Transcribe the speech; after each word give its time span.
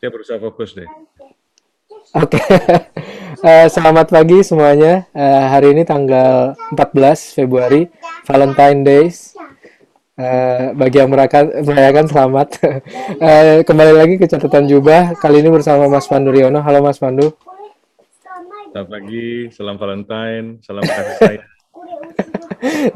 Dia 0.00 0.08
berusaha 0.08 0.40
fokus 0.40 0.72
deh. 0.72 0.88
Oke, 2.16 2.40
uh, 3.44 3.68
selamat 3.76 4.08
pagi 4.08 4.40
semuanya. 4.40 5.04
Uh, 5.12 5.44
hari 5.52 5.76
ini 5.76 5.84
tanggal 5.84 6.56
14 6.72 7.36
Februari, 7.36 7.84
Valentine 8.24 8.80
Days. 8.80 9.36
Uh, 10.16 10.72
bagi 10.72 11.04
yang 11.04 11.12
merayakan, 11.12 11.52
merayakan 11.68 12.08
selamat. 12.08 12.48
uh, 13.20 13.60
kembali 13.68 13.92
lagi 13.92 14.14
ke 14.16 14.24
catatan 14.24 14.72
jubah. 14.72 15.12
Kali 15.20 15.44
ini 15.44 15.52
bersama 15.52 15.84
Mas 15.84 16.08
Pandu 16.08 16.32
Riono. 16.32 16.64
Halo 16.64 16.80
Mas 16.80 16.96
Pandu. 16.96 17.36
Selamat 18.72 18.88
pagi, 18.88 19.52
salam 19.52 19.76
Valentine, 19.76 20.64
salam 20.64 20.80
kasih 20.80 21.16
sayang. 21.20 21.48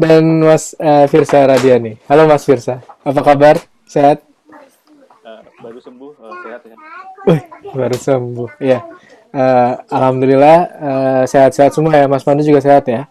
Dan 0.00 0.40
Mas 0.40 0.72
uh, 0.80 1.04
Firsa 1.12 1.44
Radiani. 1.44 2.00
Halo 2.08 2.24
Mas 2.24 2.48
Firsa, 2.48 2.80
apa 3.04 3.20
kabar? 3.20 3.60
Sehat? 3.84 4.24
Baru 5.64 5.80
sembuh 5.80 6.12
uh, 6.20 6.36
sehat 6.44 6.62
ya. 6.68 6.76
Wih, 7.24 7.42
baru 7.72 7.96
sembuh. 7.96 8.50
Ya 8.60 8.84
uh, 9.34 9.72
alhamdulillah 9.90 10.58
uh, 10.78 11.22
sehat-sehat 11.26 11.74
semua 11.74 11.98
ya. 11.98 12.06
Mas 12.06 12.22
Pandu 12.22 12.46
juga 12.46 12.62
sehat 12.62 12.86
ya? 12.86 13.10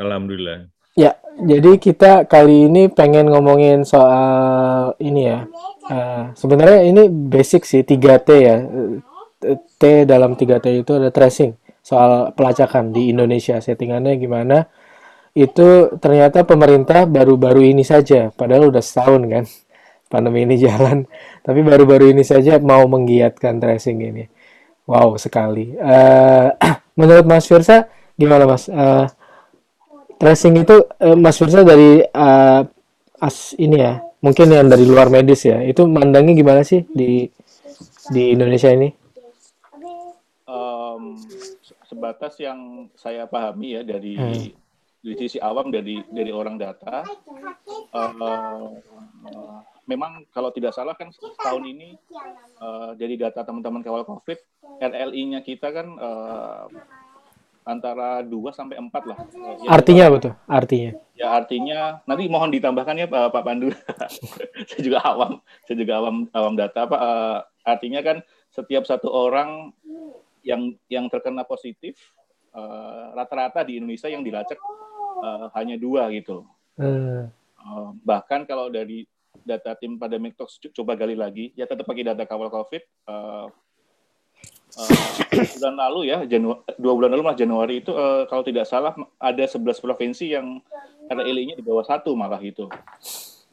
Alhamdulillah. 0.00 0.72
Ya 0.96 1.20
jadi 1.36 1.76
kita 1.76 2.24
kali 2.24 2.72
ini 2.72 2.88
pengen 2.88 3.28
ngomongin 3.28 3.84
soal 3.84 4.96
ini 5.02 5.28
ya. 5.28 5.44
Uh, 5.86 6.32
sebenarnya 6.34 6.88
ini 6.88 7.02
basic 7.12 7.68
sih 7.68 7.84
3T 7.84 8.28
ya. 8.40 8.56
T 9.76 9.82
dalam 10.08 10.34
3T 10.34 10.66
itu 10.80 10.92
ada 10.96 11.12
tracing 11.12 11.54
soal 11.84 12.32
pelacakan 12.32 12.90
di 12.90 13.12
Indonesia. 13.12 13.60
Settingannya 13.60 14.16
gimana? 14.16 14.64
Itu 15.36 15.92
ternyata 16.00 16.48
pemerintah 16.48 17.04
baru-baru 17.04 17.68
ini 17.68 17.84
saja 17.84 18.32
padahal 18.32 18.72
udah 18.72 18.80
setahun 18.80 19.22
kan 19.28 19.44
pandemi 20.06 20.46
ini 20.46 20.56
jalan. 20.66 21.06
Tapi 21.42 21.60
baru-baru 21.62 22.14
ini 22.14 22.22
saja 22.22 22.58
mau 22.58 22.86
menggiatkan 22.86 23.58
tracing 23.58 23.98
ini. 24.02 24.24
Wow 24.86 25.18
sekali. 25.18 25.74
Uh, 25.74 26.54
menurut 26.98 27.26
Mas 27.26 27.46
Firsa 27.46 27.90
gimana 28.14 28.46
Mas? 28.46 28.70
Uh, 28.70 29.10
tracing 30.16 30.62
itu 30.62 30.86
uh, 31.02 31.16
Mas 31.18 31.36
Firsa 31.36 31.66
dari 31.66 32.00
uh, 32.06 32.62
as 33.20 33.56
ini 33.58 33.80
ya, 33.80 34.00
mungkin 34.22 34.52
yang 34.52 34.70
dari 34.70 34.86
luar 34.86 35.10
medis 35.10 35.42
ya. 35.44 35.60
Itu 35.66 35.90
mandangnya 35.90 36.38
gimana 36.38 36.62
sih 36.62 36.86
di 36.86 37.26
di 38.14 38.22
Indonesia 38.32 38.70
ini? 38.70 38.88
Um, 40.46 41.18
sebatas 41.82 42.38
yang 42.38 42.86
saya 42.94 43.26
pahami 43.26 43.78
ya 43.78 43.82
dari 43.82 44.14
hmm. 44.14 44.54
dari 45.02 45.16
sisi 45.18 45.42
awam 45.42 45.74
dari 45.74 45.98
dari 46.14 46.30
orang 46.30 46.54
data. 46.62 47.02
Uh, 47.90 48.12
uh, 49.26 49.55
memang 49.86 50.26
kalau 50.34 50.50
tidak 50.50 50.74
salah 50.74 50.98
kan 50.98 51.08
tahun 51.40 51.64
ini 51.72 51.88
uh, 52.58 52.92
dari 52.98 53.14
data 53.14 53.46
teman-teman 53.46 53.80
kawal 53.80 54.02
COVID, 54.02 54.38
RLI-nya 54.82 55.40
kita 55.46 55.70
kan 55.70 55.86
uh, 55.96 56.66
antara 57.66 58.22
2 58.22 58.30
sampai 58.54 58.78
4 58.78 59.10
lah. 59.10 59.18
Ya, 59.62 59.68
artinya 59.70 60.02
apa 60.10 60.16
tuh? 60.22 60.34
Artinya? 60.46 60.90
Ya 61.18 61.28
artinya 61.34 61.78
nanti 62.06 62.30
mohon 62.30 62.50
ditambahkan 62.54 62.94
ya 62.98 63.06
Pak, 63.10 63.34
Pak 63.34 63.42
Pandu. 63.42 63.70
saya 64.70 64.82
juga 64.82 64.98
awam, 65.02 65.42
saya 65.66 65.76
juga 65.78 65.92
awam 65.98 66.30
awam 66.34 66.54
data 66.54 66.86
Pak. 66.86 67.00
Uh, 67.00 67.38
artinya 67.66 68.00
kan 68.02 68.22
setiap 68.50 68.86
satu 68.86 69.10
orang 69.10 69.74
yang 70.46 70.78
yang 70.86 71.10
terkena 71.10 71.42
positif 71.42 71.98
rata-rata 73.12 73.60
uh, 73.60 73.66
di 73.68 73.76
Indonesia 73.76 74.08
yang 74.08 74.24
dilacak 74.24 74.56
uh, 75.20 75.52
hanya 75.52 75.76
dua 75.76 76.08
gitu. 76.08 76.48
Hmm. 76.80 77.28
Uh, 77.60 77.92
bahkan 78.00 78.48
kalau 78.48 78.72
dari 78.72 79.04
data 79.46 79.78
tim 79.78 79.94
pada 79.94 80.18
Talks 80.18 80.58
coba 80.74 80.98
gali 80.98 81.14
lagi, 81.14 81.54
ya 81.54 81.70
tetap 81.70 81.86
pakai 81.86 82.02
data 82.02 82.26
kawal 82.26 82.50
COVID. 82.50 82.82
Uh, 83.06 83.46
uh, 84.74 84.90
bulan 85.54 85.74
lalu 85.78 86.00
ya, 86.10 86.26
Janu 86.26 86.66
dua 86.74 86.92
bulan 86.98 87.14
lalu 87.14 87.22
mas 87.22 87.38
Januari 87.38 87.78
itu 87.78 87.94
uh, 87.94 88.26
kalau 88.26 88.42
tidak 88.42 88.66
salah 88.66 88.92
ada 89.22 89.44
11 89.46 89.78
provinsi 89.78 90.34
yang 90.34 90.58
RLI-nya 91.06 91.54
di 91.54 91.62
bawah 91.62 91.86
satu 91.86 92.18
malah 92.18 92.42
gitu. 92.42 92.66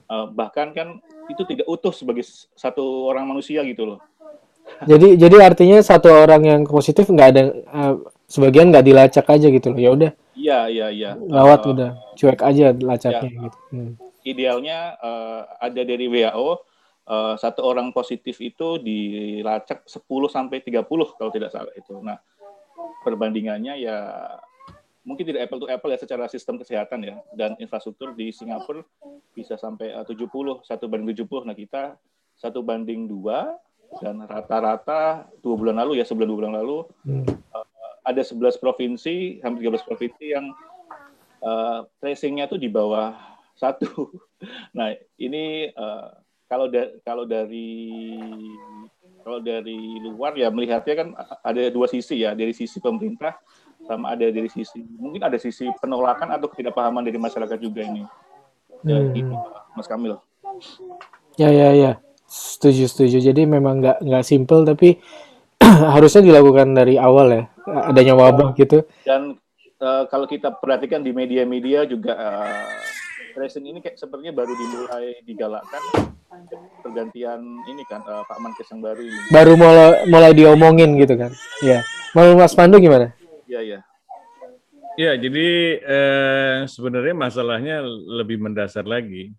Uh, 0.09 0.28
bahkan 0.34 0.73
kan 0.73 0.97
itu 1.29 1.45
tidak 1.45 1.69
utuh 1.69 1.94
sebagai 1.94 2.25
satu 2.57 3.07
orang 3.07 3.29
manusia 3.29 3.62
gitu 3.63 3.96
loh. 3.96 4.00
Jadi 4.90 5.19
jadi 5.19 5.44
artinya 5.44 5.84
satu 5.84 6.07
orang 6.07 6.47
yang 6.47 6.62
positif 6.63 7.06
nggak 7.12 7.29
ada 7.35 7.41
uh, 7.67 7.94
sebagian 8.31 8.72
nggak 8.72 8.88
dilacak 8.88 9.28
aja 9.28 9.47
gitu 9.51 9.69
loh. 9.69 9.79
Ya 9.79 9.90
udah. 9.91 10.12
Iya 10.34 10.59
iya 10.72 10.88
iya. 10.90 11.12
Lawat 11.19 11.67
uh, 11.67 11.72
udah 11.75 11.90
cuek 12.16 12.41
aja 12.41 12.72
lacaknya 12.73 13.29
ya. 13.29 13.44
gitu. 13.47 13.59
Hmm 13.69 13.94
idealnya 14.23 14.97
uh, 15.00 15.45
ada 15.59 15.81
dari 15.84 16.07
WHO 16.07 16.34
uh, 16.44 16.56
eh, 17.03 17.35
satu 17.39 17.61
orang 17.63 17.91
positif 17.91 18.39
itu 18.39 18.79
dilacak 18.79 19.84
10 19.88 20.00
sampai 20.31 20.63
30 20.63 20.88
kalau 21.19 21.31
tidak 21.31 21.51
salah 21.51 21.73
itu. 21.75 22.00
Nah, 22.00 22.17
perbandingannya 23.03 23.84
ya 23.84 23.97
mungkin 25.03 25.28
tidak 25.28 25.51
apple 25.51 25.59
to 25.59 25.67
apple 25.67 25.91
ya 25.91 26.00
secara 26.00 26.31
sistem 26.31 26.56
kesehatan 26.56 27.03
ya 27.03 27.19
dan 27.35 27.59
infrastruktur 27.59 28.16
di 28.16 28.31
Singapura 28.31 28.88
bisa 29.35 29.59
sampai 29.59 29.91
eh, 29.91 30.00
uh, 30.00 30.07
70 30.07 30.63
satu 30.63 30.88
banding 30.88 31.11
70 31.11 31.44
nah 31.44 31.55
kita 31.55 32.00
satu 32.40 32.63
banding 32.63 33.05
dua 33.11 33.59
dan 34.00 34.23
rata-rata 34.25 35.28
dua 35.44 35.55
bulan 35.59 35.75
lalu 35.84 36.01
ya 36.01 36.07
sebulan 36.07 36.28
dua 36.31 36.40
bulan 36.40 36.55
lalu 36.55 36.78
hmm. 37.03 37.28
uh, 37.51 37.67
ada 38.07 38.23
11 38.23 38.55
provinsi 38.63 39.44
hampir 39.44 39.67
13 39.67 39.84
provinsi 39.84 40.25
yang 40.31 40.45
uh, 41.44 41.84
tracingnya 42.00 42.47
tuh 42.47 42.57
di 42.57 42.72
bawah 42.72 43.32
satu. 43.58 44.12
Nah 44.75 44.91
ini 45.16 45.72
uh, 45.72 46.12
kalau 46.52 46.68
da 46.68 46.91
kalau 47.02 47.24
dari 47.24 48.14
kalau 49.24 49.40
dari 49.40 50.03
luar 50.03 50.36
ya 50.36 50.52
melihatnya 50.52 50.94
kan 51.00 51.08
ada 51.41 51.72
dua 51.72 51.88
sisi 51.88 52.22
ya 52.22 52.36
dari 52.36 52.52
sisi 52.52 52.84
pemerintah 52.84 53.40
sama 53.88 54.16
ada 54.16 54.28
dari 54.28 54.52
sisi 54.52 54.84
mungkin 55.00 55.24
ada 55.24 55.40
sisi 55.40 55.68
penolakan 55.80 56.36
atau 56.36 56.52
ketidakpahaman 56.52 57.08
dari 57.08 57.19
masyarakat 57.19 57.58
juga 57.59 57.88
ini. 57.88 58.03
Ya, 58.84 59.00
hmm. 59.00 59.16
gitu, 59.16 59.36
Mas 59.80 59.88
Kamil. 59.88 60.20
Ya 61.40 61.50
ya 61.50 61.72
ya, 61.72 61.91
setuju 62.28 62.91
setuju. 62.91 63.24
Jadi 63.24 63.47
memang 63.47 63.80
nggak 63.80 64.03
nggak 64.03 64.24
simple 64.28 64.68
tapi 64.68 65.00
harusnya 65.96 66.20
dilakukan 66.20 66.75
dari 66.75 67.00
awal 67.00 67.31
ya 67.31 67.44
adanya 67.64 68.14
wabah 68.16 68.52
gitu. 68.59 68.84
Dan 69.08 69.40
uh, 69.80 70.03
kalau 70.12 70.28
kita 70.28 70.52
perhatikan 70.52 71.00
di 71.00 71.16
media-media 71.16 71.88
juga 71.88 72.14
uh, 72.16 72.68
racing 73.35 73.66
ini 73.67 73.79
kayak 73.81 73.97
sepertinya 73.99 74.33
baru 74.44 74.53
dimulai 74.53 75.19
digalakkan 75.25 75.81
pergantian 76.81 77.41
ini 77.69 77.83
kan 77.85 78.01
uh, 78.05 78.25
Pak 78.25 78.38
Mankes 78.41 78.69
yang 78.73 78.81
baru 78.81 79.01
ini. 79.05 79.19
Baru 79.29 79.53
mulai 79.53 80.05
mulai 80.09 80.31
diomongin 80.33 80.97
gitu 80.97 81.13
kan. 81.13 81.31
Ya. 81.61 81.85
Mau 82.13 82.38
Mas 82.38 82.53
Pandu 82.53 82.77
gimana? 82.77 83.13
Iya, 83.49 83.61
iya. 83.61 83.79
Ya, 84.93 85.17
jadi 85.17 85.49
eh, 85.81 86.57
sebenarnya 86.69 87.17
masalahnya 87.17 87.81
lebih 88.22 88.38
mendasar 88.38 88.85
lagi 88.85 89.33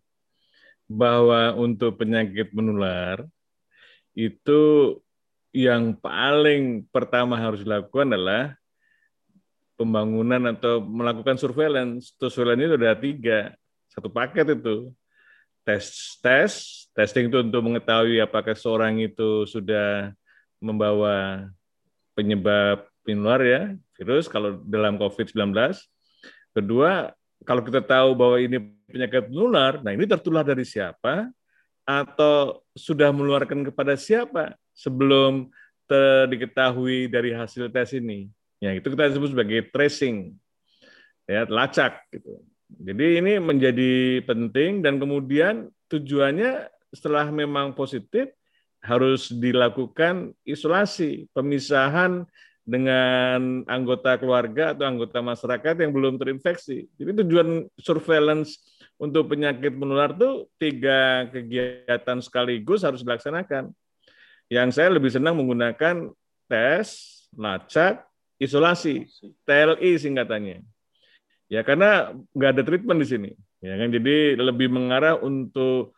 bahwa 0.90 1.54
untuk 1.54 2.02
penyakit 2.02 2.50
menular 2.50 3.22
itu 4.18 4.98
yang 5.54 5.94
paling 5.94 6.82
pertama 6.90 7.38
harus 7.38 7.62
dilakukan 7.62 8.10
adalah 8.10 8.58
pembangunan 9.78 10.50
atau 10.50 10.82
melakukan 10.82 11.38
surveillance. 11.38 12.18
Surveillance 12.18 12.66
itu 12.66 12.74
ada 12.74 12.98
tiga 12.98 13.38
satu 13.94 14.10
paket 14.10 14.58
itu 14.58 14.90
tes 15.64 16.18
tes 16.20 16.52
testing 16.92 17.32
itu 17.32 17.40
untuk 17.40 17.62
mengetahui 17.64 18.20
apakah 18.20 18.52
seorang 18.52 19.00
itu 19.00 19.48
sudah 19.48 20.12
membawa 20.60 21.48
penyebab 22.12 22.84
penular 23.04 23.40
ya 23.42 23.62
virus 23.96 24.26
kalau 24.26 24.58
dalam 24.64 24.98
COVID-19. 24.98 25.54
Kedua, 26.54 27.10
kalau 27.42 27.62
kita 27.66 27.82
tahu 27.82 28.14
bahwa 28.14 28.36
ini 28.38 28.58
penyakit 28.88 29.30
menular, 29.30 29.82
nah 29.82 29.90
ini 29.90 30.06
tertular 30.06 30.46
dari 30.46 30.62
siapa 30.62 31.28
atau 31.84 32.64
sudah 32.72 33.12
menularkan 33.12 33.60
kepada 33.68 33.94
siapa 33.98 34.56
sebelum 34.72 35.50
diketahui 36.32 37.12
dari 37.12 37.36
hasil 37.36 37.68
tes 37.68 37.92
ini. 37.92 38.32
Ya, 38.58 38.72
itu 38.72 38.88
kita 38.88 39.12
sebut 39.12 39.36
sebagai 39.36 39.68
tracing. 39.68 40.32
Ya, 41.28 41.44
lacak 41.44 42.00
gitu. 42.08 42.40
Jadi 42.80 43.22
ini 43.22 43.38
menjadi 43.38 44.24
penting 44.26 44.82
dan 44.82 44.98
kemudian 44.98 45.70
tujuannya 45.92 46.70
setelah 46.94 47.30
memang 47.30 47.74
positif 47.74 48.30
harus 48.84 49.32
dilakukan 49.32 50.36
isolasi, 50.44 51.26
pemisahan 51.32 52.28
dengan 52.64 53.60
anggota 53.68 54.16
keluarga 54.16 54.72
atau 54.72 54.88
anggota 54.88 55.20
masyarakat 55.20 55.74
yang 55.84 55.92
belum 55.92 56.16
terinfeksi. 56.16 56.88
Jadi 56.96 57.10
tujuan 57.24 57.68
surveillance 57.76 58.56
untuk 58.96 59.32
penyakit 59.32 59.76
menular 59.76 60.16
itu 60.16 60.48
tiga 60.56 61.28
kegiatan 61.28 62.18
sekaligus 62.24 62.80
harus 62.80 63.04
dilaksanakan. 63.04 63.68
Yang 64.48 64.68
saya 64.76 64.88
lebih 64.92 65.12
senang 65.12 65.36
menggunakan 65.36 66.12
tes, 66.48 66.88
lacak, 67.36 68.04
isolasi, 68.40 69.08
TLI 69.44 69.96
singkatannya. 70.00 70.73
Ya 71.54 71.62
karena 71.62 72.10
nggak 72.34 72.50
ada 72.50 72.62
treatment 72.66 72.98
di 72.98 73.06
sini. 73.06 73.30
Ya 73.62 73.78
kan 73.78 73.94
jadi 73.94 74.34
lebih 74.34 74.66
mengarah 74.74 75.14
untuk 75.22 75.94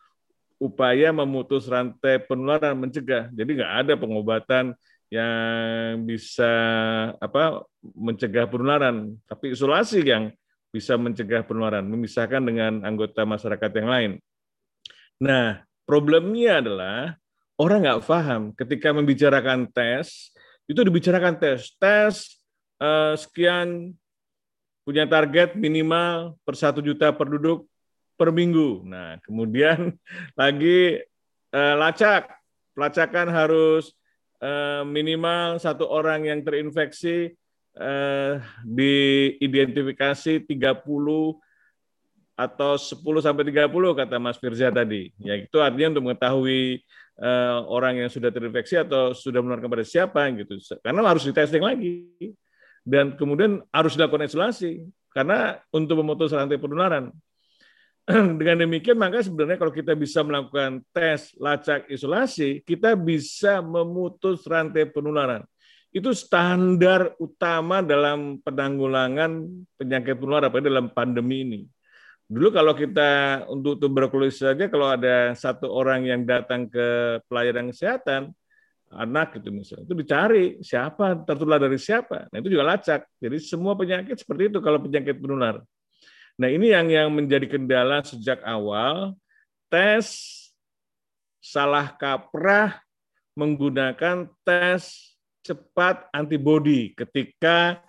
upaya 0.61 1.09
memutus 1.09 1.65
rantai 1.65 2.21
penularan 2.21 2.77
mencegah. 2.77 3.33
Jadi 3.33 3.57
nggak 3.57 3.73
ada 3.81 3.93
pengobatan 3.97 4.77
yang 5.09 6.05
bisa 6.05 6.53
apa 7.17 7.65
mencegah 7.81 8.45
penularan, 8.45 9.17
tapi 9.25 9.57
isolasi 9.57 10.05
yang 10.05 10.29
bisa 10.69 10.93
mencegah 10.93 11.41
penularan, 11.41 11.89
memisahkan 11.89 12.43
dengan 12.43 12.85
anggota 12.85 13.25
masyarakat 13.25 13.71
yang 13.81 13.89
lain. 13.89 14.11
Nah, 15.17 15.65
problemnya 15.89 16.61
adalah 16.61 17.17
orang 17.57 17.87
nggak 17.87 18.03
paham 18.05 18.41
ketika 18.53 18.93
membicarakan 18.93 19.65
tes, 19.73 20.29
itu 20.69 20.77
dibicarakan 20.85 21.39
tes, 21.39 21.73
tes 21.79 22.37
eh, 22.77 23.15
sekian 23.17 23.95
punya 24.87 25.03
target 25.03 25.51
minimal 25.59 26.39
per 26.47 26.55
satu 26.55 26.79
juta 26.79 27.11
penduduk 27.11 27.67
per 28.15 28.31
minggu. 28.31 28.87
Nah, 28.87 29.19
kemudian 29.19 29.91
lagi 30.39 31.03
eh, 31.51 31.75
lacak, 31.75 32.31
pelacakan 32.71 33.27
harus 33.27 33.91
eh, 34.39 34.87
minimal 34.87 35.59
satu 35.59 35.83
orang 35.91 36.31
yang 36.31 36.39
terinfeksi 36.39 37.35
eh, 37.75 38.33
diidentifikasi 38.63 40.47
30 40.47 40.55
atau 42.37 42.71
10 42.79 43.03
sampai 43.19 43.43
30 43.43 43.67
kata 43.91 44.15
Mas 44.23 44.39
Firza 44.39 44.71
tadi. 44.71 45.11
Ya 45.19 45.35
itu 45.35 45.59
artinya 45.59 45.99
untuk 45.99 46.15
mengetahui 46.15 46.79
eh, 47.19 47.57
orang 47.67 48.07
yang 48.07 48.07
sudah 48.07 48.31
terinfeksi 48.31 48.79
atau 48.79 49.11
sudah 49.11 49.43
menularkan 49.43 49.67
kepada 49.67 49.83
siapa 49.83 50.23
gitu. 50.31 50.55
Karena 50.79 51.03
harus 51.03 51.27
di 51.27 51.35
testing 51.35 51.59
lagi. 51.59 52.07
Dan 52.87 53.19
kemudian 53.19 53.59
harus 53.67 53.99
dilakukan 53.99 54.31
isolasi 54.31 54.87
karena 55.11 55.59
untuk 55.75 55.99
memutus 55.99 56.31
rantai 56.31 56.55
penularan. 56.55 57.11
dengan 58.39 58.63
demikian 58.63 58.95
maka 58.95 59.19
sebenarnya 59.19 59.59
kalau 59.59 59.73
kita 59.75 59.91
bisa 59.91 60.23
melakukan 60.23 60.79
tes 60.95 61.35
lacak 61.35 61.91
isolasi, 61.91 62.63
kita 62.63 62.95
bisa 62.95 63.59
memutus 63.59 64.47
rantai 64.47 64.87
penularan. 64.87 65.43
Itu 65.91 66.15
standar 66.15 67.11
utama 67.19 67.83
dalam 67.83 68.39
penanggulangan 68.39 69.43
penyakit 69.75 70.15
penular 70.15 70.47
apa 70.47 70.63
dalam 70.63 70.87
pandemi 70.87 71.43
ini. 71.43 71.61
Dulu 72.27 72.51
kalau 72.51 72.75
kita 72.75 73.43
untuk 73.47 73.79
tuberkulosis 73.79 74.43
saja 74.43 74.67
kalau 74.67 74.91
ada 74.91 75.31
satu 75.35 75.71
orang 75.71 76.07
yang 76.07 76.21
datang 76.27 76.67
ke 76.67 77.19
pelayanan 77.27 77.71
kesehatan, 77.71 78.31
anak 78.91 79.39
itu 79.39 79.49
misalnya, 79.51 79.83
itu 79.83 79.95
dicari 79.99 80.45
siapa 80.63 81.19
tertular 81.27 81.59
dari 81.59 81.75
siapa. 81.75 82.31
Nah 82.31 82.37
itu 82.39 82.49
juga 82.51 82.63
lacak. 82.75 83.03
Jadi 83.19 83.37
semua 83.43 83.75
penyakit 83.75 84.15
seperti 84.15 84.51
itu 84.53 84.59
kalau 84.63 84.79
penyakit 84.79 85.19
penular. 85.19 85.59
Nah, 86.37 86.53
ini 86.53 86.69
yang 86.69 86.85
yang 86.93 87.09
menjadi 87.09 87.49
kendala 87.49 88.05
sejak 88.05 88.45
awal 88.45 89.17
tes 89.73 90.05
salah 91.41 91.89
kaprah 91.97 92.77
menggunakan 93.33 94.29
tes 94.45 95.17
cepat 95.41 96.05
antibody 96.13 96.93
ketika 96.93 97.81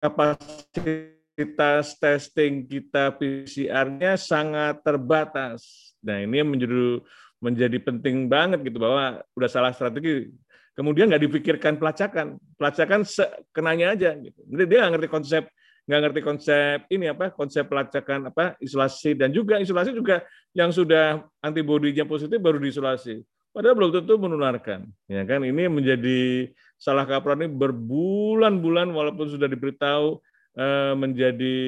kapasitas 0.00 1.92
testing 2.00 2.64
kita 2.64 3.12
PCR-nya 3.12 4.16
sangat 4.16 4.80
terbatas. 4.80 5.92
Nah, 6.00 6.24
ini 6.24 6.40
yang 6.40 6.48
menjadi 6.48 7.04
menjadi 7.46 7.78
penting 7.78 8.26
banget 8.26 8.66
gitu 8.66 8.82
bahwa 8.82 9.22
udah 9.38 9.50
salah 9.50 9.70
strategi. 9.70 10.34
Kemudian 10.74 11.06
nggak 11.06 11.22
dipikirkan 11.30 11.78
pelacakan, 11.78 12.36
pelacakan 12.58 13.06
kenanya 13.54 13.94
aja 13.94 14.18
gitu. 14.18 14.40
Jadi 14.50 14.64
dia 14.66 14.78
nggak 14.82 14.92
ngerti 14.98 15.08
konsep 15.08 15.42
nggak 15.86 16.00
ngerti 16.02 16.20
konsep 16.26 16.78
ini 16.90 17.06
apa 17.06 17.30
konsep 17.30 17.62
pelacakan 17.70 18.34
apa 18.34 18.58
isolasi 18.58 19.14
dan 19.14 19.30
juga 19.30 19.62
isolasi 19.62 19.94
juga 19.94 20.26
yang 20.50 20.74
sudah 20.74 21.22
antibodinya 21.38 22.02
positif 22.02 22.42
baru 22.42 22.58
diisolasi 22.58 23.22
padahal 23.54 23.78
belum 23.78 23.90
tentu 24.02 24.18
menularkan 24.18 24.90
ya 25.06 25.22
kan 25.22 25.46
ini 25.46 25.70
menjadi 25.70 26.50
salah 26.74 27.06
kaprah 27.06 27.38
ini 27.38 27.46
berbulan-bulan 27.46 28.90
walaupun 28.90 29.30
sudah 29.30 29.46
diberitahu 29.46 30.18
eh, 30.58 30.94
menjadi 30.98 31.58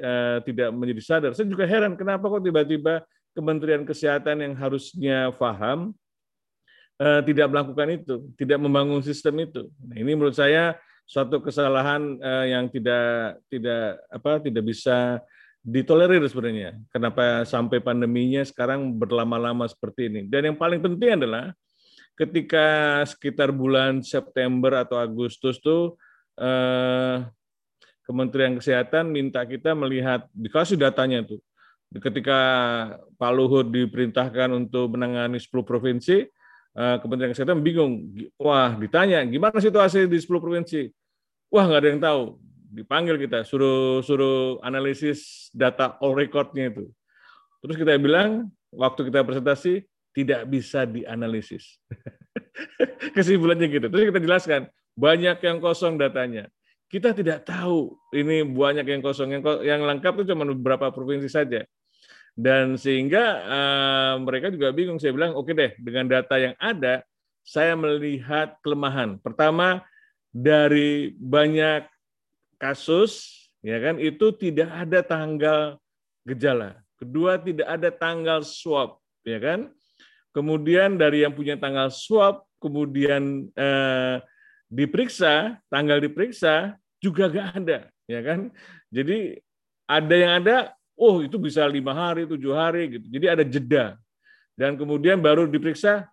eh, 0.00 0.38
tidak 0.48 0.72
menjadi 0.72 1.02
sadar 1.04 1.30
saya 1.36 1.44
juga 1.44 1.68
heran 1.68 2.00
kenapa 2.00 2.32
kok 2.32 2.48
tiba-tiba 2.48 3.04
Kementerian 3.36 3.84
Kesehatan 3.84 4.40
yang 4.40 4.56
harusnya 4.56 5.28
paham 5.36 5.92
eh, 6.96 7.20
tidak 7.28 7.52
melakukan 7.52 7.88
itu 7.92 8.16
tidak 8.40 8.56
membangun 8.56 9.04
sistem 9.04 9.44
itu 9.44 9.68
nah, 9.84 9.96
ini 10.00 10.16
menurut 10.16 10.32
saya 10.32 10.80
suatu 11.06 11.38
kesalahan 11.38 12.18
uh, 12.18 12.44
yang 12.50 12.66
tidak 12.66 13.38
tidak 13.46 14.02
apa 14.10 14.42
tidak 14.42 14.64
bisa 14.66 15.22
ditolerir 15.66 16.22
sebenarnya. 16.26 16.78
Kenapa 16.94 17.46
sampai 17.46 17.82
pandeminya 17.82 18.42
sekarang 18.46 18.94
berlama-lama 18.94 19.66
seperti 19.66 20.06
ini? 20.10 20.20
Dan 20.26 20.52
yang 20.52 20.56
paling 20.58 20.78
penting 20.78 21.18
adalah 21.18 21.54
ketika 22.14 23.02
sekitar 23.06 23.50
bulan 23.54 24.02
September 24.02 24.82
atau 24.82 24.98
Agustus 24.98 25.58
tuh 25.58 25.98
eh, 26.38 27.26
Kementerian 28.06 28.54
Kesehatan 28.54 29.10
minta 29.10 29.42
kita 29.42 29.74
melihat 29.74 30.30
dikasih 30.30 30.78
datanya 30.78 31.26
tuh. 31.26 31.42
Ketika 31.94 32.38
Pak 33.16 33.32
Luhut 33.32 33.70
diperintahkan 33.70 34.52
untuk 34.52 34.98
menangani 34.98 35.38
10 35.38 35.62
provinsi, 35.62 36.26
Eh, 36.76 36.96
Kementerian 37.00 37.32
Kesehatan 37.32 37.64
bingung. 37.64 38.12
Wah, 38.36 38.76
ditanya, 38.76 39.24
gimana 39.24 39.56
situasi 39.56 40.04
di 40.04 40.20
10 40.20 40.44
provinsi? 40.44 40.92
Wah, 41.48 41.64
nggak 41.64 41.80
ada 41.80 41.88
yang 41.88 42.02
tahu. 42.04 42.22
Dipanggil 42.76 43.16
kita, 43.16 43.48
suruh 43.48 44.04
suruh 44.04 44.60
analisis 44.60 45.48
data 45.56 45.96
all 46.04 46.12
recordnya 46.12 46.68
itu. 46.68 46.84
Terus 47.64 47.80
kita 47.80 47.96
bilang, 47.96 48.52
waktu 48.68 49.08
kita 49.08 49.24
presentasi, 49.24 49.88
tidak 50.12 50.44
bisa 50.52 50.84
dianalisis. 50.84 51.80
Kesimpulannya 53.16 53.72
gitu. 53.72 53.88
Terus 53.88 54.12
kita 54.12 54.20
jelaskan, 54.20 54.68
banyak 54.92 55.40
yang 55.40 55.56
kosong 55.64 55.96
datanya. 55.96 56.52
Kita 56.92 57.16
tidak 57.16 57.48
tahu 57.48 57.96
ini 58.12 58.44
banyak 58.44 58.84
yang 58.84 59.00
kosong. 59.00 59.32
Yang, 59.32 59.64
yang 59.64 59.80
lengkap 59.80 60.12
itu 60.20 60.36
cuma 60.36 60.44
beberapa 60.44 60.92
provinsi 60.92 61.32
saja 61.32 61.64
dan 62.36 62.76
sehingga 62.76 63.24
uh, 63.48 64.14
mereka 64.20 64.52
juga 64.52 64.68
bingung. 64.70 65.00
Saya 65.00 65.16
bilang, 65.16 65.32
oke 65.32 65.48
okay 65.48 65.54
deh, 65.56 65.72
dengan 65.80 66.04
data 66.04 66.36
yang 66.36 66.52
ada, 66.60 67.00
saya 67.40 67.72
melihat 67.72 68.60
kelemahan. 68.60 69.16
Pertama, 69.24 69.80
dari 70.28 71.16
banyak 71.16 71.88
kasus, 72.60 73.48
ya 73.64 73.80
kan, 73.80 73.96
itu 73.96 74.36
tidak 74.36 74.68
ada 74.68 75.00
tanggal 75.00 75.80
gejala. 76.28 76.76
Kedua, 77.00 77.40
tidak 77.40 77.68
ada 77.72 77.88
tanggal 77.88 78.44
swab, 78.44 79.00
ya 79.24 79.40
kan. 79.40 79.72
Kemudian 80.36 81.00
dari 81.00 81.24
yang 81.24 81.32
punya 81.32 81.56
tanggal 81.56 81.88
swab, 81.88 82.44
kemudian 82.60 83.48
eh, 83.56 84.20
diperiksa, 84.68 85.56
tanggal 85.72 85.96
diperiksa 86.04 86.76
juga 87.00 87.32
nggak 87.32 87.48
ada, 87.64 87.78
ya 88.04 88.20
kan. 88.20 88.52
Jadi 88.92 89.40
ada 89.88 90.14
yang 90.14 90.32
ada 90.44 90.75
oh 90.96 91.22
itu 91.22 91.36
bisa 91.36 91.62
lima 91.68 91.92
hari, 91.92 92.24
tujuh 92.24 92.56
hari 92.56 92.98
gitu. 92.98 93.06
Jadi 93.12 93.26
ada 93.28 93.44
jeda. 93.44 93.84
Dan 94.56 94.80
kemudian 94.80 95.20
baru 95.20 95.44
diperiksa 95.44 96.08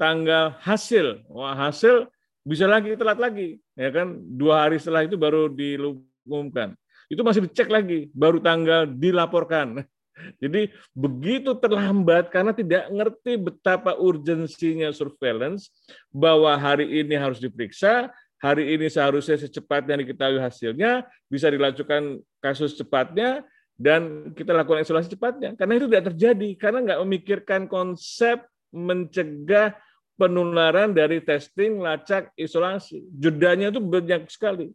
tanggal 0.00 0.56
hasil. 0.64 1.22
Wah 1.28 1.54
hasil 1.54 2.08
bisa 2.42 2.66
lagi 2.66 2.98
telat 2.98 3.20
lagi, 3.20 3.60
ya 3.78 3.92
kan? 3.92 4.18
Dua 4.18 4.66
hari 4.66 4.80
setelah 4.80 5.06
itu 5.06 5.14
baru 5.14 5.46
diumumkan. 5.46 6.74
Itu 7.06 7.22
masih 7.22 7.46
dicek 7.46 7.68
lagi, 7.68 8.08
baru 8.16 8.40
tanggal 8.40 8.88
dilaporkan. 8.88 9.84
Jadi 10.42 10.72
begitu 10.92 11.56
terlambat 11.56 12.32
karena 12.32 12.52
tidak 12.52 12.88
ngerti 12.88 13.32
betapa 13.36 13.96
urgensinya 13.96 14.92
surveillance 14.92 15.72
bahwa 16.12 16.52
hari 16.56 17.00
ini 17.04 17.16
harus 17.16 17.40
diperiksa, 17.40 18.12
hari 18.42 18.74
ini 18.74 18.90
seharusnya 18.90 19.38
secepatnya 19.38 20.02
diketahui 20.02 20.40
hasilnya, 20.42 21.06
bisa 21.30 21.46
dilakukan 21.46 22.20
kasus 22.42 22.74
cepatnya, 22.74 23.46
dan 23.76 24.30
kita 24.36 24.52
lakukan 24.52 24.84
isolasi 24.84 25.12
cepatnya 25.12 25.56
karena 25.56 25.80
itu 25.80 25.86
tidak 25.88 26.04
terjadi 26.12 26.48
karena 26.60 26.78
nggak 26.84 27.00
memikirkan 27.02 27.60
konsep 27.66 28.44
mencegah 28.72 29.76
penularan 30.16 30.94
dari 30.94 31.18
testing, 31.18 31.82
lacak, 31.82 32.30
isolasi. 32.38 33.02
Jedanya 33.10 33.74
itu 33.74 33.80
banyak 33.82 34.28
sekali. 34.30 34.70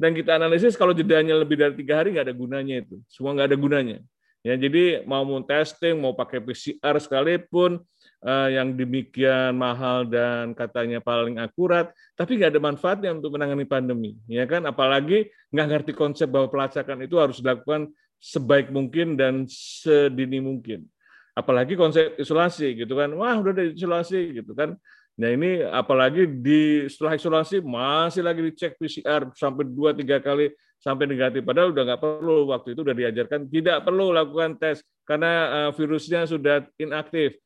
Dan 0.00 0.16
kita 0.16 0.40
analisis 0.40 0.76
kalau 0.76 0.96
jedanya 0.96 1.36
lebih 1.36 1.60
dari 1.60 1.76
tiga 1.76 2.00
hari 2.00 2.16
nggak 2.16 2.28
ada 2.28 2.36
gunanya 2.36 2.74
itu. 2.80 2.96
Semua 3.08 3.36
nggak 3.36 3.48
ada 3.52 3.58
gunanya. 3.58 3.98
Ya, 4.40 4.56
jadi 4.56 5.04
mau 5.04 5.20
mau 5.20 5.44
testing, 5.44 6.00
mau 6.00 6.16
pakai 6.16 6.40
PCR 6.40 6.96
sekalipun, 6.96 7.76
eh, 8.24 8.48
yang 8.56 8.72
demikian 8.72 9.52
mahal 9.52 10.08
dan 10.08 10.56
katanya 10.56 10.96
paling 11.04 11.36
akurat, 11.36 11.92
tapi 12.16 12.40
nggak 12.40 12.56
ada 12.56 12.60
manfaatnya 12.64 13.12
untuk 13.12 13.36
menangani 13.36 13.68
pandemi, 13.68 14.16
ya 14.24 14.48
kan? 14.48 14.64
Apalagi 14.64 15.28
nggak 15.52 15.66
ngerti 15.68 15.92
konsep 15.92 16.32
bahwa 16.32 16.48
pelacakan 16.48 17.04
itu 17.04 17.20
harus 17.20 17.36
dilakukan 17.44 17.92
sebaik 18.20 18.68
mungkin 18.68 19.16
dan 19.16 19.48
sedini 19.48 20.38
mungkin. 20.38 20.84
Apalagi 21.32 21.74
konsep 21.74 22.20
isolasi 22.20 22.76
gitu 22.76 22.92
kan. 22.92 23.08
Wah, 23.16 23.40
udah 23.40 23.56
ada 23.56 23.64
isolasi 23.64 24.36
gitu 24.36 24.52
kan. 24.52 24.76
Nah 25.20 25.28
ini 25.32 25.64
apalagi 25.64 26.28
di 26.28 26.88
setelah 26.88 27.16
isolasi 27.16 27.64
masih 27.64 28.24
lagi 28.24 28.40
dicek 28.40 28.76
PCR 28.76 29.28
sampai 29.36 29.64
dua 29.68 29.96
tiga 29.96 30.20
kali 30.20 30.52
sampai 30.80 31.04
negatif. 31.08 31.44
Padahal 31.44 31.76
udah 31.76 31.84
nggak 31.92 32.00
perlu 32.00 32.36
waktu 32.48 32.72
itu 32.72 32.80
udah 32.80 32.96
diajarkan 32.96 33.40
tidak 33.48 33.84
perlu 33.84 34.12
lakukan 34.16 34.56
tes 34.56 34.80
karena 35.04 35.32
uh, 35.48 35.70
virusnya 35.76 36.24
sudah 36.24 36.64
inaktif. 36.80 37.36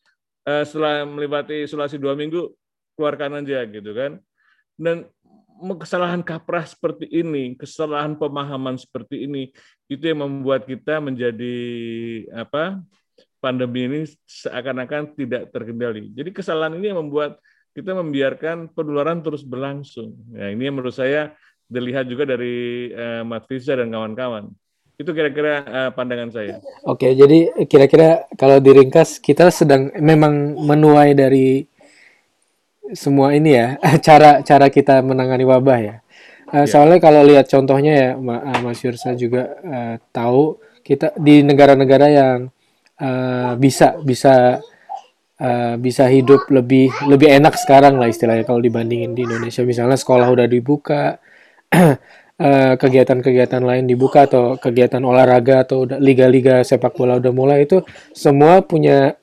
Uh, 0.45 0.61
setelah 0.63 1.09
melewati 1.09 1.65
isolasi 1.65 1.97
dua 1.97 2.13
minggu 2.15 2.53
keluarkan 2.95 3.43
aja 3.43 3.67
gitu 3.67 3.91
kan. 3.91 4.23
Dan 4.75 5.07
kesalahan 5.81 6.21
kaprah 6.21 6.67
seperti 6.67 7.07
ini, 7.09 7.55
kesalahan 7.55 8.19
pemahaman 8.19 8.77
seperti 8.77 9.25
ini 9.25 9.51
itu 9.87 10.05
yang 10.05 10.27
membuat 10.27 10.67
kita 10.67 10.99
menjadi 10.99 11.57
apa 12.35 12.81
pandemi 13.39 13.85
ini 13.85 14.01
seakan-akan 14.25 15.13
tidak 15.15 15.53
terkendali. 15.53 16.09
Jadi 16.17 16.31
kesalahan 16.33 16.81
ini 16.81 16.93
yang 16.93 17.05
membuat 17.05 17.37
kita 17.75 17.93
membiarkan 17.93 18.71
penularan 18.73 19.21
terus 19.21 19.43
berlangsung. 19.43 20.15
Nah, 20.31 20.49
ini 20.49 20.71
yang 20.71 20.79
menurut 20.79 20.95
saya 20.95 21.35
dilihat 21.69 22.07
juga 22.07 22.25
dari 22.25 22.89
uh, 22.95 23.27
Mat 23.27 23.45
Fiza 23.51 23.75
dan 23.75 23.91
kawan-kawan. 23.91 24.49
Itu 24.95 25.11
kira-kira 25.11 25.67
uh, 25.67 25.91
pandangan 25.91 26.31
saya. 26.31 26.63
Oke, 26.87 27.11
jadi 27.19 27.67
kira-kira 27.67 28.31
kalau 28.39 28.63
diringkas 28.63 29.19
kita 29.19 29.51
sedang 29.51 29.91
memang 29.99 30.55
menuai 30.55 31.19
dari 31.19 31.67
semua 32.93 33.33
ini 33.33 33.57
ya 33.57 33.81
cara 34.07 34.45
cara 34.45 34.69
kita 34.69 35.01
menangani 35.01 35.49
wabah 35.49 35.79
ya. 35.81 35.97
Uh, 36.53 36.65
ya. 36.65 36.69
Soalnya 36.69 37.01
kalau 37.01 37.25
lihat 37.25 37.49
contohnya 37.49 37.93
ya 37.93 38.11
Mas 38.61 38.85
Yursa 38.85 39.17
juga 39.17 39.57
uh, 39.65 39.95
tahu 40.13 40.61
kita 40.85 41.17
di 41.17 41.41
negara-negara 41.41 42.07
yang 42.13 42.39
uh, 43.01 43.57
bisa 43.57 43.97
bisa 44.05 44.61
uh, 45.41 45.75
bisa 45.81 46.05
hidup 46.07 46.47
lebih 46.53 46.93
lebih 47.09 47.29
enak 47.33 47.57
sekarang 47.59 47.99
lah 47.99 48.11
istilahnya 48.11 48.45
kalau 48.47 48.61
dibandingin 48.61 49.17
di 49.17 49.25
Indonesia 49.27 49.65
misalnya 49.65 49.99
sekolah 49.99 50.29
udah 50.31 50.47
dibuka 50.47 51.19
eh, 52.39 52.75
kegiatan-kegiatan 52.79 53.63
uh, 53.63 53.67
lain 53.67 53.85
dibuka 53.91 54.31
atau 54.31 54.55
kegiatan 54.55 55.03
olahraga 55.03 55.67
atau 55.67 55.83
liga-liga 55.99 56.63
sepak 56.63 56.95
bola 56.95 57.19
udah 57.19 57.33
mulai 57.35 57.67
itu 57.67 57.83
semua 58.15 58.63
punya 58.63 59.19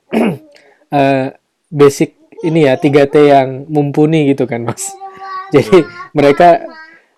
uh, 0.92 1.26
basic 1.80 2.21
ini 2.42 2.66
ya 2.66 2.74
3T 2.78 3.14
yang 3.22 3.48
mumpuni 3.70 4.30
gitu 4.30 4.46
kan 4.46 4.66
mas 4.66 4.90
jadi 5.54 5.86
mereka 6.14 6.66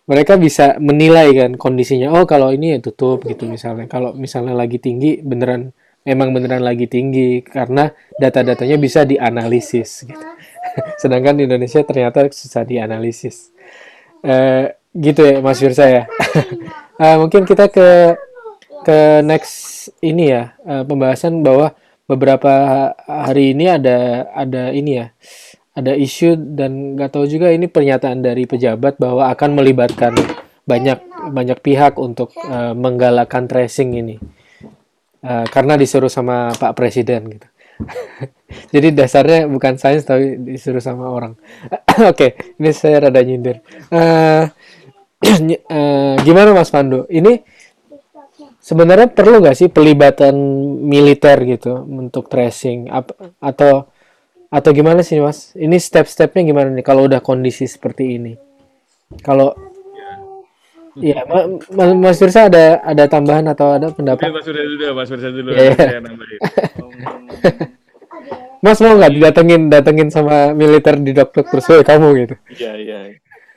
mereka 0.04 0.37
bisa 0.37 0.76
menilai 0.76 1.33
kan 1.33 1.50
kondisinya 1.57 2.12
oh 2.12 2.28
kalau 2.28 2.52
ini 2.52 2.76
ya 2.76 2.78
tutup 2.85 3.25
gitu 3.25 3.49
misalnya 3.49 3.88
kalau 3.88 4.12
misalnya 4.12 4.52
lagi 4.52 4.76
tinggi 4.76 5.25
beneran 5.25 5.73
memang 6.04 6.37
beneran 6.37 6.61
lagi 6.61 6.85
tinggi 6.87 7.40
karena 7.40 7.90
data-datanya 8.21 8.76
bisa 8.76 9.09
dianalisis 9.09 10.04
gitu. 10.04 10.26
Sedangkan 11.00 11.40
di 11.40 11.49
Indonesia 11.49 11.81
ternyata 11.81 12.28
susah 12.28 12.62
dianalisis. 12.62 13.50
Uh, 14.25 14.69
gitu 14.93 15.25
ya 15.25 15.40
Mas 15.40 15.59
Firsa 15.61 15.88
ya. 15.88 16.04
uh, 17.00 17.16
mungkin 17.25 17.49
kita 17.49 17.73
ke 17.73 18.14
ke 18.85 19.25
next 19.25 19.88
ini 20.04 20.28
ya 20.28 20.52
uh, 20.69 20.85
pembahasan 20.85 21.40
bahwa 21.40 21.73
beberapa 22.04 22.52
hari 23.08 23.56
ini 23.56 23.70
ada 23.70 24.28
ada 24.37 24.70
ini 24.70 25.00
ya 25.00 25.06
ada 25.75 25.92
isu 25.96 26.37
dan 26.54 26.94
nggak 26.94 27.11
tahu 27.16 27.26
juga 27.26 27.50
ini 27.50 27.66
pernyataan 27.66 28.23
dari 28.23 28.46
pejabat 28.46 29.00
bahwa 29.00 29.32
akan 29.32 29.50
melibatkan 29.58 30.14
banyak 30.64 31.00
banyak 31.34 31.58
pihak 31.64 31.96
untuk 31.96 32.30
uh, 32.46 32.76
menggalakkan 32.76 33.49
tracing 33.49 33.96
ini 33.96 34.16
uh, 35.25 35.44
karena 35.49 35.75
disuruh 35.80 36.12
sama 36.12 36.52
Pak 36.54 36.76
Presiden 36.76 37.26
gitu. 37.32 37.49
Jadi 38.75 38.94
dasarnya 38.94 39.50
bukan 39.50 39.80
sains 39.80 40.06
tapi 40.06 40.38
disuruh 40.38 40.78
sama 40.78 41.11
orang. 41.11 41.34
Oke, 42.11 42.14
okay, 42.14 42.30
ini 42.61 42.70
saya 42.70 43.08
rada 43.08 43.20
nyindir. 43.25 43.64
Uh, 45.25 45.56
uh, 45.73 46.20
gimana 46.20 46.52
Mas 46.52 46.68
Pandu? 46.68 47.08
Ini 47.08 47.40
sebenarnya 48.64 49.12
perlu 49.12 49.44
nggak 49.44 49.56
sih 49.61 49.68
pelibatan 49.68 50.33
militer 50.80 51.37
gitu 51.44 51.85
untuk 51.85 52.33
tracing 52.33 52.88
Ap 52.88 53.12
atau 53.37 53.92
atau 54.49 54.71
gimana 54.73 55.04
sih 55.04 55.21
Mas? 55.21 55.52
Ini 55.52 55.76
step-stepnya 55.76 56.49
gimana 56.49 56.73
nih 56.73 56.87
kalau 56.87 57.04
udah 57.04 57.21
kondisi 57.21 57.68
seperti 57.68 58.16
ini? 58.16 58.33
Kalau 59.21 59.52
Iya, 60.94 61.26
Mas 61.75 62.23
Firsa 62.23 62.47
ada 62.47 62.78
ada 62.87 63.11
tambahan 63.11 63.42
atau 63.50 63.75
ada 63.75 63.90
pendapat? 63.90 64.30
Mas 64.30 64.47
Firsa 64.47 64.62
dulu, 64.62 64.87
Mas 64.94 65.09
Firsa 65.11 65.28
dulu. 65.35 65.50
Yeah. 65.50 65.75
Saya 65.75 66.00
nambahin. 66.06 66.40
Mas 68.64 68.78
mau 68.78 68.94
nggak 68.94 69.12
didatengin 69.12 69.62
datengin 69.68 70.09
sama 70.14 70.54
militer 70.54 70.94
di 71.02 71.11
dokter 71.11 71.42
terus 71.44 71.66
kamu 71.66 72.09
gitu? 72.23 72.35
Iya 72.54 72.73
iya. 72.78 72.99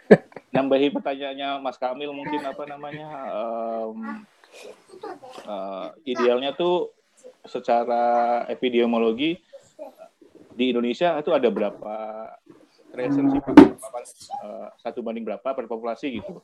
Nambahi 0.58 0.90
pertanyaannya 0.98 1.62
Mas 1.62 1.78
Kamil 1.78 2.10
mungkin 2.10 2.42
apa 2.42 2.66
namanya 2.66 3.08
um, 3.38 4.26
uh, 5.48 5.94
idealnya 6.04 6.54
tuh 6.54 6.92
secara 7.48 8.44
epidemiologi 8.52 9.40
di 10.58 10.74
Indonesia 10.74 11.16
itu 11.22 11.32
ada 11.32 11.48
berapa 11.54 11.96
sih 12.98 13.22
uh, 14.42 14.74
satu 14.82 15.06
banding 15.06 15.22
berapa 15.22 15.54
per 15.54 15.70
populasi 15.70 16.18
gitu. 16.18 16.42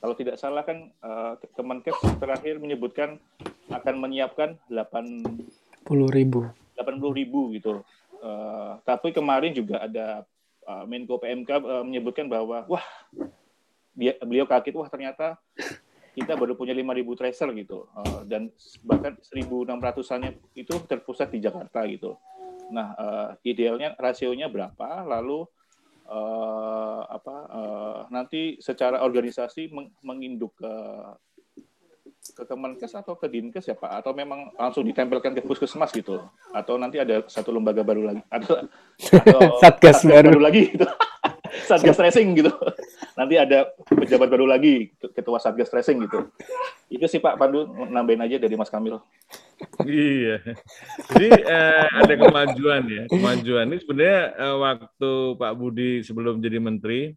Kalau 0.00 0.14
tidak 0.16 0.40
salah 0.40 0.64
kan 0.64 0.88
uh, 1.04 1.36
Kemenkes 1.52 2.00
terakhir 2.16 2.56
menyebutkan 2.56 3.20
akan 3.68 3.94
menyiapkan 4.00 4.56
80 4.72 5.44
ribu. 6.16 6.48
80 6.80 7.18
ribu 7.18 7.52
gitu. 7.52 7.84
Uh, 8.24 8.80
tapi 8.88 9.12
kemarin 9.12 9.52
juga 9.52 9.84
ada 9.84 10.24
uh, 10.64 10.88
Menko 10.88 11.20
PMK 11.20 11.50
uh, 11.60 11.84
menyebutkan 11.84 12.24
bahwa 12.24 12.64
wah 12.64 12.86
dia, 13.92 14.16
beliau 14.24 14.48
kaget 14.48 14.72
wah 14.76 14.88
ternyata 14.88 15.36
kita 16.16 16.32
baru 16.32 16.56
punya 16.56 16.72
5.000 16.72 17.20
tracer 17.20 17.48
gitu 17.52 17.92
uh, 17.92 18.24
dan 18.24 18.48
bahkan 18.80 19.20
1.600-annya 19.20 20.32
itu 20.56 20.74
terpusat 20.88 21.28
di 21.28 21.44
Jakarta 21.44 21.84
gitu. 21.84 22.16
Nah, 22.72 22.96
uh, 22.96 23.28
idealnya 23.44 23.92
rasionya 24.00 24.48
berapa? 24.48 25.04
Lalu 25.04 25.44
uh, 26.08 27.02
apa 27.04 27.36
uh, 27.52 28.00
nanti 28.08 28.56
secara 28.64 29.04
organisasi 29.04 29.70
meng 29.70 29.92
menginduk 30.00 30.56
ke 30.56 30.72
ke 32.26 32.42
Kemenkes 32.42 32.90
atau 32.98 33.14
ke 33.14 33.30
Dinkes 33.30 33.70
ya 33.70 33.78
Pak 33.78 34.02
atau 34.02 34.10
memang 34.10 34.50
langsung 34.58 34.82
ditempelkan 34.82 35.30
ke 35.30 35.46
puskesmas 35.46 35.94
gitu 35.94 36.18
atau 36.50 36.74
nanti 36.74 36.98
ada 36.98 37.22
satu 37.30 37.54
lembaga 37.54 37.86
baru 37.86 38.10
lagi 38.10 38.22
atau, 38.26 38.66
atau 39.22 39.40
satgas, 39.62 40.02
baru. 40.02 40.34
baru 40.34 40.40
lagi 40.42 40.74
gitu 40.74 40.86
satgas 41.70 41.94
tracing 41.94 42.34
gitu 42.34 42.50
nanti 43.16 43.34
ada 43.40 43.72
pejabat 43.88 44.28
baru 44.28 44.44
lagi 44.44 44.92
ketua 45.00 45.40
satgas 45.40 45.72
tracing 45.72 46.04
gitu 46.04 46.28
itu 46.92 47.06
sih 47.08 47.18
Pak 47.18 47.40
Pandu 47.40 47.64
nambahin 47.88 48.22
aja 48.22 48.36
dari 48.36 48.54
Mas 48.54 48.68
Kamil 48.68 49.00
iya. 49.88 50.36
Jadi 51.12 51.28
eh, 51.32 51.86
ada 51.88 52.14
kemajuan 52.16 52.82
ya. 52.88 53.02
Kemajuan 53.08 53.66
ini 53.72 53.78
sebenarnya 53.80 54.20
eh, 54.36 54.56
waktu 54.60 55.12
Pak 55.40 55.52
Budi 55.56 56.04
sebelum 56.04 56.44
jadi 56.44 56.60
menteri, 56.60 57.16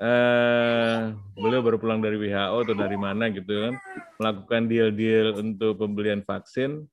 eh, 0.00 1.00
beliau 1.36 1.60
baru 1.60 1.76
pulang 1.76 2.00
dari 2.00 2.16
WHO 2.16 2.56
atau 2.64 2.76
dari 2.76 2.96
mana 2.96 3.28
gitu 3.28 3.68
kan, 3.68 3.74
melakukan 4.16 4.62
deal-deal 4.64 5.36
untuk 5.36 5.76
pembelian 5.76 6.24
vaksin. 6.24 6.88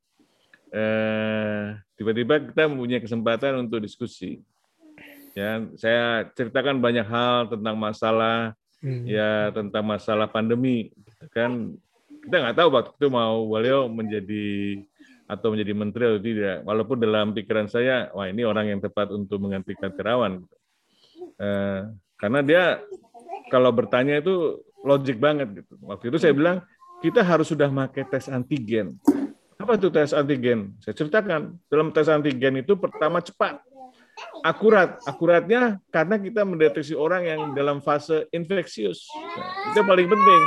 Eh, 0.76 1.66
tiba-tiba 1.96 2.52
kita 2.52 2.68
mempunyai 2.68 3.00
kesempatan 3.00 3.64
untuk 3.64 3.80
diskusi. 3.80 4.44
Ya, 5.36 5.60
saya 5.76 6.32
ceritakan 6.32 6.80
banyak 6.80 7.04
hal 7.04 7.52
tentang 7.52 7.76
masalah 7.76 8.56
hmm. 8.80 9.04
ya 9.04 9.52
tentang 9.52 9.84
masalah 9.84 10.32
pandemi 10.32 10.96
gitu 10.96 11.26
kan 11.28 11.76
kita 12.26 12.36
nggak 12.42 12.58
tahu 12.58 12.70
waktu 12.74 12.92
itu 12.98 13.08
mau 13.12 13.46
beliau 13.46 13.86
menjadi 13.86 14.82
atau 15.26 15.54
menjadi 15.54 15.74
menteri 15.74 16.04
atau 16.10 16.22
tidak. 16.22 16.58
Walaupun 16.66 16.98
dalam 17.02 17.34
pikiran 17.34 17.70
saya, 17.70 18.10
wah 18.14 18.30
ini 18.30 18.46
orang 18.46 18.74
yang 18.74 18.80
tepat 18.82 19.14
untuk 19.14 19.42
menggantikan 19.42 19.94
Terawan. 19.94 20.42
Eh, 21.38 21.82
karena 22.18 22.40
dia 22.42 22.64
kalau 23.50 23.70
bertanya 23.74 24.22
itu 24.22 24.62
logik 24.86 25.18
banget 25.18 25.66
gitu. 25.66 25.78
Waktu 25.86 26.14
itu 26.14 26.18
saya 26.22 26.34
bilang 26.34 26.58
kita 27.02 27.22
harus 27.22 27.50
sudah 27.50 27.70
pakai 27.70 28.06
tes 28.10 28.26
antigen. 28.30 28.98
Apa 29.58 29.78
itu 29.78 29.90
tes 29.90 30.14
antigen? 30.14 30.78
Saya 30.82 30.94
ceritakan. 30.98 31.58
Dalam 31.70 31.90
tes 31.90 32.10
antigen 32.10 32.62
itu 32.62 32.78
pertama 32.78 33.22
cepat, 33.22 33.62
akurat. 34.44 35.00
Akuratnya 35.04 35.82
karena 35.90 36.16
kita 36.20 36.42
mendeteksi 36.46 36.94
orang 36.94 37.24
yang 37.26 37.42
dalam 37.58 37.80
fase 37.80 38.30
infeksius. 38.32 39.08
Nah, 39.12 39.74
itu 39.74 39.82
paling 39.84 40.08
penting. 40.08 40.44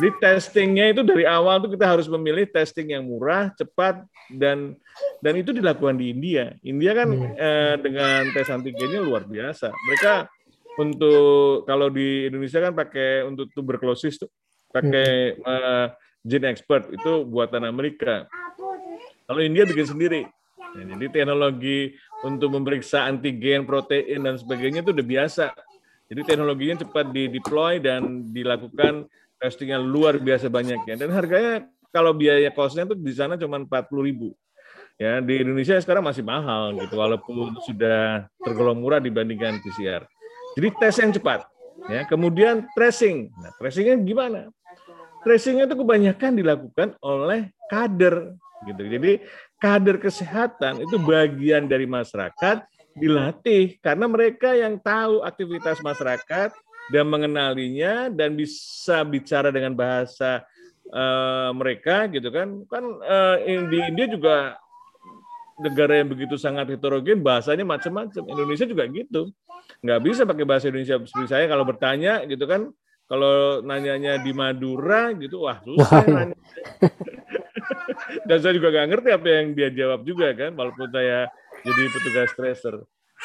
Jadi 0.00 0.10
testingnya 0.22 0.94
itu 0.94 1.02
dari 1.02 1.26
awal 1.26 1.60
tuh 1.60 1.74
kita 1.74 1.84
harus 1.84 2.06
memilih 2.06 2.46
testing 2.48 2.94
yang 2.94 3.04
murah, 3.04 3.50
cepat 3.58 4.00
dan 4.32 4.78
dan 5.20 5.32
itu 5.36 5.50
dilakukan 5.50 5.98
di 5.98 6.14
India. 6.14 6.54
India 6.62 6.94
kan 6.94 7.08
hmm. 7.10 7.34
eh, 7.36 7.74
dengan 7.82 8.30
tes 8.32 8.48
antigennya 8.48 9.02
luar 9.02 9.26
biasa. 9.26 9.68
Mereka 9.68 10.30
untuk 10.78 11.66
kalau 11.66 11.90
di 11.90 12.30
Indonesia 12.30 12.62
kan 12.62 12.72
pakai 12.72 13.26
untuk 13.26 13.50
tuberkulosis 13.52 14.22
tuh 14.22 14.30
pakai 14.70 15.36
hmm. 15.36 15.44
eh, 15.44 15.86
gene 16.24 16.46
expert 16.48 16.88
itu 16.94 17.26
buatan 17.26 17.66
Amerika. 17.66 18.30
Kalau 19.26 19.40
India 19.42 19.66
bikin 19.66 19.86
sendiri. 19.86 20.22
Ya, 20.78 20.82
jadi 20.96 21.06
teknologi 21.10 21.98
untuk 22.22 22.54
memeriksa 22.54 23.10
antigen, 23.10 23.66
protein 23.66 24.22
dan 24.22 24.38
sebagainya 24.38 24.86
itu 24.86 24.94
udah 24.94 25.06
biasa. 25.06 25.46
Jadi 26.10 26.20
teknologinya 26.26 26.76
cepat 26.82 27.06
di 27.14 27.30
deploy 27.30 27.78
dan 27.78 28.26
dilakukan 28.30 29.06
testingnya 29.38 29.78
luar 29.78 30.18
biasa 30.18 30.50
banyaknya. 30.50 30.94
Dan 30.98 31.10
harganya 31.14 31.66
kalau 31.90 32.14
biaya 32.14 32.50
kosnya 32.54 32.86
itu 32.86 32.94
di 32.94 33.14
sana 33.14 33.34
cuma 33.34 33.58
40 33.62 34.06
ribu. 34.06 34.28
Ya, 35.00 35.16
di 35.24 35.40
Indonesia 35.40 35.80
sekarang 35.80 36.04
masih 36.04 36.20
mahal 36.20 36.76
gitu, 36.76 37.00
walaupun 37.00 37.56
sudah 37.64 38.28
tergolong 38.44 38.84
murah 38.84 39.00
dibandingkan 39.00 39.56
PCR. 39.64 40.04
Jadi 40.60 40.68
tes 40.76 40.94
yang 41.00 41.10
cepat. 41.16 41.40
Ya, 41.88 42.04
kemudian 42.04 42.68
tracing. 42.76 43.32
Nah, 43.32 43.50
tracingnya 43.56 43.96
gimana? 43.96 44.52
Tracingnya 45.20 45.68
itu 45.68 45.76
kebanyakan 45.76 46.32
dilakukan 46.36 46.88
oleh 47.04 47.52
kader 47.68 48.34
gitu. 48.64 48.82
Jadi 48.84 49.12
kader 49.60 49.96
kesehatan 50.00 50.80
itu 50.84 50.96
bagian 51.00 51.68
dari 51.68 51.84
masyarakat 51.84 52.64
dilatih 52.96 53.78
karena 53.80 54.06
mereka 54.10 54.56
yang 54.56 54.80
tahu 54.80 55.22
aktivitas 55.22 55.78
masyarakat 55.84 56.50
dan 56.90 57.04
mengenalinya 57.06 58.10
dan 58.10 58.34
bisa 58.34 59.06
bicara 59.06 59.54
dengan 59.54 59.76
bahasa 59.76 60.42
uh, 60.90 61.54
mereka 61.54 62.10
gitu 62.10 62.28
kan. 62.32 62.66
Kan 62.66 62.84
uh, 63.04 63.36
di 63.44 63.78
India 63.78 64.10
juga 64.10 64.58
negara 65.60 66.00
yang 66.00 66.08
begitu 66.08 66.40
sangat 66.40 66.72
heterogen, 66.72 67.20
bahasanya 67.20 67.62
macam-macam. 67.68 68.22
Indonesia 68.26 68.64
juga 68.64 68.88
gitu. 68.88 69.30
Nggak 69.84 70.00
bisa 70.02 70.22
pakai 70.24 70.44
bahasa 70.48 70.72
Indonesia 70.72 70.96
seperti 71.04 71.28
saya 71.28 71.44
kalau 71.46 71.64
bertanya 71.68 72.24
gitu 72.26 72.44
kan. 72.48 72.72
Kalau 73.10 73.58
nanyanya 73.66 74.22
di 74.22 74.30
Madura 74.30 75.10
gitu, 75.18 75.50
wah 75.50 75.58
susah 75.66 76.06
nanya. 76.06 76.38
Dan 78.30 78.38
saya 78.38 78.54
juga 78.54 78.70
nggak 78.70 78.88
ngerti 78.94 79.08
apa 79.10 79.26
yang 79.26 79.46
dia 79.58 79.68
jawab 79.74 80.06
juga 80.06 80.30
kan, 80.38 80.54
walaupun 80.54 80.86
saya 80.94 81.26
jadi 81.66 81.82
petugas 81.90 82.30
tracer. 82.38 82.74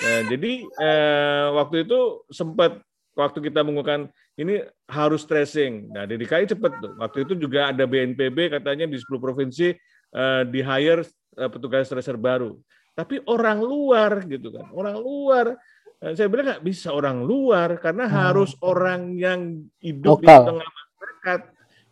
Nah, 0.01 0.19
jadi 0.25 0.53
eh, 0.65 1.45
waktu 1.53 1.85
itu 1.85 2.25
sempat 2.33 2.81
waktu 3.13 3.39
kita 3.45 3.61
menggunakan 3.61 4.09
ini 4.41 4.65
harus 4.89 5.23
tracing. 5.23 5.93
Nah, 5.93 6.09
di 6.09 6.17
DKI 6.17 6.57
cepat 6.57 6.81
tuh. 6.81 6.93
Waktu 6.97 7.29
itu 7.29 7.33
juga 7.37 7.69
ada 7.71 7.85
BNPB 7.85 8.57
katanya 8.59 8.89
di 8.89 8.97
10 8.97 9.21
provinsi 9.21 9.71
eh, 10.11 10.43
di 10.49 10.59
hire 10.59 11.05
Eh, 11.35 11.51
petugas 11.51 11.91
tracer 11.91 12.15
baru. 12.15 12.55
Tapi 12.95 13.19
orang 13.27 13.59
luar 13.59 14.23
gitu 14.23 14.55
kan, 14.55 14.71
orang 14.71 14.95
luar. 14.95 15.59
Eh, 16.03 16.13
saya 16.13 16.27
bilang 16.27 16.45
nggak 16.51 16.65
bisa 16.65 16.91
orang 16.91 17.23
luar 17.23 17.79
karena 17.79 18.05
hmm. 18.05 18.15
harus 18.15 18.51
orang 18.59 19.15
yang 19.15 19.63
hidup 19.79 20.19
lokal. 20.19 20.27
di 20.27 20.47
tengah 20.51 20.67
masyarakat, 20.67 21.39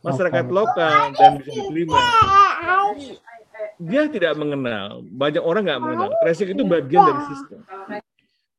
masyarakat 0.04 0.46
lokal, 0.52 0.92
lokal 0.92 1.16
dan 1.16 1.32
bisa 1.40 1.52
diterima. 1.56 1.98
Dia 3.80 4.04
tidak 4.12 4.34
mengenal, 4.38 5.02
banyak 5.08 5.44
orang 5.44 5.64
nggak 5.66 5.82
mengenal. 5.82 6.10
Tracing 6.24 6.50
itu 6.52 6.64
bagian 6.68 7.04
dari 7.04 7.22
sistem. 7.32 7.60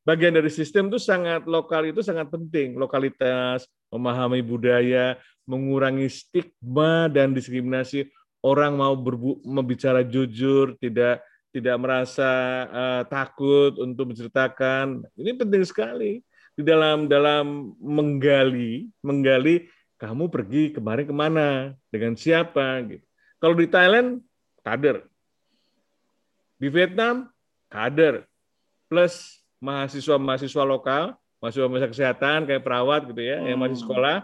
Bagian 0.05 0.33
dari 0.37 0.51
sistem 0.53 0.83
itu 0.93 0.99
sangat 1.01 1.49
lokal 1.49 1.89
itu 1.89 2.05
sangat 2.05 2.29
penting. 2.29 2.77
Lokalitas, 2.77 3.65
memahami 3.89 4.45
budaya, 4.45 5.17
mengurangi 5.49 6.09
stigma 6.09 7.09
dan 7.09 7.33
diskriminasi 7.33 8.05
orang 8.45 8.77
mau 8.77 8.93
berbu 8.93 9.41
membicara 9.41 10.05
jujur, 10.05 10.77
tidak 10.77 11.25
tidak 11.55 11.79
merasa 11.79 12.31
uh, 12.67 13.03
takut 13.07 13.79
untuk 13.79 14.11
menceritakan. 14.11 15.07
Ini 15.15 15.39
penting 15.39 15.63
sekali 15.63 16.19
di 16.51 16.63
dalam 16.67 17.07
dalam 17.07 17.71
menggali 17.79 18.91
menggali 18.99 19.71
kamu 19.95 20.27
pergi 20.27 20.75
kemarin 20.75 21.07
ke 21.07 21.15
mana 21.15 21.47
dengan 21.87 22.19
siapa 22.19 22.83
gitu. 22.83 23.05
Kalau 23.39 23.55
di 23.55 23.67
Thailand 23.71 24.19
kader, 24.67 25.07
di 26.59 26.67
Vietnam 26.67 27.31
kader, 27.71 28.27
plus 28.91 29.39
mahasiswa-mahasiswa 29.63 30.63
lokal, 30.67 31.15
mahasiswa-mahasiswa 31.39 31.91
kesehatan 31.95 32.43
kayak 32.47 32.63
perawat 32.63 33.07
gitu 33.07 33.23
ya, 33.23 33.39
hmm. 33.39 33.47
yang 33.47 33.59
masih 33.63 33.79
hmm. 33.79 33.85
sekolah, 33.87 34.17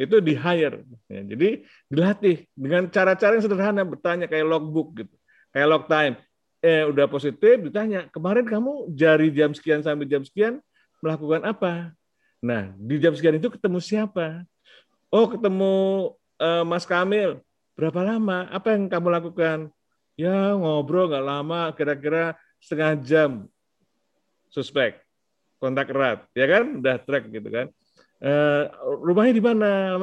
itu 0.00 0.16
di 0.24 0.32
hire. 0.32 0.88
Ya, 1.12 1.20
jadi 1.28 1.48
dilatih 1.92 2.36
dengan 2.56 2.88
cara-cara 2.88 3.36
yang 3.36 3.44
sederhana 3.44 3.84
bertanya 3.84 4.24
kayak 4.24 4.48
logbook 4.48 4.96
gitu, 4.96 5.14
kayak 5.52 5.68
log 5.68 5.84
time. 5.88 6.16
Eh 6.62 6.86
udah 6.86 7.10
positif 7.10 7.58
ditanya 7.58 8.06
kemarin 8.14 8.46
kamu 8.46 8.94
jari 8.94 9.34
jam 9.34 9.50
sekian 9.50 9.82
sampai 9.82 10.06
jam 10.06 10.22
sekian 10.22 10.62
melakukan 11.02 11.42
apa? 11.42 11.90
Nah 12.38 12.70
di 12.78 13.02
jam 13.02 13.12
sekian 13.18 13.36
itu 13.36 13.50
ketemu 13.50 13.82
siapa? 13.82 14.46
Oh 15.10 15.26
ketemu 15.26 15.74
uh, 16.38 16.62
Mas 16.62 16.86
Kamil. 16.86 17.42
Berapa 17.74 18.00
lama? 18.06 18.46
Apa 18.54 18.78
yang 18.78 18.86
kamu 18.86 19.10
lakukan? 19.10 19.58
Ya 20.14 20.54
ngobrol 20.54 21.10
nggak 21.10 21.26
lama, 21.26 21.74
kira-kira 21.74 22.38
setengah 22.62 22.94
jam. 23.02 23.30
Suspek, 24.52 25.00
kontak 25.56 25.90
erat, 25.90 26.28
ya 26.36 26.46
kan? 26.46 26.78
Udah 26.78 27.00
track 27.00 27.32
gitu 27.32 27.48
kan 27.48 27.66
Uh, 28.22 28.70
rumahnya 29.02 29.34
di 29.34 29.42
mana? 29.42 29.98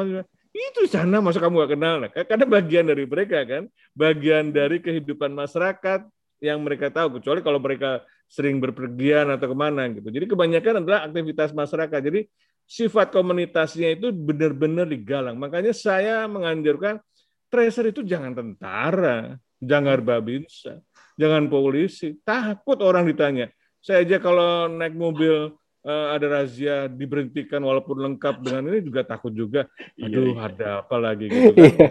Itu 0.51 0.83
sana, 0.91 1.23
masa 1.23 1.39
kamu 1.39 1.63
gak 1.63 1.71
kenal? 1.79 1.95
Nah, 2.03 2.11
karena 2.11 2.43
bagian 2.43 2.83
dari 2.83 3.07
mereka 3.07 3.47
kan, 3.47 3.71
bagian 3.95 4.51
dari 4.51 4.83
kehidupan 4.83 5.31
masyarakat 5.31 6.03
yang 6.39 6.59
mereka 6.63 6.91
tahu. 6.91 7.19
Kecuali 7.19 7.39
kalau 7.43 7.59
mereka 7.59 8.03
sering 8.29 8.59
berpergian 8.61 9.29
atau 9.31 9.51
ke 9.51 9.57
mana 9.57 9.87
gitu. 9.91 10.07
Jadi 10.09 10.25
kebanyakan 10.29 10.73
adalah 10.83 10.99
aktivitas 11.07 11.51
masyarakat. 11.51 11.99
Jadi 11.99 12.21
sifat 12.69 13.09
komunitasnya 13.09 13.97
itu 13.97 14.13
benar-benar 14.13 14.85
digalang. 14.85 15.35
Makanya 15.35 15.73
saya 15.73 16.29
menganjurkan 16.29 17.01
tracer 17.49 17.89
itu 17.89 18.05
jangan 18.05 18.37
tentara, 18.37 19.41
jangan 19.57 19.97
babinsa, 20.05 20.77
jangan 21.17 21.49
polisi. 21.49 22.13
Takut 22.21 22.77
orang 22.85 23.09
ditanya. 23.09 23.49
Saya 23.81 24.05
aja 24.05 24.21
kalau 24.21 24.69
naik 24.69 24.93
mobil 24.93 25.55
uh, 25.81 26.07
ada 26.13 26.27
razia 26.29 26.85
diberhentikan 26.85 27.63
walaupun 27.63 27.97
lengkap 27.97 28.45
dengan 28.45 28.69
ini 28.69 28.79
juga 28.85 29.01
takut 29.01 29.33
juga. 29.33 29.65
Iya, 29.97 30.05
Aduh, 30.05 30.25
iya, 30.29 30.39
ada 30.45 30.67
apa 30.85 30.95
lagi 31.01 31.25
gitu 31.27 31.51
kan. 31.57 31.65
Iya. 31.65 31.89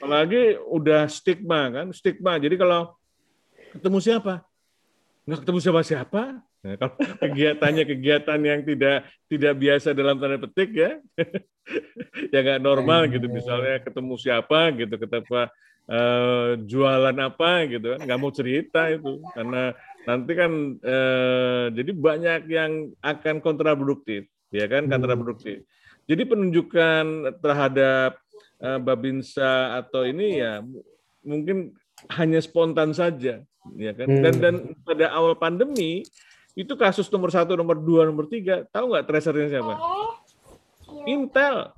Apalagi 0.00 0.56
udah 0.72 1.06
stigma 1.12 1.68
kan, 1.68 1.86
stigma. 1.92 2.40
Jadi 2.40 2.56
kalau 2.56 2.96
ketemu 3.80 3.98
siapa? 4.00 4.34
Nggak 5.24 5.38
ketemu 5.44 5.58
siapa-siapa. 5.60 6.22
Nah, 6.64 6.74
kalau 6.80 6.94
kegiatannya 7.24 7.84
kegiatan 7.84 8.40
yang 8.40 8.60
tidak 8.64 8.96
tidak 9.28 9.54
biasa 9.60 9.88
dalam 9.92 10.16
tanda 10.16 10.38
petik 10.40 10.70
ya, 10.72 10.90
ya 12.32 12.38
nggak 12.40 12.60
normal 12.62 13.08
gitu. 13.08 13.26
Misalnya 13.28 13.80
ketemu 13.84 14.14
siapa 14.16 14.72
gitu, 14.72 14.94
ketemu 14.96 15.48
uh, 15.88 16.50
jualan 16.64 17.16
apa 17.20 17.50
gitu 17.68 17.96
kan, 17.96 18.00
nggak 18.04 18.20
mau 18.20 18.32
cerita 18.32 18.88
itu 18.88 19.20
karena 19.36 19.76
nanti 20.04 20.32
kan 20.36 20.52
eh, 20.84 21.64
jadi 21.72 21.90
banyak 21.96 22.40
yang 22.52 22.72
akan 23.00 23.40
kontraproduktif 23.40 24.28
ya 24.52 24.68
kan 24.68 24.86
hmm. 24.86 24.92
kontraproduktif 24.92 25.64
jadi 26.04 26.22
penunjukan 26.28 27.04
terhadap 27.40 28.20
eh, 28.60 28.80
babinsa 28.84 29.80
atau 29.80 30.04
ini 30.04 30.44
ya 30.44 30.60
mungkin 31.24 31.72
hanya 32.12 32.40
spontan 32.42 32.92
saja 32.92 33.40
ya 33.76 33.92
kan 33.96 34.08
hmm. 34.08 34.22
dan 34.22 34.34
dan 34.40 34.54
pada 34.84 35.08
awal 35.14 35.32
pandemi 35.38 36.04
itu 36.54 36.72
kasus 36.76 37.08
nomor 37.08 37.32
satu 37.32 37.56
nomor 37.56 37.80
dua 37.80 38.04
nomor 38.04 38.28
tiga 38.28 38.66
tahu 38.68 38.92
nggak 38.92 39.06
tracernya 39.08 39.58
siapa 39.58 39.74
Intel 41.04 41.74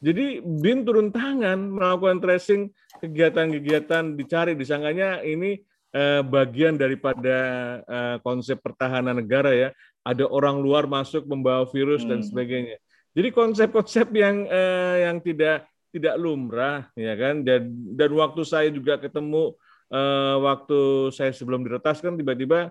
jadi 0.00 0.44
BIN 0.44 0.84
turun 0.84 1.08
tangan 1.08 1.56
melakukan 1.56 2.20
tracing 2.20 2.68
kegiatan-kegiatan 3.00 4.14
dicari 4.16 4.52
disangkanya 4.52 5.24
ini 5.24 5.56
eh, 5.96 6.20
bagian 6.20 6.76
daripada 6.76 7.38
eh, 7.82 8.16
konsep 8.20 8.60
pertahanan 8.60 9.16
negara 9.16 9.52
ya. 9.56 9.68
Ada 10.06 10.28
orang 10.28 10.62
luar 10.62 10.86
masuk 10.86 11.26
membawa 11.26 11.66
virus 11.66 12.04
hmm. 12.04 12.10
dan 12.12 12.20
sebagainya. 12.22 12.76
Jadi 13.16 13.28
konsep-konsep 13.32 14.12
yang 14.12 14.44
eh, 14.46 15.08
yang 15.08 15.18
tidak 15.24 15.64
tidak 15.90 16.14
lumrah 16.18 16.88
ya 16.96 17.14
kan? 17.14 17.42
Dan 17.42 17.94
dan 17.94 18.10
waktu 18.14 18.42
saya 18.42 18.68
juga 18.70 18.98
ketemu 18.98 19.54
eh, 19.90 20.36
waktu 20.40 21.10
saya 21.14 21.30
sebelum 21.32 21.62
diretas 21.62 22.02
kan 22.02 22.14
tiba-tiba 22.14 22.70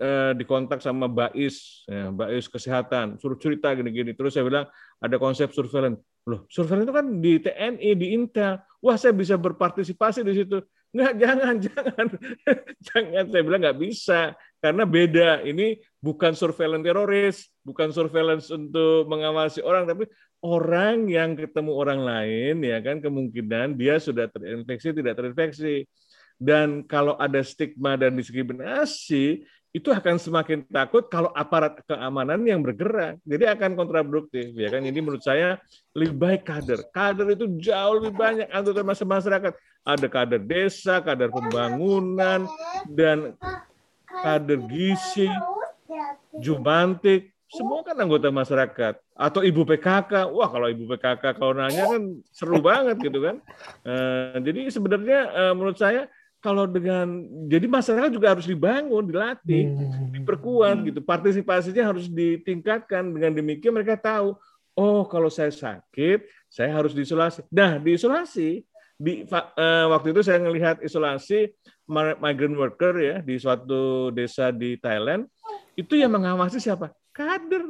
eh, 0.00 0.32
dikontak 0.36 0.80
sama 0.80 1.06
Bais 1.08 1.84
ya, 1.86 2.08
Bais 2.12 2.46
kesehatan 2.48 3.20
suruh 3.20 3.38
cerita 3.38 3.72
gini-gini. 3.76 4.16
Terus 4.16 4.36
saya 4.36 4.44
bilang 4.46 4.66
ada 5.00 5.16
konsep 5.20 5.52
surveillance. 5.52 6.00
Loh 6.26 6.44
surveillance 6.50 6.86
itu 6.88 6.94
kan 6.94 7.06
di 7.22 7.32
TNI 7.42 7.90
di 7.94 8.06
Intel. 8.16 8.60
Wah 8.80 8.96
saya 8.96 9.12
bisa 9.12 9.34
berpartisipasi 9.36 10.22
di 10.22 10.32
situ 10.32 10.60
Nggak, 10.94 11.12
jangan, 11.18 11.54
jangan. 11.66 12.06
jangan, 12.82 13.24
saya 13.32 13.42
bilang 13.42 13.60
nggak 13.62 13.80
bisa. 13.80 14.20
Karena 14.60 14.82
beda, 14.82 15.44
ini 15.46 15.78
bukan 16.02 16.32
surveillance 16.34 16.84
teroris, 16.86 17.36
bukan 17.62 17.88
surveillance 17.94 18.46
untuk 18.50 19.06
mengawasi 19.06 19.62
orang, 19.62 19.86
tapi 19.86 20.10
orang 20.42 21.06
yang 21.06 21.38
ketemu 21.38 21.72
orang 21.74 22.00
lain, 22.02 22.54
ya 22.62 22.78
kan, 22.82 22.98
kemungkinan 22.98 23.78
dia 23.78 23.98
sudah 24.02 24.26
terinfeksi, 24.30 24.94
tidak 24.94 25.14
terinfeksi. 25.18 25.86
Dan 26.36 26.84
kalau 26.84 27.16
ada 27.16 27.40
stigma 27.40 27.96
dan 27.96 28.12
diskriminasi, 28.12 29.46
itu 29.76 29.92
akan 29.92 30.16
semakin 30.16 30.64
takut 30.72 31.04
kalau 31.12 31.28
aparat 31.36 31.76
keamanan 31.84 32.40
yang 32.48 32.64
bergerak. 32.64 33.20
Jadi 33.28 33.44
akan 33.44 33.76
kontraproduktif, 33.76 34.56
ya 34.56 34.72
kan? 34.72 34.80
Ini 34.80 35.04
menurut 35.04 35.20
saya 35.20 35.60
lebih 35.92 36.16
baik 36.16 36.48
kader. 36.48 36.80
Kader 36.88 37.36
itu 37.36 37.44
jauh 37.60 38.00
lebih 38.00 38.16
banyak 38.16 38.48
anggota 38.48 38.80
masyarakat. 38.80 39.52
Ada 39.86 40.10
kader 40.10 40.42
desa, 40.42 40.98
kader 40.98 41.30
pembangunan, 41.30 42.50
dan 42.90 43.38
kader 44.10 44.58
gizi, 44.66 45.30
jumantik, 46.42 47.30
semua 47.46 47.86
kan 47.86 47.94
anggota 47.94 48.28
masyarakat. 48.34 48.94
Atau 49.14 49.46
ibu 49.46 49.62
PKK 49.62 50.28
wah 50.34 50.50
kalau 50.50 50.66
ibu 50.66 50.84
PKK 50.90 51.24
kalau 51.38 51.54
nanya 51.54 51.86
kan 51.86 52.02
seru 52.34 52.58
banget 52.58 52.98
gitu 52.98 53.22
kan. 53.22 53.38
Uh, 53.86 54.36
jadi 54.42 54.66
sebenarnya 54.68 55.20
uh, 55.30 55.52
menurut 55.54 55.78
saya 55.78 56.10
kalau 56.42 56.66
dengan 56.66 57.26
jadi 57.46 57.66
masyarakat 57.66 58.10
juga 58.12 58.36
harus 58.36 58.46
dibangun 58.46 59.06
dilatih 59.06 59.72
hmm. 59.72 60.20
diperkuat 60.20 60.76
gitu. 60.90 61.00
Partisipasinya 61.06 61.94
harus 61.94 62.10
ditingkatkan. 62.10 63.14
Dengan 63.14 63.32
demikian 63.38 63.72
mereka 63.72 63.94
tahu 63.94 64.34
oh 64.76 65.06
kalau 65.06 65.30
saya 65.30 65.54
sakit 65.54 66.26
saya 66.50 66.74
harus 66.74 66.92
diisolasi. 66.92 67.46
Nah 67.54 67.78
diisolasi 67.78 68.66
di 68.96 69.28
uh, 69.28 69.86
waktu 69.92 70.16
itu 70.16 70.24
saya 70.24 70.40
melihat 70.40 70.80
isolasi 70.80 71.52
migrant 72.18 72.56
worker 72.56 72.96
ya 72.96 73.16
di 73.20 73.36
suatu 73.36 74.08
desa 74.08 74.48
di 74.48 74.80
Thailand 74.80 75.28
itu 75.76 76.00
yang 76.00 76.16
mengawasi 76.16 76.56
siapa 76.56 76.96
kader. 77.12 77.64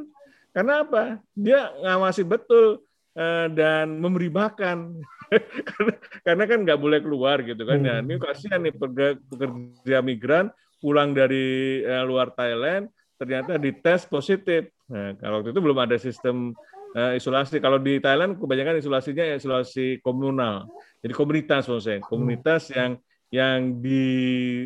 Karena 0.55 0.81
apa? 0.81 1.21
Dia 1.35 1.69
ngawasi 1.83 2.23
betul 2.27 2.81
uh, 3.13 3.47
dan 3.51 3.99
memberi 3.99 4.31
makan. 4.31 4.99
karena, 6.25 6.43
kan 6.47 6.59
nggak 6.63 6.79
boleh 6.79 6.99
keluar 7.03 7.43
gitu 7.43 7.67
kan 7.67 7.83
ya. 7.83 7.99
Ini 7.99 8.15
kasihan 8.15 8.63
nih 8.63 8.73
pekerja 8.73 9.99
migran 9.99 10.47
pulang 10.79 11.11
dari 11.11 11.83
uh, 11.83 12.07
luar 12.07 12.31
Thailand 12.31 12.87
ternyata 13.19 13.59
dites 13.59 14.07
positif. 14.07 14.71
Nah, 14.87 15.19
kalau 15.19 15.43
waktu 15.43 15.51
itu 15.51 15.59
belum 15.59 15.79
ada 15.83 15.99
sistem 15.99 16.55
uh, 16.97 17.13
isolasi. 17.13 17.61
Kalau 17.61 17.77
di 17.77 18.01
Thailand 18.01 18.41
kebanyakan 18.41 18.81
isolasinya 18.81 19.21
ya 19.21 19.35
isolasi 19.37 20.01
komunal. 20.01 20.65
Jadi 21.05 21.13
komunitas 21.13 21.69
maksudnya, 21.69 22.01
komunitas 22.01 22.73
yang 22.73 22.97
yang 23.29 23.83
di 23.83 24.03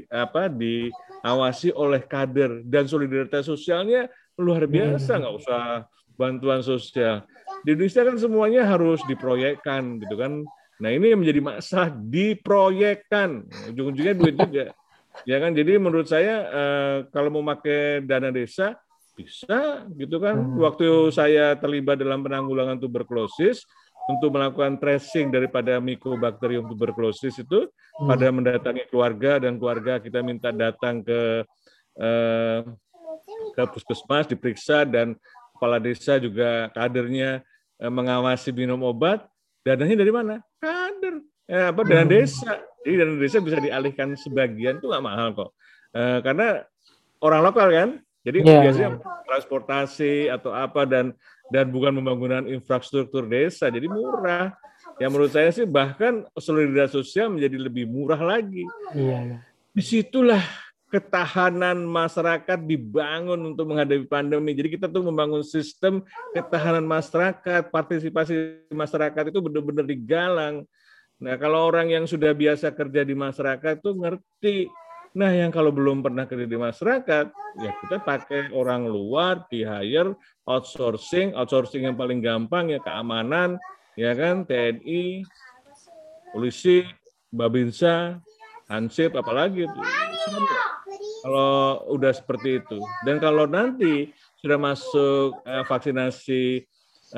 apa 0.08 0.48
diawasi 0.48 1.76
oleh 1.76 2.02
kader. 2.08 2.64
Dan 2.64 2.88
solidaritas 2.88 3.52
sosialnya 3.52 4.08
luar 4.40 4.64
biasa. 4.64 5.20
Nggak 5.20 5.36
usah 5.44 5.64
bantuan 6.16 6.64
sosial. 6.64 7.28
Di 7.68 7.76
Indonesia 7.76 8.02
kan 8.08 8.16
semuanya 8.16 8.62
harus 8.64 9.04
diproyekkan 9.06 10.00
gitu 10.00 10.16
kan. 10.16 10.48
Nah 10.82 10.90
ini 10.90 11.14
yang 11.14 11.20
menjadi 11.22 11.42
masalah. 11.44 11.94
Diproyekkan. 11.94 13.46
Ujung-ujungnya 13.70 14.16
duit 14.18 14.36
juga. 14.40 14.66
Ya 15.28 15.38
kan? 15.38 15.52
Jadi 15.54 15.78
menurut 15.78 16.08
saya 16.08 16.36
eh, 16.48 16.98
kalau 17.12 17.30
mau 17.30 17.44
pakai 17.54 18.02
dana 18.02 18.34
desa 18.34 18.80
bisa 19.16 19.86
gitu 20.00 20.18
kan 20.18 20.40
hmm. 20.40 20.58
waktu 20.60 20.88
saya 21.12 21.54
terlibat 21.60 22.00
dalam 22.00 22.24
penanggulangan 22.24 22.80
tuberkulosis 22.80 23.68
untuk 24.10 24.34
melakukan 24.34 24.82
tracing 24.82 25.30
daripada 25.30 25.78
Mycobacterium 25.78 26.66
tuberculosis 26.66 27.38
itu 27.38 27.70
hmm. 27.70 28.08
pada 28.08 28.28
mendatangi 28.34 28.84
keluarga 28.90 29.38
dan 29.38 29.60
keluarga 29.62 30.02
kita 30.02 30.24
minta 30.26 30.50
datang 30.50 31.04
ke 31.06 31.46
eh, 32.00 32.62
ke 33.54 33.62
puskesmas 33.70 34.26
diperiksa 34.26 34.88
dan 34.88 35.14
kepala 35.56 35.78
desa 35.78 36.18
juga 36.18 36.72
kadernya 36.74 37.46
eh, 37.78 37.92
mengawasi 37.92 38.50
minum 38.56 38.82
obat 38.82 39.28
dananya 39.62 40.02
dari 40.02 40.12
mana 40.12 40.36
kader 40.58 41.16
eh, 41.46 41.66
apa 41.70 41.82
dana 41.86 42.04
hmm. 42.08 42.12
desa 42.12 42.52
jadi 42.82 42.96
dana 43.06 43.16
desa 43.20 43.38
bisa 43.44 43.58
dialihkan 43.62 44.18
sebagian 44.18 44.82
itu 44.82 44.90
nggak 44.90 45.06
mahal 45.06 45.28
kok 45.38 45.52
eh, 45.94 46.20
karena 46.26 46.48
orang 47.22 47.42
lokal 47.46 47.68
kan 47.70 47.90
jadi 48.22 48.38
yeah. 48.46 48.62
biasanya 48.66 48.90
transportasi 49.26 50.30
atau 50.30 50.54
apa 50.54 50.86
dan 50.86 51.14
dan 51.52 51.68
bukan 51.68 51.92
pembangunan 52.00 52.48
infrastruktur 52.48 53.26
desa 53.28 53.68
jadi 53.68 53.86
murah 53.90 54.54
ya 54.98 55.08
menurut 55.10 55.34
saya 55.34 55.50
sih 55.50 55.66
bahkan 55.68 56.26
solidaritas 56.38 56.94
sosial 56.94 57.34
menjadi 57.34 57.58
lebih 57.58 57.86
murah 57.90 58.20
lagi 58.20 58.64
yeah. 58.94 59.42
di 59.74 59.84
situlah 59.84 60.42
ketahanan 60.92 61.88
masyarakat 61.88 62.60
dibangun 62.68 63.56
untuk 63.56 63.72
menghadapi 63.72 64.04
pandemi. 64.12 64.52
Jadi 64.52 64.76
kita 64.76 64.92
tuh 64.92 65.08
membangun 65.08 65.40
sistem 65.40 66.04
ketahanan 66.36 66.84
masyarakat, 66.84 67.72
partisipasi 67.72 68.68
masyarakat 68.68 69.32
itu 69.32 69.40
benar-benar 69.40 69.88
digalang. 69.88 70.68
Nah, 71.16 71.40
kalau 71.40 71.64
orang 71.64 71.96
yang 71.96 72.04
sudah 72.04 72.36
biasa 72.36 72.76
kerja 72.76 73.08
di 73.08 73.16
masyarakat 73.16 73.80
tuh 73.80 73.96
ngerti. 73.96 74.68
Nah, 75.12 75.32
yang 75.36 75.52
kalau 75.52 75.76
belum 75.76 76.00
pernah 76.00 76.24
kerja 76.24 76.48
di 76.48 76.56
masyarakat, 76.56 77.26
ya 77.60 77.72
kita 77.84 78.00
pakai 78.00 78.56
orang 78.56 78.88
luar, 78.88 79.44
di 79.52 79.68
hire, 79.68 80.16
outsourcing, 80.48 81.36
outsourcing 81.36 81.84
yang 81.84 82.00
paling 82.00 82.24
gampang 82.24 82.72
ya 82.72 82.80
keamanan, 82.80 83.60
ya 84.00 84.16
kan, 84.16 84.48
TNI, 84.48 85.28
polisi, 86.32 86.88
Babinsa, 87.28 88.24
Hansip, 88.72 89.12
apalagi 89.20 89.68
itu 89.68 89.82
kalau 91.28 91.84
udah 91.92 92.12
seperti 92.16 92.64
itu. 92.64 92.80
Dan 93.04 93.20
kalau 93.20 93.44
nanti 93.44 94.16
sudah 94.40 94.56
masuk 94.56 95.44
uh, 95.44 95.64
vaksinasi 95.68 96.64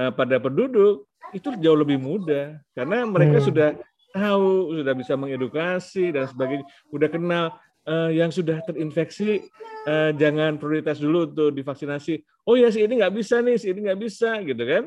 uh, 0.01 0.11
pada 0.11 0.41
penduduk, 0.41 1.05
itu 1.33 1.49
jauh 1.57 1.77
lebih 1.77 1.97
mudah 1.97 2.61
karena 2.77 3.09
mereka 3.09 3.41
hmm. 3.41 3.45
sudah 3.49 3.69
tahu, 4.13 4.77
sudah 4.77 4.93
bisa 4.93 5.13
mengedukasi 5.17 6.13
dan 6.13 6.29
sebagainya, 6.29 6.65
sudah 6.93 7.09
kenal 7.09 7.45
uh, 7.87 8.09
yang 8.11 8.29
sudah 8.29 8.59
terinfeksi 8.65 9.47
uh, 9.87 10.11
jangan 10.15 10.59
prioritas 10.59 10.99
dulu 10.99 11.29
untuk 11.29 11.49
divaksinasi. 11.55 12.21
Oh 12.43 12.59
ya 12.59 12.71
si 12.73 12.83
ini 12.83 12.99
nggak 12.99 13.13
bisa 13.15 13.39
nih, 13.39 13.55
si 13.55 13.71
ini 13.71 13.87
nggak 13.87 13.99
bisa 13.99 14.39
gitu 14.43 14.63
kan. 14.63 14.83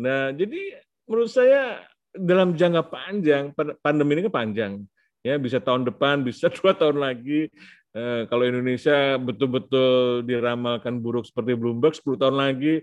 Nah 0.00 0.32
jadi 0.32 0.78
menurut 1.08 1.30
saya 1.32 1.82
dalam 2.12 2.56
jangka 2.56 2.82
panjang 2.88 3.44
pandemi 3.84 4.18
ini 4.18 4.26
kan 4.26 4.34
panjang 4.34 4.72
ya 5.20 5.36
bisa 5.36 5.60
tahun 5.60 5.84
depan 5.86 6.22
bisa 6.28 6.48
dua 6.48 6.72
tahun 6.72 6.98
lagi 7.04 7.52
eh, 7.98 8.20
kalau 8.28 8.44
Indonesia 8.46 9.16
betul-betul 9.18 10.22
diramalkan 10.24 11.00
buruk 11.00 11.26
seperti 11.26 11.56
Bloomberg 11.56 11.96
10 11.96 12.20
tahun 12.20 12.36
lagi, 12.36 12.74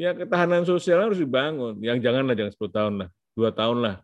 ya 0.00 0.16
ketahanan 0.16 0.64
sosial 0.64 1.06
harus 1.06 1.20
dibangun. 1.20 1.78
Yang 1.80 2.06
janganlah 2.06 2.34
jangan 2.34 2.52
10 2.54 2.76
tahun 2.76 2.94
lah, 3.04 3.08
dua 3.36 3.50
tahun 3.52 3.78
lah. 3.82 3.96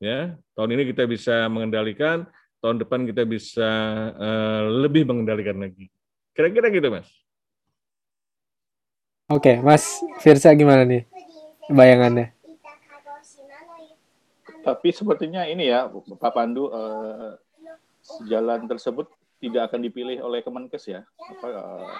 Ya, 0.00 0.32
tahun 0.56 0.80
ini 0.80 0.82
kita 0.96 1.04
bisa 1.04 1.44
mengendalikan, 1.52 2.24
tahun 2.60 2.76
depan 2.84 3.08
kita 3.08 3.24
bisa 3.24 3.68
eh, 4.14 4.62
lebih 4.84 5.08
mengendalikan 5.08 5.58
lagi. 5.60 5.88
Kira-kira 6.36 6.68
gitu, 6.68 6.88
Mas. 6.92 7.08
Oke, 9.30 9.58
Mas 9.64 10.00
Firsa 10.20 10.52
gimana 10.54 10.84
nih 10.84 11.06
bayangannya? 11.70 12.34
Tapi 14.60 14.88
sepertinya 14.92 15.48
ini 15.48 15.72
ya, 15.72 15.88
Pak 15.88 16.32
Pandu, 16.36 16.68
eh, 16.68 17.32
jalan 18.28 18.68
tersebut 18.68 19.08
tidak 19.40 19.72
akan 19.72 19.80
dipilih 19.80 20.20
oleh 20.20 20.44
Kemenkes 20.44 20.84
ya? 20.84 21.00
Apa, 21.16 21.48
uh, 21.48 21.96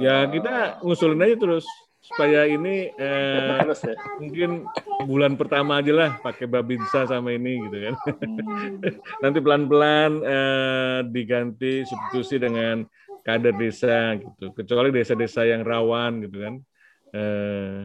ya 0.00 0.24
kita 0.32 0.80
ngusulin 0.80 1.20
aja 1.22 1.36
terus 1.36 1.66
supaya 2.04 2.44
ini 2.44 2.92
eh, 2.92 3.64
ya? 3.64 3.96
mungkin 4.20 4.68
bulan 5.08 5.40
pertama 5.40 5.80
aja 5.80 5.92
lah 5.96 6.10
pakai 6.20 6.44
babinsa 6.44 7.08
sama 7.08 7.32
ini 7.32 7.64
gitu 7.64 7.76
kan. 7.80 7.94
Hmm. 8.20 8.76
Nanti 9.24 9.38
pelan-pelan 9.40 10.12
eh, 10.20 10.98
diganti 11.08 11.88
substitusi 11.88 12.36
dengan 12.36 12.84
kader 13.24 13.56
desa 13.56 14.20
gitu. 14.20 14.52
Kecuali 14.52 14.92
desa-desa 14.92 15.48
yang 15.48 15.64
rawan 15.64 16.28
gitu 16.28 16.44
kan. 16.44 16.54
Eh, 17.16 17.80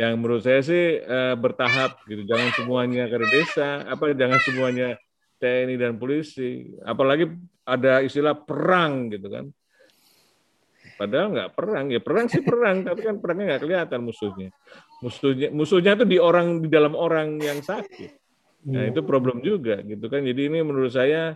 yang 0.00 0.16
menurut 0.16 0.40
saya 0.40 0.64
sih 0.64 0.96
eh, 1.04 1.34
bertahap 1.36 2.00
gitu. 2.08 2.24
Jangan 2.24 2.56
semuanya 2.56 3.04
kader 3.04 3.28
desa, 3.28 3.84
apa 3.84 4.16
jangan 4.16 4.40
semuanya 4.40 4.96
TNI 5.36 5.76
dan 5.76 6.00
polisi. 6.00 6.72
Apalagi 6.80 7.28
ada 7.68 8.00
istilah 8.00 8.32
perang 8.32 9.12
gitu 9.12 9.28
kan. 9.28 9.52
Padahal 10.94 11.26
nggak 11.34 11.50
perang, 11.58 11.86
ya 11.90 11.98
perang 11.98 12.26
sih 12.30 12.42
perang, 12.42 12.86
tapi 12.86 13.00
kan 13.02 13.18
perangnya 13.18 13.44
nggak 13.54 13.62
kelihatan 13.66 14.00
musuhnya. 14.06 14.48
Musuhnya 15.02 15.48
musuhnya 15.50 15.92
itu 15.98 16.06
di 16.06 16.18
orang 16.22 16.62
di 16.62 16.68
dalam 16.70 16.94
orang 16.94 17.42
yang 17.42 17.58
sakit. 17.58 18.14
Nah 18.70 18.88
itu 18.88 19.02
problem 19.04 19.42
juga 19.42 19.82
gitu 19.82 20.06
kan. 20.06 20.22
Jadi 20.22 20.40
ini 20.48 20.58
menurut 20.62 20.94
saya 20.94 21.34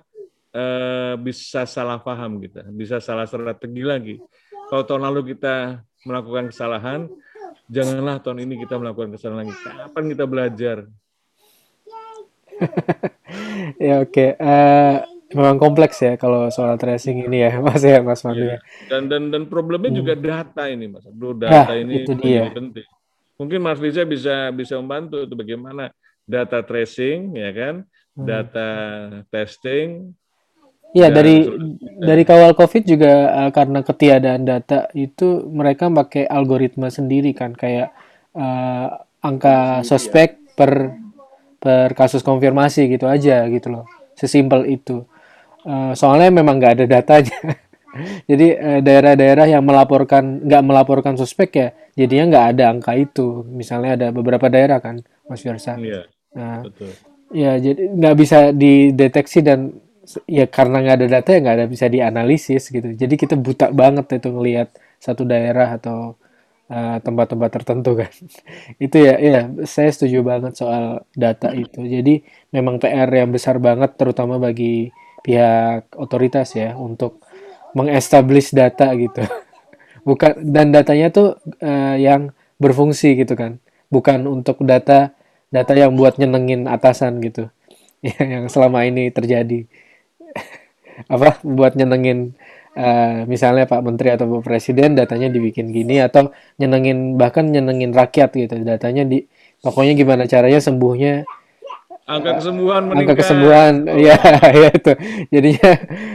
eh, 0.55 1.15
bisa 1.19 1.67
salah 1.67 1.99
paham 1.99 2.39
kita, 2.39 2.65
bisa 2.71 3.03
salah 3.03 3.27
strategi 3.27 3.83
lagi. 3.83 4.17
Kalau 4.69 4.85
tahun 4.87 5.03
lalu 5.11 5.37
kita 5.37 5.83
melakukan 6.07 6.55
kesalahan, 6.55 7.11
janganlah 7.67 8.21
tahun 8.23 8.47
ini 8.47 8.63
kita 8.63 8.79
melakukan 8.79 9.17
kesalahan 9.17 9.49
lagi. 9.49 9.55
Kapan 9.59 10.05
kita 10.13 10.25
belajar? 10.25 10.77
ya 13.83 14.03
oke. 14.03 14.13
Okay. 14.13 14.31
Uh, 14.39 14.47
eh, 14.47 15.18
memang 15.33 15.61
kompleks 15.61 16.01
ya 16.01 16.17
kalau 16.17 16.49
soal 16.49 16.81
tracing 16.81 17.29
ini 17.29 17.45
ya, 17.45 17.61
Mas 17.65 17.83
ya, 17.85 18.01
Mas 18.01 18.25
Mandu 18.25 18.57
ya. 18.57 18.59
Dan 18.89 19.13
dan 19.13 19.29
dan 19.29 19.43
problemnya 19.49 19.93
hmm. 19.93 19.99
juga 20.01 20.15
data 20.17 20.65
ini, 20.69 20.89
Mas. 20.89 21.05
Bro, 21.09 21.37
data 21.37 21.73
nah, 21.73 21.77
ini 21.77 22.05
itu 22.05 22.13
dia. 22.17 22.49
penting. 22.53 22.87
Mungkin 23.39 23.59
Mas 23.63 23.79
Liza 23.79 24.03
bisa 24.09 24.51
bisa 24.51 24.75
membantu 24.81 25.23
itu 25.23 25.35
bagaimana 25.37 25.93
data 26.25 26.65
tracing 26.65 27.37
ya 27.37 27.51
kan, 27.53 27.75
hmm. 28.17 28.25
data 28.25 28.71
testing. 29.29 30.17
Iya 30.97 31.13
dari 31.13 31.45
dari 32.01 32.25
kawal 32.25 32.57
COVID 32.57 32.89
juga 32.89 33.13
uh, 33.45 33.51
karena 33.53 33.85
ketiadaan 33.85 34.49
data 34.49 34.89
itu 34.97 35.45
mereka 35.53 35.93
pakai 35.93 36.25
algoritma 36.25 36.89
sendiri 36.89 37.37
kan 37.37 37.53
kayak 37.53 37.93
uh, 38.33 38.97
angka 39.21 39.85
suspek 39.85 40.57
per 40.57 40.97
per 41.61 41.93
kasus 41.93 42.25
konfirmasi 42.25 42.89
gitu 42.89 43.05
aja 43.05 43.45
gitu 43.53 43.69
loh 43.69 43.85
sesimpel 44.17 44.65
itu 44.65 45.05
Uh, 45.65 45.93
soalnya 45.95 46.31
memang 46.31 46.63
nggak 46.63 46.75
ada 46.79 46.85
datanya. 46.87 47.39
Jadi 48.31 48.47
uh, 48.55 48.81
daerah-daerah 48.85 49.47
yang 49.49 49.65
melaporkan 49.65 50.45
nggak 50.45 50.63
melaporkan 50.63 51.15
suspek 51.19 51.51
ya, 51.57 51.69
jadinya 51.99 52.25
nggak 52.37 52.47
ada 52.55 52.65
angka 52.71 52.93
itu. 52.95 53.43
Misalnya 53.49 53.99
ada 53.99 54.07
beberapa 54.15 54.47
daerah 54.47 54.79
kan, 54.79 55.03
Mas 55.27 55.43
Firsa. 55.43 55.75
Iya. 55.81 56.07
Nah, 56.37 56.63
betul. 56.63 56.93
Ya 57.29 57.61
jadi 57.61 57.93
nggak 57.93 58.17
bisa 58.17 58.39
dideteksi 58.57 59.45
dan 59.45 59.77
ya 60.25 60.49
karena 60.49 60.81
nggak 60.81 60.97
ada 60.97 61.07
data 61.21 61.29
ya 61.37 61.39
nggak 61.45 61.57
ada 61.61 61.67
bisa 61.69 61.87
dianalisis 61.91 62.73
gitu. 62.73 62.89
Jadi 62.97 63.15
kita 63.21 63.37
buta 63.37 63.69
banget 63.69 64.21
itu 64.21 64.33
ngelihat 64.33 64.73
satu 64.97 65.29
daerah 65.29 65.77
atau 65.77 66.17
tempat 66.69 67.01
tempat-tempat 67.33 67.51
tertentu 67.51 67.91
kan. 67.97 68.13
itu 68.85 68.97
ya, 69.01 69.17
ya 69.17 69.41
saya 69.65 69.89
setuju 69.89 70.21
banget 70.21 70.53
soal 70.57 71.05
data 71.17 71.53
itu. 71.57 71.81
Jadi 71.81 72.21
memang 72.53 72.77
PR 72.77 73.09
yang 73.09 73.33
besar 73.33 73.57
banget 73.57 73.97
terutama 73.97 74.37
bagi 74.37 74.93
pihak 75.23 75.91
otoritas 75.97 76.55
ya 76.55 76.75
untuk 76.75 77.23
mengestablish 77.77 78.55
data 78.55 78.93
gitu. 78.97 79.23
Bukan 80.09 80.41
dan 80.41 80.73
datanya 80.73 81.13
tuh 81.13 81.29
uh, 81.61 81.97
yang 81.99 82.33
berfungsi 82.57 83.19
gitu 83.19 83.37
kan. 83.37 83.61
Bukan 83.93 84.25
untuk 84.29 84.61
data 84.65 85.13
data 85.49 85.73
yang 85.73 85.97
buat 85.97 86.17
nyenengin 86.21 86.69
atasan 86.69 87.21
gitu. 87.25 87.49
Ya, 87.99 88.15
yang 88.23 88.47
selama 88.47 88.87
ini 88.87 89.11
terjadi. 89.11 89.67
Apa 91.13 91.43
buat 91.43 91.75
nyenengin 91.75 92.39
uh, 92.79 93.27
misalnya 93.27 93.67
Pak 93.67 93.83
Menteri 93.83 94.15
atau 94.15 94.39
Pak 94.39 94.47
Presiden 94.47 94.95
datanya 94.95 95.27
dibikin 95.27 95.75
gini 95.75 95.99
atau 95.99 96.31
nyenengin 96.63 97.19
bahkan 97.19 97.51
nyenengin 97.51 97.91
rakyat 97.91 98.39
gitu. 98.39 98.55
Datanya 98.63 99.03
di 99.03 99.27
pokoknya 99.67 99.99
gimana 99.99 100.31
caranya 100.31 100.63
sembuhnya 100.63 101.27
angka 102.09 102.41
kesembuhan 102.41 102.83
meningkat. 102.89 103.05
Angka 103.05 103.15
kesembuhan, 103.21 103.73
oh. 103.85 103.99
ya, 104.09 104.17
ya 104.49 104.69
itu. 104.73 104.93
Jadinya 105.29 105.73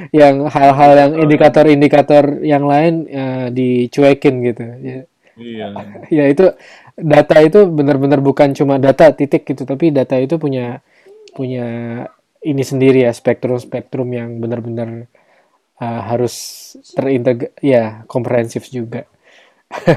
yang 0.10 0.36
hal-hal 0.50 0.92
yang 0.98 1.12
indikator-indikator 1.22 2.42
yang 2.42 2.66
lain 2.66 2.94
uh, 3.14 3.48
dicuekin 3.54 4.36
gitu. 4.42 4.64
Ya. 4.82 5.00
Iya. 5.38 5.68
ya 6.18 6.26
itu 6.30 6.46
data 6.98 7.36
itu 7.42 7.70
benar-benar 7.70 8.20
bukan 8.26 8.58
cuma 8.58 8.82
data 8.82 9.14
titik 9.14 9.46
gitu, 9.46 9.64
tapi 9.70 9.94
data 9.94 10.18
itu 10.18 10.42
punya 10.42 10.82
punya 11.34 11.68
ini 12.44 12.64
sendiri 12.66 13.06
ya 13.08 13.14
spektrum-spektrum 13.14 14.10
yang 14.14 14.42
benar-benar 14.42 15.08
uh, 15.80 16.02
harus 16.10 16.36
terintegrasi 16.94 17.54
ya 17.62 18.04
komprehensif 18.10 18.68
juga. 18.70 19.06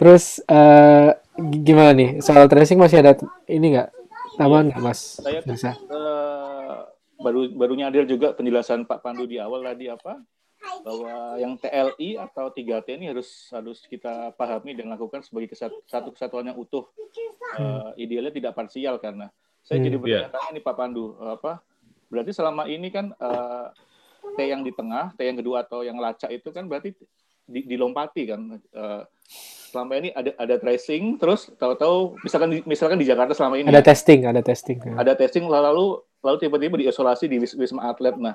Terus 0.00 0.40
uh, 0.48 1.12
gimana 1.40 1.92
nih 1.92 2.10
soal 2.24 2.48
tracing 2.48 2.80
masih 2.80 3.04
ada 3.04 3.16
ini 3.48 3.76
nggak 3.76 3.99
Aman 4.40 4.72
nggak 4.72 4.82
Mas? 4.82 5.20
Saya 5.20 5.44
bisa. 5.44 5.76
Uh, 5.86 6.88
baru 7.20 7.52
baru 7.52 7.72
nyadar 7.76 8.08
juga 8.08 8.32
penjelasan 8.32 8.88
Pak 8.88 9.04
Pandu 9.04 9.28
di 9.28 9.36
awal 9.36 9.60
tadi 9.62 9.92
apa 9.92 10.16
bahwa 10.80 11.36
yang 11.40 11.56
TLI 11.56 12.20
atau 12.20 12.52
3T 12.52 12.88
ini 12.96 13.12
harus 13.12 13.48
harus 13.52 13.84
kita 13.84 14.32
pahami 14.36 14.76
dan 14.76 14.92
lakukan 14.92 15.20
sebagai 15.24 15.52
kesat, 15.52 15.72
satu 15.88 16.12
kesatuan 16.12 16.48
yang 16.48 16.56
utuh. 16.56 16.88
Uh, 17.56 17.92
idealnya 17.98 18.30
tidak 18.30 18.54
parsial 18.54 18.96
karena 19.02 19.26
saya 19.64 19.82
hmm, 19.82 19.86
jadi 19.86 19.96
iya. 19.96 20.02
bertanya 20.24 20.46
yeah. 20.46 20.52
ini 20.54 20.60
Pak 20.62 20.74
Pandu 20.78 21.04
apa 21.18 21.52
berarti 22.10 22.32
selama 22.34 22.66
ini 22.66 22.88
kan 22.90 23.12
uh, 23.18 23.70
T 24.36 24.38
yang 24.46 24.62
di 24.62 24.72
tengah, 24.72 25.12
T 25.16 25.20
yang 25.24 25.38
kedua 25.38 25.64
atau 25.64 25.82
yang 25.82 25.98
lacak 25.98 26.30
itu 26.32 26.48
kan 26.52 26.68
berarti 26.68 26.94
di, 27.50 27.66
dilompati 27.66 28.22
kan. 28.30 28.40
Uh, 28.70 29.02
selama 29.70 30.02
ini 30.02 30.10
ada 30.10 30.34
ada 30.34 30.58
tracing 30.58 31.14
terus 31.14 31.46
tahu-tahu 31.54 32.18
misalkan 32.26 32.50
di, 32.50 32.58
misalkan 32.66 32.98
di 32.98 33.06
Jakarta 33.06 33.38
selama 33.38 33.54
ini 33.54 33.70
ada 33.70 33.78
testing 33.78 34.26
ada 34.26 34.42
testing 34.42 34.82
ada 34.98 35.14
testing 35.14 35.46
lalu 35.46 36.02
lalu 36.26 36.36
tiba-tiba 36.42 36.74
diisolasi 36.82 37.30
di 37.30 37.38
wisma 37.38 37.90
atlet. 37.94 38.18
Nah 38.18 38.34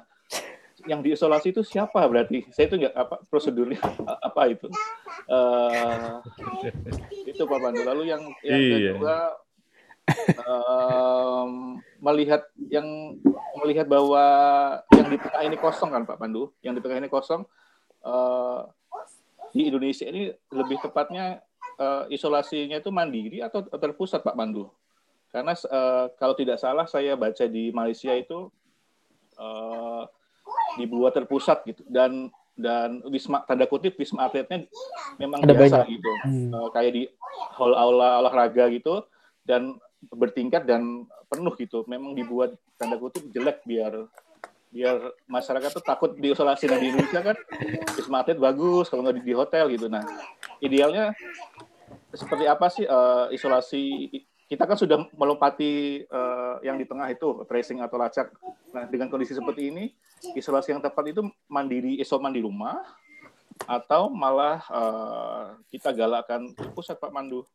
yang 0.86 1.02
diisolasi 1.02 1.52
itu 1.52 1.62
siapa 1.66 2.06
berarti? 2.06 2.46
Saya 2.54 2.70
itu 2.70 2.76
nggak 2.86 2.96
apa 2.96 3.16
prosedurnya 3.28 3.82
apa 4.28 4.42
itu? 4.50 4.68
Uh, 5.26 6.22
itu 7.26 7.42
Pak 7.42 7.60
Pandu. 7.60 7.82
Lalu 7.82 8.04
yang 8.14 8.22
yang 8.46 8.60
iya. 8.62 8.94
kedua 8.94 9.18
um, 10.46 11.82
melihat 12.02 12.46
yang 12.70 13.18
melihat 13.62 13.90
bahwa 13.90 14.24
yang 14.94 15.08
di 15.10 15.18
tengah 15.18 15.42
ini 15.46 15.58
kosong 15.58 15.90
kan 15.92 16.04
Pak 16.06 16.18
Pandu? 16.22 16.54
Yang 16.62 16.74
di 16.80 16.82
tengah 16.86 16.98
ini 17.02 17.10
kosong 17.10 17.42
uh, 18.06 18.70
di 19.56 19.72
Indonesia 19.72 20.04
ini 20.12 20.36
lebih 20.52 20.84
tepatnya 20.84 21.40
uh, 21.80 22.04
isolasinya 22.12 22.76
itu 22.76 22.92
mandiri 22.92 23.40
atau 23.40 23.64
terpusat 23.64 24.20
Pak 24.20 24.36
Pandu? 24.36 24.68
Karena 25.32 25.56
uh, 25.56 26.12
kalau 26.20 26.36
tidak 26.36 26.60
salah 26.60 26.84
saya 26.84 27.16
baca 27.16 27.48
di 27.48 27.72
Malaysia 27.72 28.12
itu 28.12 28.52
uh, 29.40 30.04
dibuat 30.76 31.16
terpusat 31.16 31.64
gitu 31.64 31.88
dan 31.88 32.28
dan 32.56 33.04
wisma 33.12 33.44
tanda 33.44 33.68
kutip 33.68 34.00
wisma 34.00 34.32
atletnya 34.32 34.64
memang 35.20 35.44
Ada 35.44 35.56
biasa 35.56 35.78
banyak. 35.84 35.92
gitu 36.00 36.12
hmm. 36.24 36.50
uh, 36.56 36.70
kayak 36.72 36.92
di 36.96 37.04
hall 37.60 37.76
aula 37.76 38.24
olahraga 38.24 38.72
gitu 38.72 39.04
dan 39.44 39.76
bertingkat 40.08 40.64
dan 40.64 41.04
penuh 41.28 41.52
gitu 41.60 41.84
memang 41.92 42.16
dibuat 42.16 42.56
tanda 42.80 42.96
kutip 42.96 43.28
jelek 43.36 43.60
biar 43.68 44.08
biar 44.76 45.16
masyarakat 45.32 45.72
tuh 45.72 45.86
takut 45.88 46.12
diisolasi. 46.20 46.68
Nah 46.68 46.76
di 46.76 46.92
Indonesia 46.92 47.24
kan 47.24 47.38
wisma 47.96 48.28
atlet 48.28 48.36
bagus 48.36 48.92
kalau 48.92 49.08
nggak 49.08 49.24
di, 49.24 49.32
di 49.32 49.34
hotel 49.34 49.72
gitu. 49.72 49.88
Nah 49.88 50.04
idealnya 50.60 51.16
seperti 52.12 52.44
apa 52.44 52.68
sih 52.68 52.84
uh, 52.84 53.32
isolasi? 53.32 54.12
Kita 54.46 54.68
kan 54.68 54.78
sudah 54.78 55.10
melompati 55.16 56.06
uh, 56.06 56.62
yang 56.62 56.78
di 56.78 56.86
tengah 56.86 57.08
itu 57.08 57.48
tracing 57.48 57.80
atau 57.80 57.96
lacak. 57.96 58.36
Nah 58.76 58.84
dengan 58.92 59.08
kondisi 59.08 59.32
seperti 59.32 59.72
ini 59.72 59.96
isolasi 60.36 60.76
yang 60.76 60.84
tepat 60.84 61.16
itu 61.16 61.24
mandiri 61.48 61.96
isoman 62.04 62.36
di 62.36 62.44
rumah 62.44 62.84
atau 63.64 64.12
malah 64.12 64.60
uh, 64.68 65.56
kita 65.72 65.96
galakan 65.96 66.52
pusat 66.76 67.00
Pak 67.00 67.16
Mandu? 67.16 67.48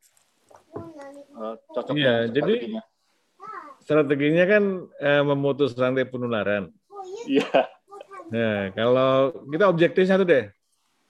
Uh, 1.36 1.54
cocok 1.76 1.94
ya, 2.00 2.26
jadi 2.26 2.80
strateginya. 3.84 4.44
kan 4.48 4.64
uh, 4.88 5.22
memutus 5.26 5.76
rantai 5.76 6.08
penularan 6.08 6.72
Iya. 7.28 7.68
Nah, 8.30 8.70
kalau 8.72 9.34
kita 9.50 9.64
objektif 9.66 10.06
satu 10.06 10.22
deh, 10.22 10.48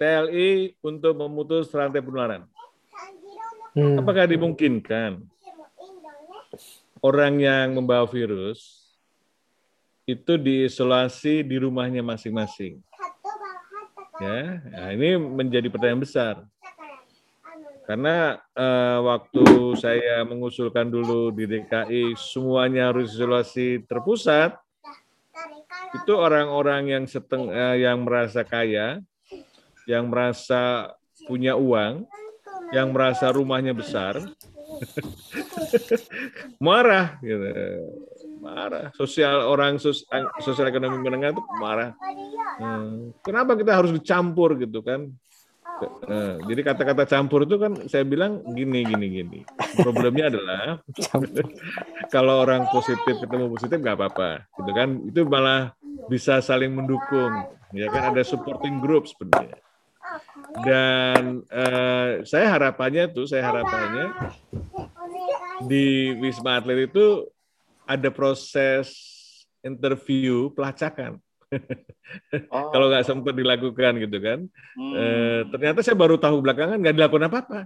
TLI 0.01 0.81
untuk 0.81 1.13
memutus 1.13 1.69
rantai 1.69 2.01
penularan. 2.01 2.49
Hmm. 3.77 4.01
Apakah 4.01 4.25
dimungkinkan 4.25 5.21
orang 7.05 7.35
yang 7.39 7.77
membawa 7.77 8.09
virus 8.09 8.89
itu 10.09 10.35
diisolasi 10.41 11.45
di 11.47 11.57
rumahnya 11.61 12.01
masing-masing? 12.01 12.81
Ya, 14.21 14.61
nah 14.69 14.89
ini 14.93 15.17
menjadi 15.17 15.69
pertanyaan 15.73 16.03
besar. 16.03 16.35
Karena 17.89 18.39
uh, 18.55 18.99
waktu 19.03 19.45
saya 19.81 20.23
mengusulkan 20.23 20.87
dulu 20.87 21.35
di 21.35 21.49
DKI 21.49 22.15
semuanya 22.15 22.95
harus 22.95 23.11
isolasi 23.11 23.83
terpusat, 23.89 24.55
itu 25.91 26.13
orang-orang 26.15 26.83
yang 26.91 27.05
seteng 27.07 27.51
eh, 27.51 27.83
yang 27.83 28.07
merasa 28.07 28.47
kaya, 28.47 29.03
yang 29.87 30.07
merasa 30.07 30.95
punya 31.27 31.59
uang, 31.59 32.07
yang 32.71 32.95
merasa 32.95 33.35
rumahnya 33.35 33.75
besar, 33.75 34.23
marah, 36.67 37.19
gitu. 37.21 37.51
marah. 38.41 38.95
Sosial 38.97 39.45
orang 39.45 39.77
sos, 39.77 40.07
sosial 40.41 40.71
ekonomi 40.71 40.97
menengah 41.03 41.37
itu 41.37 41.43
marah. 41.59 41.93
Hmm, 42.61 43.13
kenapa 43.21 43.59
kita 43.59 43.73
harus 43.75 43.91
dicampur 43.93 44.57
gitu 44.57 44.81
kan? 44.81 45.11
Nah, 45.81 46.37
jadi 46.45 46.61
kata-kata 46.61 47.09
campur 47.09 47.49
itu 47.49 47.57
kan 47.57 47.73
saya 47.89 48.05
bilang 48.05 48.45
gini 48.53 48.85
gini 48.85 49.07
gini. 49.09 49.39
Problemnya 49.81 50.29
adalah 50.29 50.85
kalau 52.15 52.45
orang 52.45 52.69
positif 52.69 53.17
ketemu 53.17 53.49
positif 53.49 53.81
nggak 53.81 53.97
apa-apa, 53.97 54.45
gitu 54.61 54.71
kan? 54.77 54.89
Itu 55.09 55.21
malah 55.25 55.73
bisa 56.11 56.43
saling 56.43 56.73
mendukung, 56.75 57.51
ya 57.75 57.87
kan 57.91 58.15
ada 58.15 58.23
supporting 58.27 58.83
group 58.83 59.07
sebenarnya. 59.07 59.59
Dan 60.67 61.47
uh, 61.47 62.27
saya 62.27 62.47
harapannya 62.51 63.11
tuh, 63.15 63.31
saya 63.31 63.47
harapannya 63.47 64.11
di 65.65 66.17
Wisma 66.19 66.59
Atlet 66.59 66.91
itu 66.91 67.29
ada 67.87 68.09
proses 68.11 68.91
interview 69.61 70.49
pelacakan 70.57 71.21
oh. 72.51 72.71
kalau 72.73 72.87
nggak 72.91 73.07
sempat 73.07 73.35
dilakukan 73.35 73.93
gitu 73.99 74.19
kan. 74.23 74.39
Hmm. 74.79 74.95
E, 74.95 75.05
ternyata 75.51 75.81
saya 75.83 75.97
baru 75.99 76.17
tahu 76.17 76.43
belakangan 76.43 76.79
nggak 76.79 76.97
dilakukan 76.97 77.27
apa-apa. 77.31 77.61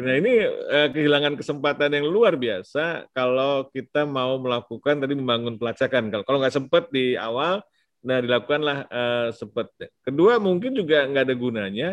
Nah 0.00 0.14
ini 0.16 0.48
e, 0.48 0.78
kehilangan 0.96 1.36
kesempatan 1.36 1.92
yang 1.92 2.08
luar 2.08 2.40
biasa 2.40 3.08
kalau 3.12 3.68
kita 3.68 4.08
mau 4.08 4.40
melakukan 4.40 5.04
tadi 5.04 5.12
membangun 5.12 5.60
pelacakan. 5.60 6.08
Kalau 6.08 6.24
kalau 6.24 6.38
nggak 6.40 6.54
sempat 6.56 6.88
di 6.88 7.14
awal, 7.14 7.60
nah 8.00 8.18
dilakukanlah 8.18 8.88
e, 8.88 9.02
sempat. 9.36 9.68
Kedua 10.00 10.40
mungkin 10.40 10.72
juga 10.72 11.04
nggak 11.04 11.24
ada 11.28 11.36
gunanya 11.36 11.88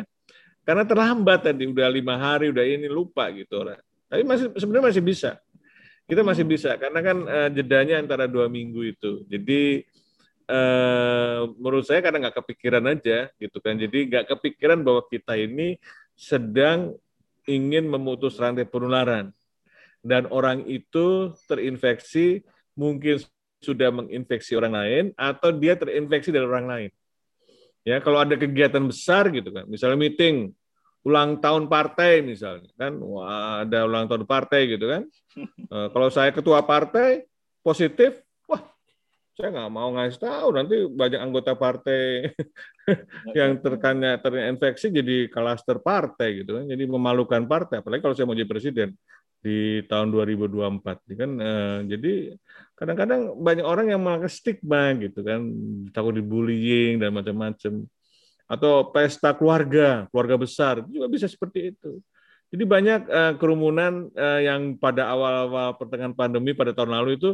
karena 0.62 0.86
terlambat 0.86 1.40
tadi 1.42 1.66
udah 1.66 1.90
lima 1.90 2.16
hari 2.22 2.54
udah 2.54 2.62
ini 2.62 2.86
lupa 2.86 3.28
gitu 3.34 3.66
orang. 3.66 3.82
Tapi 4.12 4.22
masih 4.28 4.46
sebenarnya 4.56 4.88
masih 4.94 5.04
bisa. 5.04 5.32
Kita 6.06 6.22
masih 6.28 6.44
bisa 6.44 6.76
karena 6.76 7.00
kan 7.00 7.18
uh, 7.24 7.50
jedanya 7.50 8.04
antara 8.04 8.28
dua 8.28 8.52
minggu 8.52 8.84
itu. 8.84 9.24
Jadi 9.32 9.88
eh, 10.52 11.40
menurut 11.56 11.88
saya 11.88 12.04
karena 12.04 12.28
nggak 12.28 12.44
kepikiran 12.44 12.84
aja 12.92 13.32
gitu 13.40 13.58
kan. 13.64 13.80
Jadi 13.80 14.12
nggak 14.12 14.26
kepikiran 14.36 14.84
bahwa 14.84 15.08
kita 15.08 15.40
ini 15.40 15.80
sedang 16.22 16.94
ingin 17.50 17.90
memutus 17.90 18.38
rantai 18.38 18.70
penularan 18.70 19.34
dan 20.06 20.30
orang 20.30 20.62
itu 20.70 21.34
terinfeksi 21.50 22.46
mungkin 22.78 23.18
sudah 23.62 23.90
menginfeksi 23.90 24.54
orang 24.54 24.74
lain 24.78 25.06
atau 25.18 25.50
dia 25.50 25.74
terinfeksi 25.74 26.30
dari 26.30 26.46
orang 26.46 26.70
lain. 26.70 26.92
Ya, 27.82 27.98
kalau 27.98 28.22
ada 28.22 28.38
kegiatan 28.38 28.82
besar 28.86 29.34
gitu 29.34 29.50
kan, 29.50 29.66
misalnya 29.66 29.98
meeting 29.98 30.54
ulang 31.02 31.42
tahun 31.42 31.66
partai 31.66 32.22
misalnya 32.22 32.70
kan, 32.78 32.94
wah 33.02 33.66
ada 33.66 33.90
ulang 33.90 34.06
tahun 34.06 34.30
partai 34.30 34.78
gitu 34.78 34.86
kan. 34.86 35.04
Uh, 35.70 35.90
kalau 35.94 36.14
saya 36.14 36.30
ketua 36.30 36.62
partai 36.62 37.26
positif, 37.66 38.22
saya 39.42 39.50
nggak 39.58 39.74
mau 39.74 39.90
ngasih 39.98 40.22
tahu. 40.22 40.48
Nanti 40.54 40.76
banyak 40.86 41.18
anggota 41.18 41.58
partai 41.58 42.30
yang 43.38 43.58
terkena 43.58 44.22
terinfeksi 44.22 44.94
jadi 44.94 45.26
klaster 45.34 45.82
partai 45.82 46.46
gitu 46.46 46.62
kan, 46.62 46.70
jadi 46.70 46.86
memalukan 46.86 47.50
partai. 47.50 47.82
Apalagi 47.82 48.06
kalau 48.06 48.14
saya 48.14 48.30
mau 48.30 48.38
jadi 48.38 48.46
presiden 48.46 48.94
di 49.42 49.82
tahun 49.90 50.14
2024 50.14 51.18
kan. 51.18 51.32
Uh, 51.42 51.80
jadi 51.90 52.38
kadang-kadang 52.78 53.34
banyak 53.42 53.66
orang 53.66 53.90
yang 53.90 54.06
melakukan 54.06 54.30
stigma 54.30 54.94
gitu 55.02 55.26
kan. 55.26 55.42
Takut 55.90 56.14
dibullying 56.14 57.02
dan 57.02 57.10
macam-macam. 57.10 57.90
Atau 58.46 58.94
pesta 58.94 59.34
keluarga 59.34 60.06
keluarga 60.14 60.38
besar. 60.38 60.86
Juga 60.86 61.10
bisa 61.10 61.26
seperti 61.26 61.74
itu. 61.74 61.98
Jadi 62.54 62.64
banyak 62.68 63.02
uh, 63.10 63.34
kerumunan 63.42 64.14
uh, 64.14 64.38
yang 64.44 64.78
pada 64.78 65.10
awal-awal 65.10 65.82
pertengahan 65.82 66.14
pandemi 66.14 66.54
pada 66.54 66.78
tahun 66.78 66.94
lalu 66.94 67.18
itu 67.18 67.34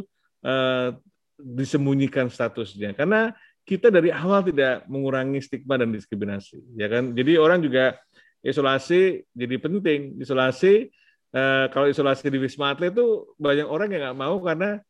disembunyikan 1.38 2.26
statusnya 2.28 2.92
karena 2.98 3.32
kita 3.62 3.88
dari 3.94 4.10
awal 4.10 4.42
tidak 4.42 4.84
mengurangi 4.90 5.38
stigma 5.38 5.78
dan 5.78 5.94
diskriminasi 5.94 6.58
ya 6.74 6.90
kan 6.90 7.14
jadi 7.14 7.38
orang 7.38 7.62
juga 7.62 7.94
isolasi 8.42 9.22
jadi 9.32 9.56
penting 9.62 10.18
isolasi 10.18 10.90
eh, 11.32 11.64
kalau 11.72 11.86
isolasi 11.88 12.28
di 12.28 12.38
Wisma 12.40 12.72
Atlet 12.72 12.92
itu 12.92 13.28
banyak 13.36 13.66
orang 13.68 13.88
yang 13.92 14.02
nggak 14.08 14.18
mau 14.18 14.36
karena 14.40 14.80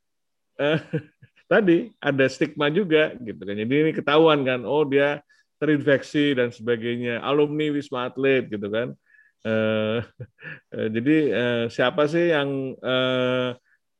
eh, 0.59 0.79
tadi 1.51 1.91
ada 1.99 2.25
stigma 2.29 2.69
juga 2.69 3.17
gitu 3.19 3.41
kan. 3.41 3.57
Jadi 3.57 3.75
ini 3.75 3.93
ketahuan 3.97 4.45
kan, 4.45 4.63
oh 4.69 4.85
dia 4.85 5.25
terinfeksi 5.59 6.39
dan 6.39 6.55
sebagainya, 6.55 7.25
alumni 7.25 7.73
Wisma 7.73 8.13
Atlet 8.13 8.47
gitu 8.47 8.69
kan. 8.69 8.95
Eh, 9.43 9.99
eh, 10.77 10.89
jadi 10.93 11.17
eh, 11.33 11.65
siapa 11.73 12.07
sih 12.07 12.31
yang 12.31 12.77
eh, 12.77 13.49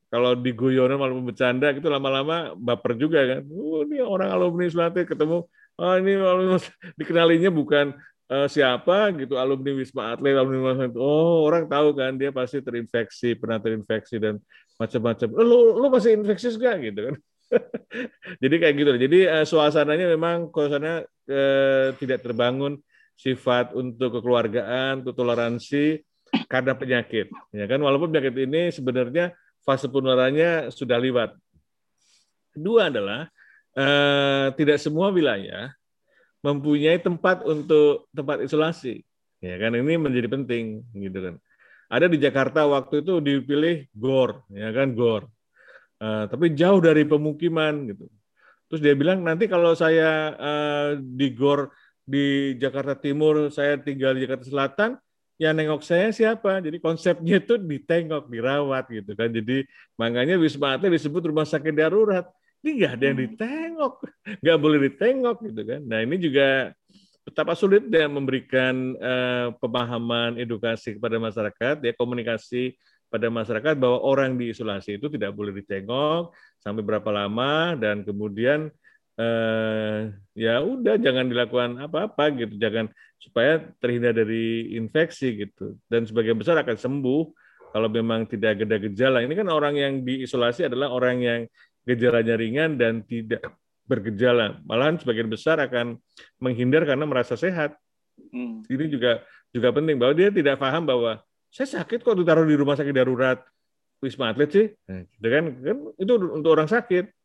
kalau 0.09 0.33
di 0.33 0.57
guyonan 0.57 0.97
malah 0.97 1.21
bercanda 1.21 1.69
gitu 1.77 1.93
lama-lama 1.93 2.57
baper 2.57 2.97
juga 2.97 3.21
kan. 3.29 3.41
Oh, 3.53 3.85
ini 3.85 4.01
orang 4.01 4.33
alumni 4.33 4.65
Atlet 4.69 5.05
ketemu, 5.05 5.45
oh 5.77 5.95
ini 6.01 6.13
dikenalinya 6.97 7.53
bukan 7.53 7.93
uh, 8.33 8.49
siapa 8.49 9.13
gitu 9.21 9.37
alumni 9.37 9.77
Wisma 9.77 10.17
Atlet, 10.17 10.33
alumni 10.33 10.57
Wisma 10.65 10.73
Atlet. 10.77 10.93
Oh, 10.97 11.45
orang 11.45 11.69
tahu 11.69 11.93
kan 11.93 12.17
dia 12.17 12.33
pasti 12.33 12.65
terinfeksi, 12.65 13.37
pernah 13.37 13.61
terinfeksi 13.61 14.17
dan 14.17 14.41
macam-macam. 14.81 15.29
Lu 15.45 15.77
lu 15.77 15.87
masih 15.93 16.17
infeksius 16.17 16.57
gak 16.57 16.81
gitu 16.85 17.13
kan? 17.13 17.17
Jadi 18.45 18.55
kayak 18.61 18.75
gitu. 18.77 18.93
Jadi 18.97 19.19
uh, 19.29 19.45
suasananya 19.45 20.07
memang 20.09 20.49
suasana 20.53 21.05
uh, 21.05 21.89
tidak 21.97 22.25
terbangun 22.25 22.81
sifat 23.19 23.75
untuk 23.75 24.21
kekeluargaan, 24.21 25.03
untuk 25.03 25.17
toleransi 25.19 26.01
karena 26.47 26.77
penyakit. 26.77 27.33
Ya 27.51 27.67
kan 27.67 27.81
walaupun 27.83 28.15
penyakit 28.15 28.37
ini 28.37 28.71
sebenarnya 28.71 29.35
fase 29.69 29.85
penularannya 29.85 30.73
sudah 30.73 30.97
lewat. 30.97 31.37
Kedua 32.57 32.89
adalah 32.89 33.29
uh, 33.77 34.49
tidak 34.57 34.81
semua 34.81 35.13
wilayah 35.13 35.69
mempunyai 36.41 36.97
tempat 36.97 37.45
untuk 37.45 38.09
tempat 38.17 38.41
isolasi. 38.41 39.05
Ya 39.45 39.61
kan 39.61 39.77
ini 39.77 40.01
menjadi 40.01 40.33
penting 40.33 40.89
gitu 40.97 41.19
kan. 41.21 41.35
Ada 41.93 42.09
di 42.09 42.17
Jakarta 42.17 42.65
waktu 42.65 43.05
itu 43.05 43.21
dipilih 43.21 43.93
GOR, 43.93 44.49
ya 44.53 44.73
kan 44.73 44.97
GOR. 44.97 45.29
Uh, 46.01 46.25
tapi 46.33 46.57
jauh 46.57 46.81
dari 46.81 47.05
pemukiman 47.05 47.93
gitu. 47.93 48.09
Terus 48.73 48.81
dia 48.81 48.95
bilang 48.97 49.21
nanti 49.21 49.49
kalau 49.49 49.77
saya 49.77 50.33
uh, 50.37 50.89
di 50.97 51.33
GOR 51.37 51.69
di 52.09 52.57
Jakarta 52.57 52.97
Timur, 52.97 53.53
saya 53.53 53.77
tinggal 53.77 54.17
di 54.17 54.25
Jakarta 54.25 54.49
Selatan, 54.49 54.91
yang 55.39 55.55
nengok 55.55 55.87
saya 55.87 56.11
siapa? 56.11 56.59
Jadi 56.59 56.83
konsepnya 56.83 57.39
itu 57.39 57.55
ditengok, 57.57 58.27
dirawat 58.27 58.91
gitu 58.91 59.15
kan. 59.15 59.31
Jadi 59.31 59.63
makanya 59.95 60.35
Wisma 60.35 60.75
Atlet 60.75 60.99
disebut 60.99 61.31
rumah 61.31 61.47
sakit 61.47 61.73
darurat 61.73 62.27
ini 62.67 62.83
nggak 62.83 62.93
ada 62.99 63.05
yang 63.07 63.19
hmm. 63.19 63.27
ditengok, 63.31 63.95
nggak 64.43 64.59
boleh 64.59 64.79
ditengok 64.91 65.37
gitu 65.47 65.63
kan. 65.63 65.81
Nah 65.87 65.99
ini 66.03 66.17
juga 66.19 66.75
betapa 67.23 67.55
sulit 67.55 67.87
dia 67.87 68.11
memberikan 68.11 68.99
uh, 68.99 69.55
pemahaman 69.63 70.43
edukasi 70.43 70.99
kepada 70.99 71.23
masyarakat, 71.23 71.77
ya 71.87 71.93
komunikasi 71.95 72.75
pada 73.09 73.31
masyarakat 73.33 73.79
bahwa 73.79 74.05
orang 74.05 74.37
diisolasi 74.37 75.01
itu 75.01 75.07
tidak 75.09 75.33
boleh 75.33 75.55
ditengok 75.55 76.35
sampai 76.61 76.83
berapa 76.85 77.09
lama 77.09 77.73
dan 77.79 78.05
kemudian 78.05 78.69
uh, 79.19 80.09
ya 80.33 80.63
udah 80.63 80.97
jangan 80.97 81.27
dilakukan 81.27 81.77
apa-apa 81.83 82.31
gitu, 82.39 82.55
jangan 82.57 82.89
supaya 83.19 83.61
terhindar 83.83 84.15
dari 84.15 84.73
infeksi 84.79 85.35
gitu 85.47 85.75
dan 85.91 86.07
sebagian 86.07 86.39
besar 86.39 86.55
akan 86.63 86.79
sembuh 86.79 87.23
kalau 87.75 87.89
memang 87.91 88.25
tidak 88.25 88.65
ada 88.65 88.79
gejala. 88.81 89.21
Ini 89.21 89.35
kan 89.35 89.49
orang 89.51 89.75
yang 89.77 89.93
diisolasi 90.07 90.71
adalah 90.71 90.89
orang 90.89 91.17
yang 91.21 91.41
gejalanya 91.85 92.35
ringan 92.39 92.81
dan 92.81 93.05
tidak 93.05 93.45
bergejala. 93.89 94.61
Malahan 94.65 95.01
sebagian 95.01 95.29
besar 95.29 95.61
akan 95.61 95.97
menghindar 96.41 96.85
karena 96.85 97.05
merasa 97.09 97.37
sehat. 97.37 97.77
Hmm. 98.33 98.65
Ini 98.69 98.85
juga 98.89 99.25
juga 99.53 99.69
penting 99.73 99.97
bahwa 99.97 100.13
dia 100.13 100.29
tidak 100.29 100.61
paham 100.61 100.85
bahwa 100.85 101.21
saya 101.49 101.81
sakit 101.81 102.05
kok 102.05 102.17
ditaruh 102.17 102.45
di 102.45 102.57
rumah 102.57 102.77
sakit 102.77 102.93
darurat 102.93 103.41
Wisma 103.99 104.31
Atlet 104.31 104.51
sih. 104.53 104.67
Nah, 104.87 105.03
gitu 105.09 105.29
kan, 105.29 105.45
kan 105.65 105.77
itu 105.97 106.13
untuk 106.31 106.51
orang 106.55 106.69
sakit. 106.69 107.18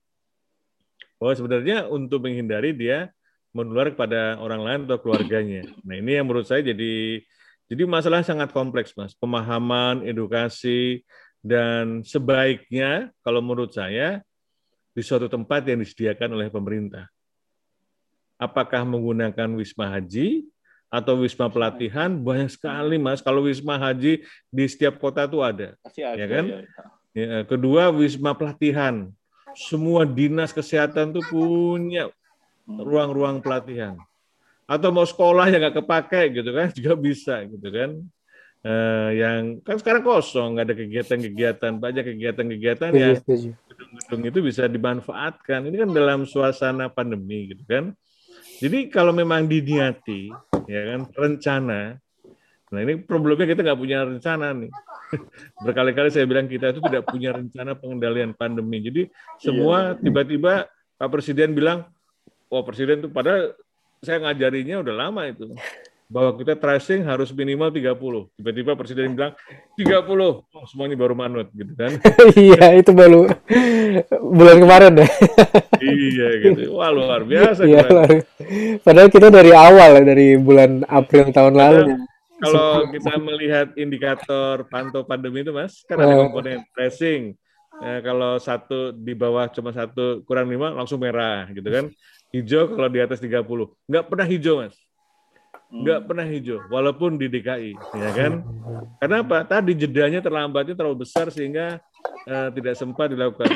Bahwa 1.23 1.39
sebenarnya 1.39 1.87
untuk 1.87 2.27
menghindari 2.27 2.75
dia 2.75 3.07
menular 3.55 3.95
kepada 3.95 4.35
orang 4.43 4.59
lain 4.59 4.79
atau 4.91 4.99
keluarganya. 4.99 5.63
Nah, 5.87 5.95
ini 5.95 6.19
yang 6.19 6.27
menurut 6.27 6.43
saya 6.43 6.59
jadi 6.59 7.23
jadi 7.71 7.87
masalah 7.87 8.27
sangat 8.27 8.51
kompleks, 8.51 8.91
Mas. 8.91 9.15
Pemahaman, 9.15 10.03
edukasi 10.03 11.07
dan 11.39 12.03
sebaiknya 12.03 13.07
kalau 13.23 13.39
menurut 13.39 13.71
saya 13.71 14.19
di 14.91 14.99
suatu 14.99 15.31
tempat 15.31 15.63
yang 15.63 15.79
disediakan 15.79 16.35
oleh 16.35 16.51
pemerintah. 16.51 17.07
Apakah 18.35 18.83
menggunakan 18.83 19.47
wisma 19.55 19.95
haji 19.95 20.43
atau 20.91 21.23
wisma 21.23 21.47
pelatihan? 21.47 22.11
Banyak 22.19 22.51
sekali, 22.51 22.99
Mas. 22.99 23.23
Kalau 23.23 23.47
wisma 23.47 23.79
haji 23.79 24.27
di 24.51 24.65
setiap 24.67 24.99
kota 24.99 25.23
itu 25.23 25.39
ada, 25.39 25.79
ada 25.87 26.19
ya 26.19 26.25
kan? 26.27 26.45
Ya, 26.51 26.59
ya. 26.59 26.83
Ya, 27.13 27.39
kedua, 27.45 27.93
wisma 27.95 28.35
pelatihan. 28.35 29.07
Semua 29.53 30.03
dinas 30.03 30.51
kesehatan 30.51 31.13
itu 31.13 31.21
punya 31.29 32.09
ruang-ruang 32.67 33.39
pelatihan. 33.39 33.97
Atau 34.63 34.89
mau 34.95 35.03
sekolah 35.03 35.51
yang 35.51 35.61
nggak 35.61 35.83
kepake 35.83 36.21
gitu 36.41 36.49
kan 36.55 36.67
juga 36.77 36.93
bisa 36.97 37.43
gitu 37.45 37.67
kan. 37.69 37.89
Eh, 38.63 39.09
yang 39.19 39.59
kan 39.59 39.75
sekarang 39.75 40.07
kosong, 40.07 40.55
nggak 40.55 40.65
ada 40.71 40.75
kegiatan-kegiatan, 40.79 41.71
banyak 41.83 42.03
kegiatan-kegiatan 42.15 42.89
yang 42.95 43.19
gedung-gedung 43.67 44.21
itu 44.23 44.39
bisa 44.39 44.63
dimanfaatkan. 44.71 45.67
Ini 45.67 45.83
kan 45.83 45.89
dalam 45.91 46.23
suasana 46.23 46.87
pandemi 46.87 47.51
gitu 47.51 47.63
kan. 47.67 47.91
Jadi 48.63 48.87
kalau 48.87 49.11
memang 49.11 49.51
diniati, 49.51 50.31
ya 50.71 50.81
kan 50.95 51.01
rencana. 51.11 51.99
Nah 52.71 52.79
ini 52.79 53.03
problemnya 53.03 53.51
kita 53.51 53.61
nggak 53.67 53.79
punya 53.83 54.07
rencana 54.07 54.55
nih. 54.55 54.71
Berkali-kali 55.65 56.09
saya 56.09 56.25
bilang 56.27 56.47
kita 56.49 56.71
itu 56.71 56.81
tidak 56.83 57.03
punya 57.07 57.33
rencana 57.35 57.77
pengendalian 57.77 58.31
pandemi. 58.33 58.83
Jadi 58.83 59.01
semua 59.41 59.95
iya. 59.95 59.99
tiba-tiba 60.01 60.53
Pak 60.97 61.09
Presiden 61.09 61.53
bilang, 61.53 61.87
oh 62.49 62.63
Presiden 62.65 63.03
itu 63.03 63.09
padahal 63.09 63.55
saya 64.03 64.19
ngajarinya 64.19 64.83
udah 64.83 64.95
lama 64.95 65.21
itu 65.31 65.47
bahwa 66.13 66.37
kita 66.37 66.53
tracing 66.53 67.01
harus 67.09 67.33
minimal 67.33 67.73
30. 67.73 67.97
Tiba-tiba 68.37 68.77
presiden 68.77 69.17
bilang 69.17 69.33
30. 69.73 70.45
Oh, 70.45 70.65
semua 70.69 70.85
ini 70.85 70.93
baru 70.93 71.17
manut 71.17 71.49
gitu 71.57 71.73
kan. 71.73 71.97
iya, 72.37 72.77
itu 72.77 72.93
baru 72.93 73.25
bulan 74.21 74.57
kemarin 74.61 74.93
ya. 75.01 75.09
iya 75.81 76.27
gitu. 76.45 76.77
Wah, 76.77 76.93
luar 76.93 77.25
biasa. 77.25 77.65
Iya, 77.65 77.89
luar. 77.89 78.21
Padahal 78.85 79.09
kita 79.09 79.33
dari 79.33 79.51
awal 79.57 80.05
dari 80.05 80.37
bulan 80.37 80.85
April 80.85 81.33
tahun 81.33 81.57
lalu. 81.57 81.81
Kalau 82.43 82.91
kita 82.91 83.13
melihat 83.17 83.67
indikator 83.79 84.67
pantau 84.67 85.07
pandemi 85.07 85.41
itu, 85.41 85.55
Mas, 85.55 85.81
kan 85.87 85.97
ada 85.99 86.13
oh. 86.13 86.27
komponen 86.27 86.61
tracing. 86.75 87.33
Ya, 87.81 88.05
kalau 88.05 88.37
satu 88.37 88.93
di 88.93 89.17
bawah 89.17 89.49
cuma 89.49 89.73
satu 89.73 90.21
kurang 90.29 90.45
lima 90.51 90.69
langsung 90.75 91.01
merah 91.01 91.49
gitu 91.49 91.65
kan. 91.71 91.89
Hijau 92.29 92.69
kalau 92.75 92.89
di 92.91 92.99
atas 93.01 93.17
30. 93.17 93.41
Nggak 93.89 94.05
pernah 94.11 94.27
hijau, 94.29 94.61
Mas 94.61 94.77
nggak 95.73 96.05
pernah 96.05 96.25
hijau, 96.29 96.61
walaupun 96.69 97.17
di 97.17 97.25
DKI, 97.25 97.73
ya 97.97 98.11
kan? 98.13 98.45
Kenapa? 99.01 99.41
Tadi 99.41 99.73
jedanya 99.73 100.21
terlambatnya 100.21 100.77
terlalu 100.77 101.01
besar 101.01 101.33
sehingga 101.33 101.81
uh, 102.29 102.53
tidak 102.53 102.77
sempat 102.77 103.09
dilakukan. 103.09 103.49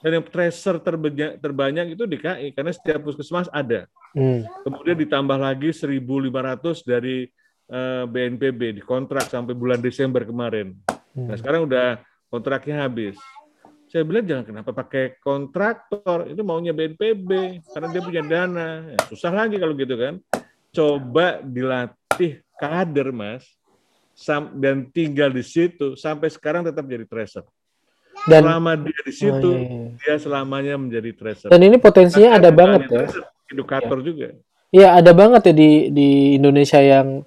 Dan 0.00 0.10
yang 0.16 0.24
tracer 0.24 0.80
terbanyak, 0.80 1.36
terbanyak 1.36 1.92
itu 1.92 2.08
DKI 2.08 2.56
karena 2.56 2.72
setiap 2.72 3.04
puskesmas 3.04 3.52
ada. 3.52 3.84
Hmm. 4.16 4.48
Kemudian 4.64 4.96
ditambah 5.04 5.36
lagi 5.36 5.68
1.500 5.76 6.00
dari 6.88 7.28
eh, 7.70 8.04
BNPB 8.04 8.76
di 8.76 8.82
kontrak 8.82 9.30
sampai 9.30 9.54
bulan 9.54 9.78
Desember 9.78 10.26
kemarin. 10.26 10.74
Hmm. 11.14 11.30
Nah 11.30 11.36
sekarang 11.38 11.70
udah 11.70 12.02
kontraknya 12.26 12.82
habis. 12.82 13.16
Saya 13.90 14.06
bilang 14.06 14.22
jangan 14.22 14.46
kenapa 14.46 14.70
pakai 14.70 15.18
kontraktor, 15.18 16.30
itu 16.30 16.46
maunya 16.46 16.70
BNPB 16.70 17.62
karena 17.74 17.88
dia 17.90 18.02
punya 18.02 18.22
dana. 18.22 18.68
Ya, 18.86 18.98
susah 19.10 19.34
lagi 19.34 19.58
kalau 19.58 19.74
gitu 19.74 19.98
kan. 19.98 20.22
Coba 20.70 21.42
dilatih 21.42 22.38
kader 22.54 23.10
mas, 23.10 23.42
dan 24.54 24.86
tinggal 24.92 25.32
di 25.32 25.40
situ 25.40 25.96
sampai 25.96 26.28
sekarang 26.28 26.62
tetap 26.62 26.84
jadi 26.84 27.08
tracer. 27.08 27.42
Dan 28.28 28.44
selama 28.44 28.76
dia 28.76 29.00
di 29.00 29.14
situ, 29.16 29.48
oh, 29.48 29.56
iya, 29.56 29.64
iya. 29.64 29.88
dia 29.96 30.16
selamanya 30.20 30.74
menjadi 30.76 31.10
tracer. 31.16 31.48
Dan 31.48 31.60
ini 31.64 31.80
potensinya 31.80 32.36
ada 32.36 32.52
banget 32.52 32.82
ya. 32.92 33.06
Edukator 33.48 33.98
ya. 33.98 34.04
juga. 34.04 34.28
Iya, 34.70 34.88
ada 35.00 35.12
banget 35.16 35.50
ya 35.50 35.54
di 35.56 35.70
di 35.90 36.08
Indonesia 36.36 36.78
yang 36.78 37.24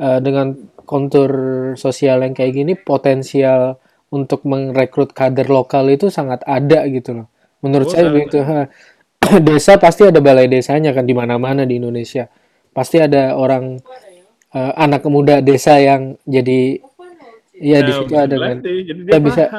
uh, 0.00 0.18
dengan 0.22 0.54
kontur 0.84 1.30
sosial 1.74 2.22
yang 2.22 2.36
kayak 2.36 2.52
gini 2.54 2.72
potensial 2.76 3.80
untuk 4.14 4.46
merekrut 4.46 5.10
kader 5.10 5.50
lokal 5.50 5.90
itu 5.90 6.12
sangat 6.12 6.44
ada 6.46 6.86
gitu 6.86 7.22
loh. 7.22 7.26
Menurut 7.64 7.88
oh, 7.88 7.92
saya 7.92 8.12
begitu. 8.12 8.38
Desa 9.46 9.80
pasti 9.80 10.04
ada 10.04 10.20
balai 10.20 10.46
desanya 10.52 10.92
kan 10.92 11.08
di 11.08 11.16
mana-mana 11.16 11.64
di 11.64 11.80
Indonesia. 11.80 12.28
Pasti 12.76 13.00
ada 13.00 13.34
orang 13.40 13.80
uh, 14.52 14.72
anak 14.76 15.02
muda 15.08 15.40
desa 15.40 15.80
yang 15.80 16.20
jadi 16.28 16.84
Iya 17.54 17.78
nah, 17.80 17.86
di 17.86 17.92
situ 17.94 18.14
ada 18.18 18.36
kan. 18.36 18.56
Jadi 18.60 19.00
dia 19.06 19.20
bisa. 19.22 19.44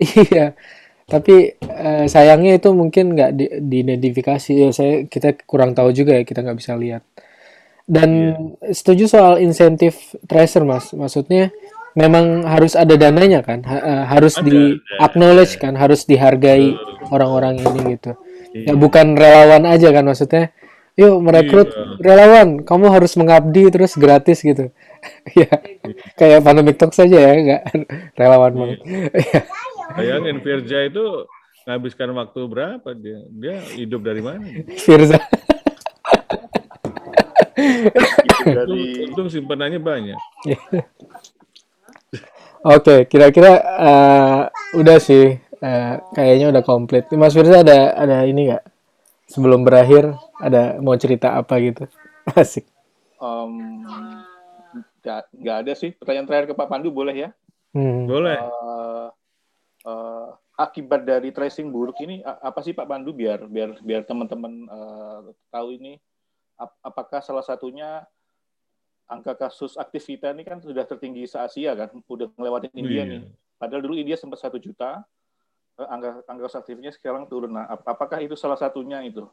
Iya. 0.00 0.46
Tapi 1.04 1.60
uh, 1.60 2.06
sayangnya 2.06 2.56
itu 2.56 2.70
mungkin 2.72 3.18
nggak 3.18 3.30
di, 3.36 3.46
diidentifikasi. 3.50 4.52
Ya, 4.54 4.68
saya 4.70 5.04
kita 5.10 5.36
kurang 5.44 5.74
tahu 5.74 5.90
juga 5.90 6.14
ya 6.16 6.22
kita 6.22 6.40
nggak 6.46 6.56
bisa 6.56 6.78
lihat. 6.78 7.02
Dan 7.90 8.10
yeah. 8.14 8.70
setuju 8.70 9.10
soal 9.10 9.42
insentif 9.42 10.14
tracer 10.30 10.62
mas. 10.62 10.94
Maksudnya 10.94 11.50
memang 11.98 12.46
harus 12.46 12.78
ada 12.78 12.94
dananya 12.94 13.42
kan. 13.42 13.66
Ha, 13.66 13.76
uh, 13.82 14.02
harus 14.06 14.38
ada, 14.38 14.46
di 14.46 14.78
acknowledge 15.02 15.58
kan. 15.58 15.74
Harus 15.74 16.06
dihargai 16.06 16.78
orang-orang 17.10 17.58
ini 17.58 17.98
gitu. 17.98 18.14
Yeah. 18.54 18.74
Ya 18.74 18.74
bukan 18.78 19.18
relawan 19.18 19.66
aja 19.66 19.90
kan 19.90 20.06
maksudnya. 20.06 20.54
Yuk 20.94 21.18
merekrut 21.18 21.74
yeah. 21.74 21.98
relawan. 21.98 22.62
Kamu 22.62 22.94
harus 22.94 23.18
mengabdi 23.18 23.74
terus 23.74 23.98
gratis 23.98 24.46
gitu 24.46 24.70
ya 25.40 25.50
kayak 26.16 26.44
pandemic 26.44 26.76
talk 26.76 26.92
saja 26.92 27.16
ya 27.16 27.32
nggak 27.36 27.62
relawan 28.18 28.52
banget 28.52 28.78
iya. 29.16 29.40
bayangin 29.96 30.38
Firza 30.44 30.78
itu 30.86 31.04
menghabiskan 31.66 32.10
waktu 32.16 32.40
berapa 32.48 32.88
dia 32.96 33.18
dia 33.30 33.56
hidup 33.76 34.00
dari 34.02 34.22
mana 34.24 34.44
Firza 34.76 35.20
dari... 38.46 39.08
untung, 39.08 39.28
simpanannya 39.28 39.80
banyak 39.82 40.18
Oke, 42.60 43.08
kira-kira 43.08 43.56
uh, 43.56 44.42
udah 44.76 45.00
sih, 45.00 45.32
uh, 45.64 45.94
kayaknya 46.12 46.52
udah 46.52 46.60
komplit. 46.60 47.08
Mas 47.16 47.32
Firza 47.32 47.64
ada 47.64 47.96
ada 47.96 48.20
ini 48.28 48.52
nggak? 48.52 48.60
Sebelum 49.32 49.64
berakhir, 49.64 50.12
ada 50.36 50.76
mau 50.76 50.92
cerita 51.00 51.40
apa 51.40 51.56
gitu? 51.56 51.88
Asik. 52.36 52.68
Um, 53.16 53.80
Gak, 55.00 55.32
gak 55.32 55.56
ada 55.64 55.72
sih. 55.72 55.96
Pertanyaan 55.96 56.28
terakhir 56.28 56.52
ke 56.52 56.54
Pak 56.56 56.68
Pandu 56.68 56.92
boleh 56.92 57.16
ya? 57.16 57.28
Hmm. 57.72 58.04
Boleh. 58.04 58.36
Uh, 58.36 59.08
uh, 59.88 60.28
akibat 60.60 61.08
dari 61.08 61.32
tracing 61.32 61.72
buruk 61.72 61.96
ini 62.04 62.20
apa 62.20 62.60
sih 62.60 62.76
Pak 62.76 62.84
Pandu 62.84 63.16
biar 63.16 63.48
biar 63.48 63.80
biar 63.80 64.04
teman-teman 64.04 64.68
uh, 64.68 65.32
tahu 65.48 65.80
ini 65.80 65.96
ap 66.60 66.76
apakah 66.84 67.24
salah 67.24 67.40
satunya 67.40 68.04
angka 69.10 69.34
kasus 69.34 69.74
aktif 69.80 70.06
kita 70.06 70.30
ini 70.30 70.46
kan 70.46 70.60
sudah 70.60 70.84
tertinggi 70.86 71.26
se 71.26 71.40
Asia 71.40 71.74
kan, 71.74 71.90
udah 72.06 72.30
ngelewatin 72.36 72.72
India 72.76 73.02
yeah. 73.02 73.06
nih. 73.08 73.20
Padahal 73.58 73.82
dulu 73.82 73.94
India 73.98 74.14
sempat 74.14 74.38
satu 74.38 74.60
juta, 74.60 75.02
angka 75.74 76.22
angka 76.28 76.42
kasus 76.46 76.58
aktifnya 76.62 76.92
sekarang 76.94 77.26
turun. 77.26 77.56
Nah, 77.56 77.66
ap 77.66 77.82
apakah 77.88 78.20
itu 78.22 78.38
salah 78.38 78.60
satunya 78.60 79.02
itu? 79.02 79.26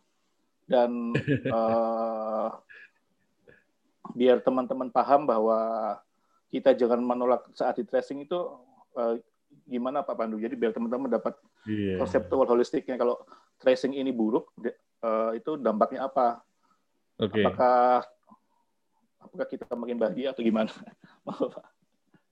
Dan 0.65 1.13
uh, 1.51 2.49
biar 4.17 4.41
teman-teman 4.41 4.89
paham 4.89 5.29
bahwa 5.29 5.59
kita 6.49 6.73
jangan 6.73 7.03
menolak 7.03 7.45
saat 7.53 7.77
di 7.77 7.85
tracing 7.85 8.25
itu 8.25 8.39
uh, 8.97 9.19
gimana 9.67 10.01
Pak 10.01 10.15
Pandu. 10.15 10.39
Jadi 10.39 10.55
biar 10.57 10.73
teman-teman 10.73 11.11
dapat 11.11 11.35
yeah. 11.69 11.99
konseptual 12.01 12.47
holistiknya 12.49 12.97
kalau 12.97 13.19
tracing 13.61 13.93
ini 13.93 14.09
buruk 14.09 14.49
uh, 15.03 15.31
itu 15.37 15.59
dampaknya 15.59 16.07
apa? 16.07 16.46
Okay. 17.17 17.41
Apakah 17.41 18.05
apakah 19.17 19.47
kita 19.49 19.65
makin 19.73 19.97
bahagia 19.97 20.31
atau 20.31 20.45
gimana? 20.45 20.69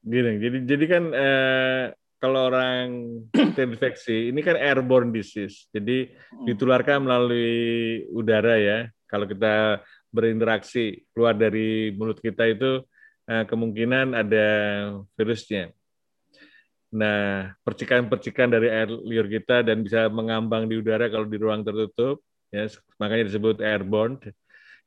Gini, 0.06 0.38
jadi 0.38 0.58
jadi 0.70 0.86
kan 0.86 1.04
eh, 1.10 1.84
kalau 2.22 2.54
orang 2.54 2.86
terinfeksi 3.58 4.30
ini 4.30 4.46
kan 4.46 4.54
airborne 4.54 5.10
disease, 5.10 5.66
jadi 5.74 6.14
hmm. 6.14 6.46
ditularkan 6.46 7.02
melalui 7.02 8.06
udara 8.14 8.62
ya. 8.62 8.80
Kalau 9.10 9.26
kita 9.26 9.82
berinteraksi 10.14 11.06
keluar 11.14 11.34
dari 11.38 11.94
mulut 11.94 12.18
kita 12.18 12.48
itu 12.50 12.82
uh, 13.30 13.44
kemungkinan 13.46 14.16
ada 14.16 14.48
virusnya. 15.14 15.76
Nah, 16.96 17.52
percikan-percikan 17.68 18.48
dari 18.48 18.72
air 18.72 18.88
liur 18.88 19.28
kita 19.28 19.62
dan 19.62 19.84
bisa 19.84 20.08
mengambang 20.08 20.72
di 20.72 20.80
udara 20.80 21.12
kalau 21.12 21.28
di 21.28 21.36
ruang 21.36 21.62
tertutup, 21.68 22.24
ya, 22.50 22.72
makanya 22.96 23.28
disebut 23.28 23.60
airborne, 23.60 24.16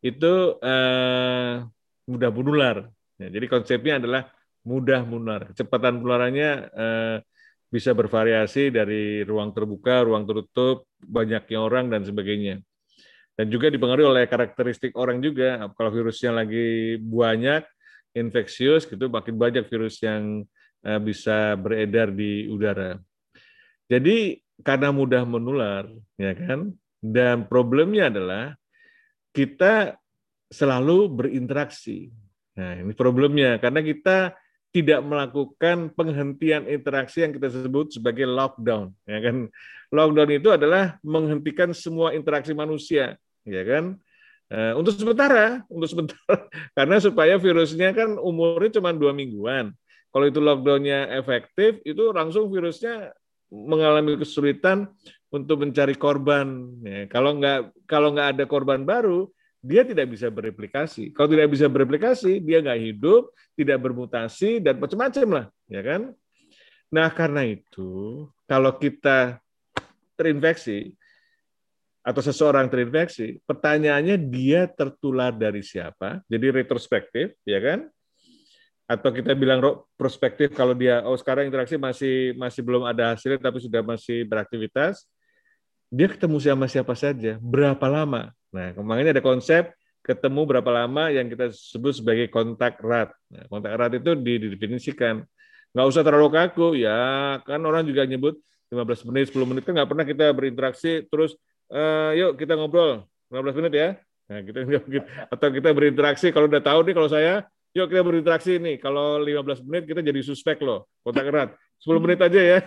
itu 0.01 0.59
uh, 0.61 1.67
mudah 2.07 2.31
menular. 2.31 2.77
Ya, 3.19 3.29
jadi 3.35 3.47
konsepnya 3.51 3.99
adalah 3.99 4.31
mudah 4.63 5.03
menular. 5.03 5.51
Kecepatan 5.51 5.99
penularannya 6.03 6.51
uh, 6.71 7.17
bisa 7.69 7.93
bervariasi 7.93 8.73
dari 8.73 9.27
ruang 9.27 9.53
terbuka, 9.53 10.07
ruang 10.07 10.25
tertutup, 10.25 10.89
banyaknya 11.03 11.59
orang 11.59 11.91
dan 11.93 12.07
sebagainya 12.07 12.63
dan 13.39 13.47
juga 13.55 13.71
dipengaruhi 13.71 14.11
oleh 14.11 14.25
karakteristik 14.27 14.99
orang 14.99 15.23
juga. 15.23 15.71
Kalau 15.79 15.95
virusnya 15.95 16.35
lagi 16.35 16.99
banyak, 16.99 17.63
infeksius, 18.19 18.91
gitu 18.91 19.07
makin 19.07 19.39
banyak 19.39 19.63
virus 19.71 20.03
yang 20.03 20.43
eh, 20.83 20.99
bisa 20.99 21.55
beredar 21.55 22.11
di 22.11 22.51
udara. 22.51 22.99
Jadi 23.87 24.43
karena 24.67 24.91
mudah 24.91 25.23
menular, 25.23 25.87
ya 26.19 26.35
kan? 26.35 26.75
Dan 26.99 27.47
problemnya 27.47 28.11
adalah 28.11 28.59
kita 29.33 29.97
selalu 30.49 31.09
berinteraksi. 31.13 32.09
Nah, 32.57 32.81
ini 32.81 32.93
problemnya 32.97 33.61
karena 33.61 33.85
kita 33.85 34.35
tidak 34.69 35.01
melakukan 35.01 35.89
penghentian 35.97 36.69
interaksi 36.69 37.25
yang 37.25 37.33
kita 37.33 37.49
sebut 37.49 37.89
sebagai 37.95 38.29
lockdown, 38.29 38.93
ya 39.09 39.19
kan? 39.25 39.49
Lockdown 39.89 40.31
itu 40.37 40.53
adalah 40.53 41.01
menghentikan 41.01 41.73
semua 41.73 42.13
interaksi 42.13 42.53
manusia 42.53 43.17
ya 43.49 43.63
kan? 43.65 43.85
Uh, 44.49 44.81
untuk 44.81 44.97
sementara, 44.97 45.61
untuk 45.69 45.89
sementara, 45.93 46.49
karena 46.77 46.97
supaya 47.01 47.37
virusnya 47.37 47.93
kan 47.93 48.17
umurnya 48.17 48.81
cuma 48.81 48.97
dua 48.97 49.13
mingguan. 49.13 49.73
Kalau 50.09 50.25
itu 50.25 50.41
lockdownnya 50.41 51.21
efektif, 51.21 51.85
itu 51.85 52.17
langsung 52.17 52.49
virusnya 52.49 53.13
mengalami 53.53 54.17
kesulitan 54.17 54.89
untuk 55.29 55.65
mencari 55.65 55.95
korban. 55.97 56.73
Ya, 56.85 57.05
kalau 57.09 57.37
nggak 57.37 57.73
kalau 57.85 58.13
nggak 58.13 58.29
ada 58.37 58.45
korban 58.49 58.85
baru, 58.85 59.29
dia 59.59 59.83
tidak 59.83 60.15
bisa 60.15 60.31
bereplikasi. 60.31 61.11
Kalau 61.13 61.29
tidak 61.29 61.51
bisa 61.51 61.67
bereplikasi, 61.67 62.41
dia 62.41 62.63
nggak 62.63 62.81
hidup, 62.81 63.33
tidak 63.59 63.79
bermutasi 63.83 64.63
dan 64.63 64.79
macam-macam 64.79 65.27
lah, 65.29 65.47
ya 65.67 65.83
kan? 65.83 66.03
Nah 66.89 67.09
karena 67.13 67.45
itu, 67.45 68.25
kalau 68.49 68.73
kita 68.81 69.43
terinfeksi, 70.17 70.97
atau 72.09 72.25
seseorang 72.25 72.73
terinfeksi, 72.73 73.37
pertanyaannya 73.45 74.17
dia 74.17 74.65
tertular 74.65 75.29
dari 75.29 75.61
siapa? 75.61 76.25
Jadi 76.25 76.47
retrospektif, 76.49 77.37
ya 77.45 77.61
kan? 77.61 77.85
Atau 78.89 79.13
kita 79.13 79.37
bilang 79.37 79.61
prospektif 80.01 80.57
kalau 80.57 80.73
dia 80.73 81.05
oh 81.05 81.13
sekarang 81.21 81.45
interaksi 81.45 81.77
masih 81.77 82.33
masih 82.41 82.65
belum 82.65 82.89
ada 82.89 83.13
hasilnya 83.13 83.37
tapi 83.37 83.61
sudah 83.61 83.85
masih 83.85 84.25
beraktivitas, 84.25 85.05
dia 85.89 86.07
ketemu 86.09 86.37
sama 86.41 86.67
siapa 86.69 86.93
saja, 86.93 87.41
berapa 87.41 87.87
lama? 87.89 88.33
Nah, 88.53 88.77
kemarin 88.77 89.13
ada 89.13 89.25
konsep 89.25 89.73
ketemu 90.05 90.41
berapa 90.49 90.71
lama 90.73 91.13
yang 91.13 91.29
kita 91.29 91.53
sebut 91.53 92.01
sebagai 92.01 92.33
kontak 92.33 92.81
erat. 92.81 93.13
Nah, 93.29 93.45
kontak 93.49 93.77
erat 93.77 93.93
itu 93.97 94.17
didefinisikan. 94.17 95.25
Nggak 95.77 95.87
usah 95.89 96.03
terlalu 96.05 96.29
kaku, 96.33 96.81
ya 96.81 96.97
kan 97.45 97.61
orang 97.61 97.85
juga 97.85 98.09
nyebut 98.09 98.41
15 98.73 99.09
menit, 99.09 99.33
10 99.33 99.49
menit 99.49 99.63
kan 99.69 99.73
nggak 99.77 99.89
pernah 99.89 100.05
kita 100.05 100.25
berinteraksi 100.33 101.05
terus 101.09 101.37
uh, 101.73 102.13
yuk 102.17 102.37
kita 102.41 102.57
ngobrol 102.57 103.05
15 103.33 103.59
menit 103.61 103.73
ya. 103.77 103.89
Nah, 104.29 104.41
kita 104.45 104.59
nggak 104.69 104.83
mungkin. 104.85 105.03
Atau 105.29 105.49
kita 105.53 105.69
berinteraksi 105.73 106.27
kalau 106.33 106.47
udah 106.49 106.63
tahu 106.65 106.81
nih 106.89 106.95
kalau 106.97 107.09
saya, 107.13 107.35
yuk 107.77 107.89
kita 107.89 108.01
berinteraksi 108.05 108.57
nih. 108.61 108.77
Kalau 108.81 109.21
15 109.21 109.65
menit 109.69 109.85
kita 109.89 110.01
jadi 110.01 110.21
suspek 110.25 110.61
loh, 110.65 110.89
kontak 111.05 111.29
erat. 111.29 111.53
10 111.79 112.03
menit 112.03 112.19
aja 112.19 112.41
ya. 112.41 112.61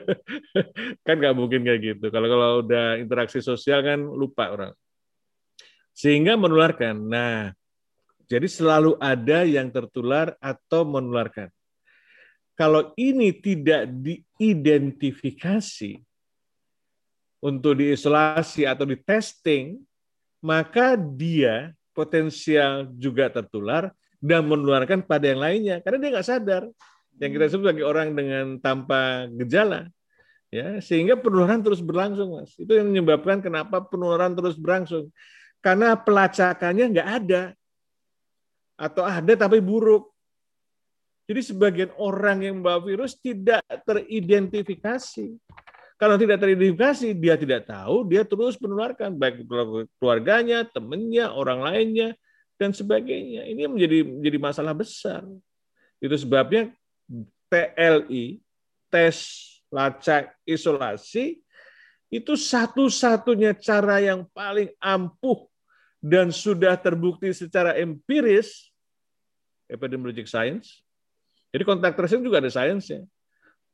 kan 1.06 1.16
nggak 1.16 1.36
mungkin 1.36 1.64
kayak 1.64 1.80
gitu. 1.80 2.06
Kalau 2.12 2.28
kalau 2.28 2.60
udah 2.60 3.00
interaksi 3.00 3.40
sosial 3.40 3.80
kan 3.80 4.00
lupa 4.00 4.52
orang. 4.52 4.72
Sehingga 5.96 6.36
menularkan. 6.36 7.00
Nah, 7.00 7.52
jadi 8.28 8.46
selalu 8.46 9.00
ada 9.00 9.48
yang 9.48 9.72
tertular 9.72 10.36
atau 10.38 10.84
menularkan. 10.84 11.48
Kalau 12.54 12.92
ini 13.00 13.32
tidak 13.32 13.88
diidentifikasi 13.88 15.96
untuk 17.40 17.80
diisolasi 17.80 18.68
atau 18.68 18.84
di 18.84 19.00
testing, 19.00 19.80
maka 20.44 20.92
dia 20.96 21.72
potensial 21.96 22.84
juga 23.00 23.32
tertular 23.32 23.88
dan 24.20 24.44
menularkan 24.44 25.00
pada 25.00 25.32
yang 25.32 25.40
lainnya 25.40 25.80
karena 25.80 25.96
dia 25.96 26.12
nggak 26.12 26.28
sadar 26.28 26.68
yang 27.20 27.30
kita 27.30 27.52
sebut 27.52 27.68
sebagai 27.68 27.84
orang 27.84 28.16
dengan 28.16 28.56
tanpa 28.58 29.28
gejala 29.44 29.92
ya 30.50 30.82
sehingga 30.82 31.14
penularan 31.14 31.62
terus 31.62 31.78
berlangsung 31.78 32.40
mas 32.40 32.56
itu 32.58 32.72
yang 32.74 32.90
menyebabkan 32.90 33.38
kenapa 33.38 33.84
penularan 33.84 34.34
terus 34.34 34.58
berlangsung 34.58 35.12
karena 35.62 35.94
pelacakannya 35.94 36.90
nggak 36.96 37.08
ada 37.22 37.42
atau 38.80 39.04
ada 39.04 39.36
tapi 39.36 39.60
buruk 39.60 40.10
jadi 41.30 41.46
sebagian 41.46 41.94
orang 41.94 42.42
yang 42.42 42.58
membawa 42.58 42.82
virus 42.82 43.14
tidak 43.14 43.62
teridentifikasi. 43.86 45.38
Karena 45.94 46.18
tidak 46.18 46.42
teridentifikasi, 46.42 47.14
dia 47.14 47.38
tidak 47.38 47.70
tahu, 47.70 48.02
dia 48.10 48.26
terus 48.26 48.58
menularkan 48.58 49.14
baik 49.14 49.46
keluarganya, 50.02 50.66
temannya, 50.66 51.30
orang 51.30 51.62
lainnya, 51.62 52.18
dan 52.58 52.74
sebagainya. 52.74 53.46
Ini 53.46 53.70
menjadi 53.70 54.10
menjadi 54.10 54.38
masalah 54.42 54.74
besar. 54.74 55.22
Itu 56.02 56.18
sebabnya 56.18 56.74
TLI, 57.50 58.38
tes 58.88 59.16
lacak 59.70 60.34
isolasi, 60.46 61.42
itu 62.10 62.34
satu-satunya 62.34 63.54
cara 63.58 64.02
yang 64.02 64.26
paling 64.30 64.70
ampuh 64.82 65.46
dan 66.02 66.30
sudah 66.30 66.74
terbukti 66.78 67.30
secara 67.30 67.76
empiris, 67.78 68.70
epidemiologic 69.70 70.26
science, 70.26 70.82
jadi 71.50 71.62
kontak 71.66 71.98
tracing 71.98 72.22
juga 72.22 72.38
ada 72.38 72.50
sainsnya. 72.50 73.02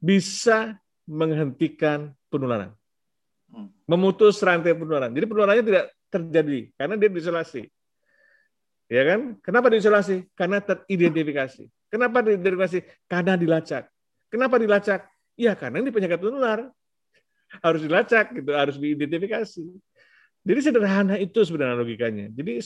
Bisa 0.01 0.77
menghentikan 1.05 2.13
penularan. 2.33 2.73
Hmm. 3.53 3.71
Memutus 3.85 4.41
rantai 4.41 4.73
penularan. 4.73 5.13
Jadi 5.13 5.27
penularannya 5.29 5.65
tidak 5.65 5.85
terjadi 6.09 6.59
karena 6.77 6.95
dia 6.97 7.09
diisolasi. 7.13 7.63
Ya 8.89 9.03
kan? 9.05 9.21
Kenapa 9.45 9.69
diisolasi? 9.69 10.25
Karena 10.33 10.59
teridentifikasi. 10.65 11.69
Kenapa 11.87 12.23
teridentifikasi? 12.23 12.79
Karena 13.07 13.39
dilacak. 13.39 13.89
Kenapa 14.27 14.59
dilacak? 14.59 15.07
Ya 15.39 15.55
karena 15.55 15.85
ini 15.85 15.91
penyakit 15.95 16.19
penular. 16.19 16.71
Harus 17.63 17.81
dilacak 17.87 18.35
gitu, 18.35 18.51
harus 18.53 18.77
diidentifikasi. 18.77 19.65
Jadi 20.47 20.61
sederhana 20.63 21.15
itu 21.19 21.43
sebenarnya 21.47 21.79
logikanya. 21.79 22.27
Jadi 22.35 22.59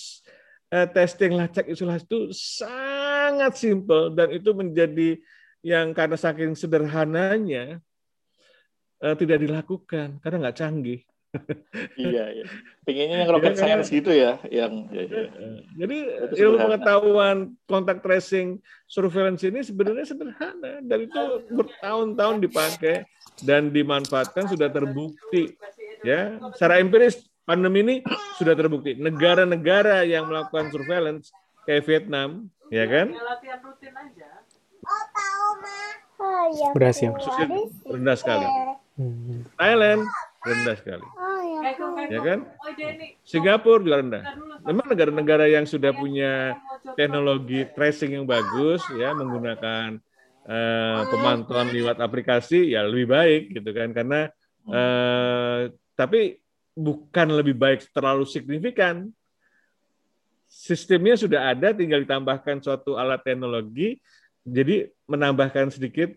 eh, 0.72 0.88
testing 0.88 1.32
lacak 1.36 1.68
isolasi 1.68 2.04
itu 2.08 2.20
sangat 2.32 3.56
simpel 3.60 4.12
dan 4.12 4.32
itu 4.32 4.50
menjadi 4.56 5.20
yang 5.60 5.92
karena 5.92 6.16
saking 6.16 6.56
sederhananya 6.56 7.80
eh, 9.04 9.16
tidak 9.16 9.38
dilakukan 9.44 10.20
karena 10.20 10.36
nggak 10.48 10.58
canggih. 10.60 11.00
Iya, 11.94 12.24
iya. 12.34 12.44
Pengennya 12.82 13.16
yang 13.22 13.30
rocket 13.30 13.54
ya, 13.54 13.58
science 13.58 13.88
gitu 13.90 14.10
ya, 14.10 14.42
yang. 14.50 14.90
Ya, 14.90 15.02
ya. 15.06 15.22
Jadi 15.86 15.96
ilmu 16.38 16.56
pengetahuan 16.58 17.36
kontak 17.70 18.02
tracing 18.02 18.58
surveillance 18.90 19.46
ini 19.46 19.62
sebenarnya 19.62 20.10
sederhana 20.10 20.82
dan 20.82 20.98
itu 21.06 21.22
bertahun-tahun 21.54 22.36
dipakai 22.42 23.06
dan 23.46 23.70
dimanfaatkan 23.70 24.50
sudah 24.50 24.68
terbukti 24.68 25.54
ya 26.04 26.36
secara 26.52 26.82
empiris 26.82 27.30
pandemi 27.50 27.82
ini 27.82 27.96
sudah 28.38 28.54
terbukti. 28.54 28.94
Negara-negara 28.94 30.06
yang 30.06 30.30
melakukan 30.30 30.70
surveillance 30.70 31.34
kayak 31.66 31.82
Vietnam, 31.86 32.46
ya 32.70 32.86
kan? 32.86 33.10
Oh, 36.20 36.44
iya. 36.52 36.68
Berhasil. 36.76 37.10
rendah 37.88 38.16
sekali. 38.16 38.46
Hmm. 39.00 39.48
Thailand 39.56 40.04
rendah 40.40 40.76
sekali. 40.76 41.04
Oh, 41.04 41.40
iya. 41.44 42.08
Ya 42.08 42.20
kan? 42.24 42.38
Singapura 43.24 43.84
juga 43.84 43.96
rendah. 44.00 44.22
Memang 44.64 44.86
negara-negara 44.88 45.44
yang 45.48 45.68
sudah 45.68 45.92
punya 45.92 46.56
teknologi 46.96 47.68
tracing 47.76 48.16
yang 48.16 48.26
bagus, 48.28 48.80
ya 48.96 49.12
menggunakan 49.12 50.00
uh, 50.48 51.00
pemantauan 51.12 51.68
lewat 51.72 52.00
aplikasi, 52.00 52.72
ya 52.72 52.84
lebih 52.84 53.12
baik 53.12 53.42
gitu 53.60 53.70
kan? 53.72 53.92
Karena 53.92 54.20
uh, 54.68 55.68
tapi 55.96 56.40
bukan 56.72 57.28
lebih 57.36 57.56
baik 57.56 57.84
terlalu 57.92 58.24
signifikan. 58.24 59.12
Sistemnya 60.50 61.14
sudah 61.14 61.54
ada, 61.54 61.70
tinggal 61.70 62.02
ditambahkan 62.02 62.58
suatu 62.58 62.98
alat 62.98 63.22
teknologi, 63.22 64.02
jadi 64.42 64.90
menambahkan 65.06 65.70
sedikit 65.70 66.10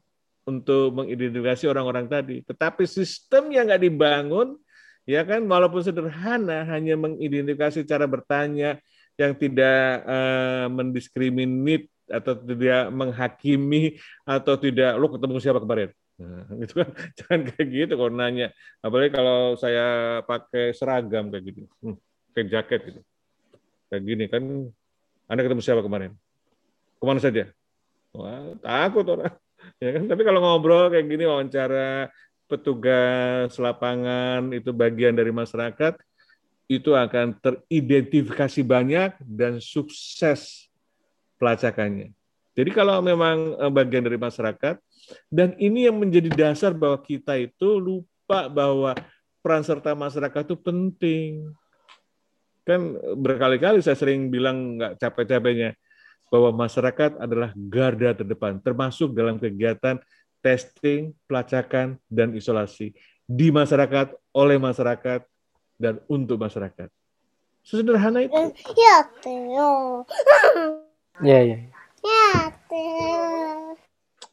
untuk 0.43 0.91
mengidentifikasi 1.03 1.65
orang-orang 1.67 2.05
tadi. 2.07 2.43
Tetapi 2.43 2.83
sistem 2.87 3.51
yang 3.51 3.67
nggak 3.71 3.83
dibangun, 3.83 4.59
ya 5.07 5.23
kan, 5.23 5.43
walaupun 5.43 5.83
sederhana, 5.83 6.67
hanya 6.67 6.99
mengidentifikasi 6.99 7.83
cara 7.87 8.05
bertanya 8.07 8.79
yang 9.15 9.37
tidak 9.37 10.03
uh, 10.03 10.67
mendiskriminit 10.73 11.87
atau 12.09 12.35
tidak 12.35 12.91
menghakimi 12.91 13.95
atau 14.27 14.59
tidak 14.59 14.97
lo 14.99 15.07
ketemu 15.07 15.39
siapa 15.39 15.63
kemarin 15.63 15.89
Nah, 16.21 16.45
gitu 16.61 16.73
kan 16.77 16.89
jangan 17.17 17.39
kayak 17.49 17.67
gitu 17.69 17.93
kalau 17.97 18.11
nanya. 18.13 18.47
Apalagi 18.85 19.11
kalau 19.13 19.57
saya 19.57 20.19
pakai 20.25 20.75
seragam 20.75 21.33
kayak 21.33 21.43
gitu, 21.53 21.59
hmm, 21.81 21.97
kayak 22.37 22.47
jaket 22.53 22.81
gitu. 22.93 23.01
Kayak 23.89 24.03
gini 24.05 24.25
kan, 24.29 24.43
Anda 25.29 25.41
ketemu 25.45 25.61
siapa 25.61 25.81
kemarin? 25.81 26.11
Ke 26.97 27.03
mana 27.05 27.19
saja? 27.21 27.49
Wah, 28.13 28.53
takut 28.61 29.05
orang. 29.09 29.33
Ya 29.81 29.89
kan? 29.95 30.03
Tapi 30.07 30.21
kalau 30.23 30.39
ngobrol 30.39 30.91
kayak 30.91 31.07
gini, 31.07 31.23
wawancara 31.27 32.09
petugas 32.47 33.55
lapangan 33.57 34.51
itu 34.53 34.69
bagian 34.75 35.15
dari 35.15 35.33
masyarakat, 35.33 35.97
itu 36.69 36.91
akan 36.95 37.35
teridentifikasi 37.39 38.61
banyak 38.63 39.11
dan 39.23 39.59
sukses 39.59 40.71
pelacakannya. 41.37 42.15
Jadi 42.53 42.69
kalau 42.69 43.01
memang 43.01 43.57
eh, 43.57 43.71
bagian 43.73 44.05
dari 44.05 44.15
masyarakat, 44.21 44.77
dan 45.27 45.57
ini 45.59 45.89
yang 45.89 45.97
menjadi 45.97 46.29
dasar 46.31 46.71
bahwa 46.71 47.01
kita 47.01 47.35
itu 47.35 47.81
lupa 47.81 48.47
bahwa 48.47 48.93
peran 49.43 49.65
serta 49.65 49.91
masyarakat 49.97 50.47
itu 50.47 50.55
penting. 50.55 51.51
Kan 52.63 52.95
berkali-kali 53.19 53.83
saya 53.83 53.99
sering 53.99 54.31
bilang 54.31 54.79
nggak 54.79 54.95
capek-capeknya 55.01 55.75
bahwa 56.33 56.65
masyarakat 56.65 57.21
adalah 57.21 57.53
garda 57.53 58.17
terdepan, 58.17 58.57
termasuk 58.57 59.13
dalam 59.13 59.37
kegiatan 59.37 60.01
testing, 60.41 61.13
pelacakan, 61.29 62.01
dan 62.09 62.33
isolasi 62.33 62.97
di 63.29 63.53
masyarakat, 63.53 64.17
oleh 64.33 64.57
masyarakat, 64.57 65.21
dan 65.77 66.01
untuk 66.09 66.41
masyarakat. 66.41 66.89
Sesederhana 67.61 68.25
itu. 68.25 68.33
Ya, 71.21 71.39
ya. 71.45 71.57
Ya, 72.01 72.27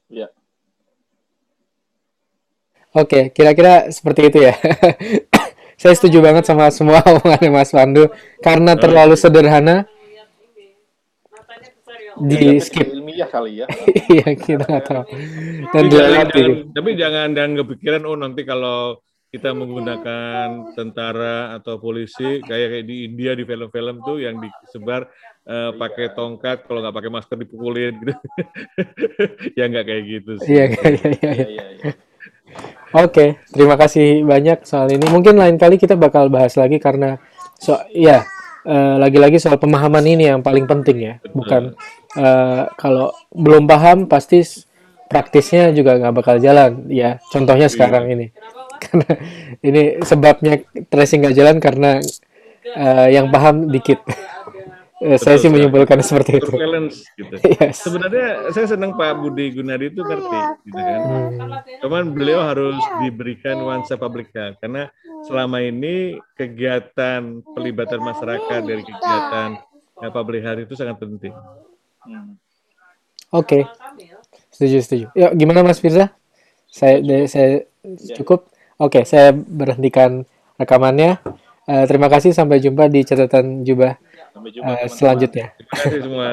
ya. 0.08 0.26
Oke, 2.96 3.28
kira-kira 3.30 3.92
seperti 3.92 4.32
itu 4.32 4.38
ya. 4.48 4.56
Saya 5.80 5.94
setuju 5.96 6.24
banget 6.24 6.48
sama 6.48 6.72
semua 6.72 7.04
omongannya 7.08 7.50
Mas 7.52 7.70
Pandu 7.70 8.08
karena 8.40 8.72
terlalu 8.74 9.14
sederhana 9.20 9.84
di 12.20 12.60
skip 12.60 12.88
ilmiah 12.92 13.28
kali 13.28 13.64
ya. 13.64 13.66
Iya, 14.14 14.28
kita 14.36 14.64
nggak 14.66 14.84
tahu. 14.84 15.04
Dan 15.70 15.84
tapi, 15.86 15.94
jangan, 15.94 16.26
jangan, 16.28 16.50
tapi 16.74 16.90
jangan 16.98 17.28
dan 17.32 17.50
kepikiran 17.56 18.02
oh 18.04 18.16
nanti 18.18 18.42
kalau 18.42 18.98
kita 19.30 19.54
menggunakan 19.54 20.74
tentara 20.74 21.54
atau 21.54 21.78
polisi 21.78 22.42
kayak 22.42 22.68
kayak 22.74 22.86
di 22.90 23.06
India 23.06 23.38
di 23.38 23.46
film-film 23.46 24.02
tuh 24.02 24.18
yang 24.18 24.42
disebar 24.42 25.06
uh, 25.46 25.70
pakai 25.78 26.10
tongkat 26.18 26.66
kalau 26.66 26.82
nggak 26.82 26.96
pakai 26.98 27.10
masker 27.14 27.38
dipukulin 27.38 27.94
gitu. 28.02 28.14
ya 29.58 29.70
nggak 29.70 29.86
kayak 29.86 30.02
gitu 30.10 30.32
sih. 30.42 30.50
Iya, 30.50 30.64
iya, 30.74 30.82
iya. 30.82 31.10
iya. 31.14 31.32
iya, 31.46 31.66
iya. 31.78 31.92
Oke, 32.90 33.38
terima 33.54 33.78
kasih 33.78 34.26
banyak 34.26 34.66
soal 34.66 34.90
ini. 34.90 35.06
Mungkin 35.06 35.38
lain 35.38 35.54
kali 35.54 35.78
kita 35.78 35.94
bakal 35.94 36.26
bahas 36.26 36.58
lagi 36.58 36.82
karena 36.82 37.22
so 37.54 37.78
ya 37.94 38.26
uh, 38.66 38.96
lagi-lagi 39.00 39.40
soal 39.40 39.56
pemahaman 39.56 40.04
ini 40.04 40.28
yang 40.28 40.40
paling 40.40 40.64
penting 40.64 40.98
ya. 41.00 41.14
Bukan 41.32 41.74
uh, 42.16 42.62
kalau 42.76 43.12
belum 43.32 43.64
paham 43.68 44.08
pasti 44.10 44.42
praktisnya 45.10 45.74
juga 45.74 45.98
nggak 45.98 46.14
bakal 46.14 46.36
jalan. 46.38 46.86
Ya, 46.86 47.18
contohnya 47.34 47.66
iya. 47.66 47.74
sekarang 47.74 48.04
ini. 48.10 48.26
Karena 48.80 49.10
ini 49.60 49.82
sebabnya 50.00 50.62
tracing 50.88 51.20
nggak 51.26 51.36
jalan 51.36 51.56
karena 51.60 52.00
eh, 52.64 53.08
yang 53.12 53.28
paham 53.28 53.68
dikit. 53.68 54.00
Eh, 55.00 55.16
saya 55.16 55.40
sih 55.40 55.48
Betul, 55.48 55.64
menyimpulkan 55.64 56.04
seperti 56.04 56.44
itu. 56.44 56.52
gitu. 56.52 57.34
Yes. 57.56 57.88
Sebenarnya 57.88 58.52
saya 58.52 58.68
senang 58.68 58.92
Pak 59.00 59.16
Budi 59.16 59.48
Gunadi 59.56 59.88
itu 59.96 60.04
ngerti, 60.04 60.38
gitu 60.68 60.76
kan. 60.76 61.00
Hmm. 61.00 61.52
Cuman 61.80 62.12
beliau 62.12 62.44
harus 62.44 62.76
diberikan 63.00 63.64
nuansa 63.64 63.96
public 63.96 64.28
health 64.36 64.60
karena 64.60 64.92
selama 65.24 65.60
ini 65.60 66.18
kegiatan 66.34 67.44
pelibatan 67.52 68.00
masyarakat 68.00 68.60
dari 68.64 68.82
kegiatan 68.82 69.48
ya, 70.00 70.08
public 70.08 70.40
health 70.40 70.62
itu 70.64 70.74
sangat 70.76 70.96
penting. 70.96 71.34
Hmm. 72.04 72.36
Oke, 73.30 73.62
setuju 74.50 74.78
setuju. 74.82 75.06
Ya 75.14 75.30
gimana 75.30 75.62
Mas 75.62 75.78
Firza? 75.78 76.10
Saya 76.66 76.98
de- 77.02 77.30
saya 77.30 77.62
cukup. 78.18 78.50
Oke, 78.80 79.04
saya 79.04 79.30
berhentikan 79.34 80.24
rekamannya. 80.56 81.20
Eh, 81.68 81.84
terima 81.86 82.08
kasih. 82.10 82.32
Sampai 82.34 82.58
jumpa 82.58 82.88
di 82.90 83.04
catatan 83.04 83.62
jubah 83.62 83.94
Sampai 84.34 84.50
jumpa 84.50 84.66
eh, 84.66 84.74
teman-teman. 84.74 84.96
selanjutnya. 84.96 85.46
Terima 85.54 85.74
kasih 85.78 86.00
semua. 86.02 86.26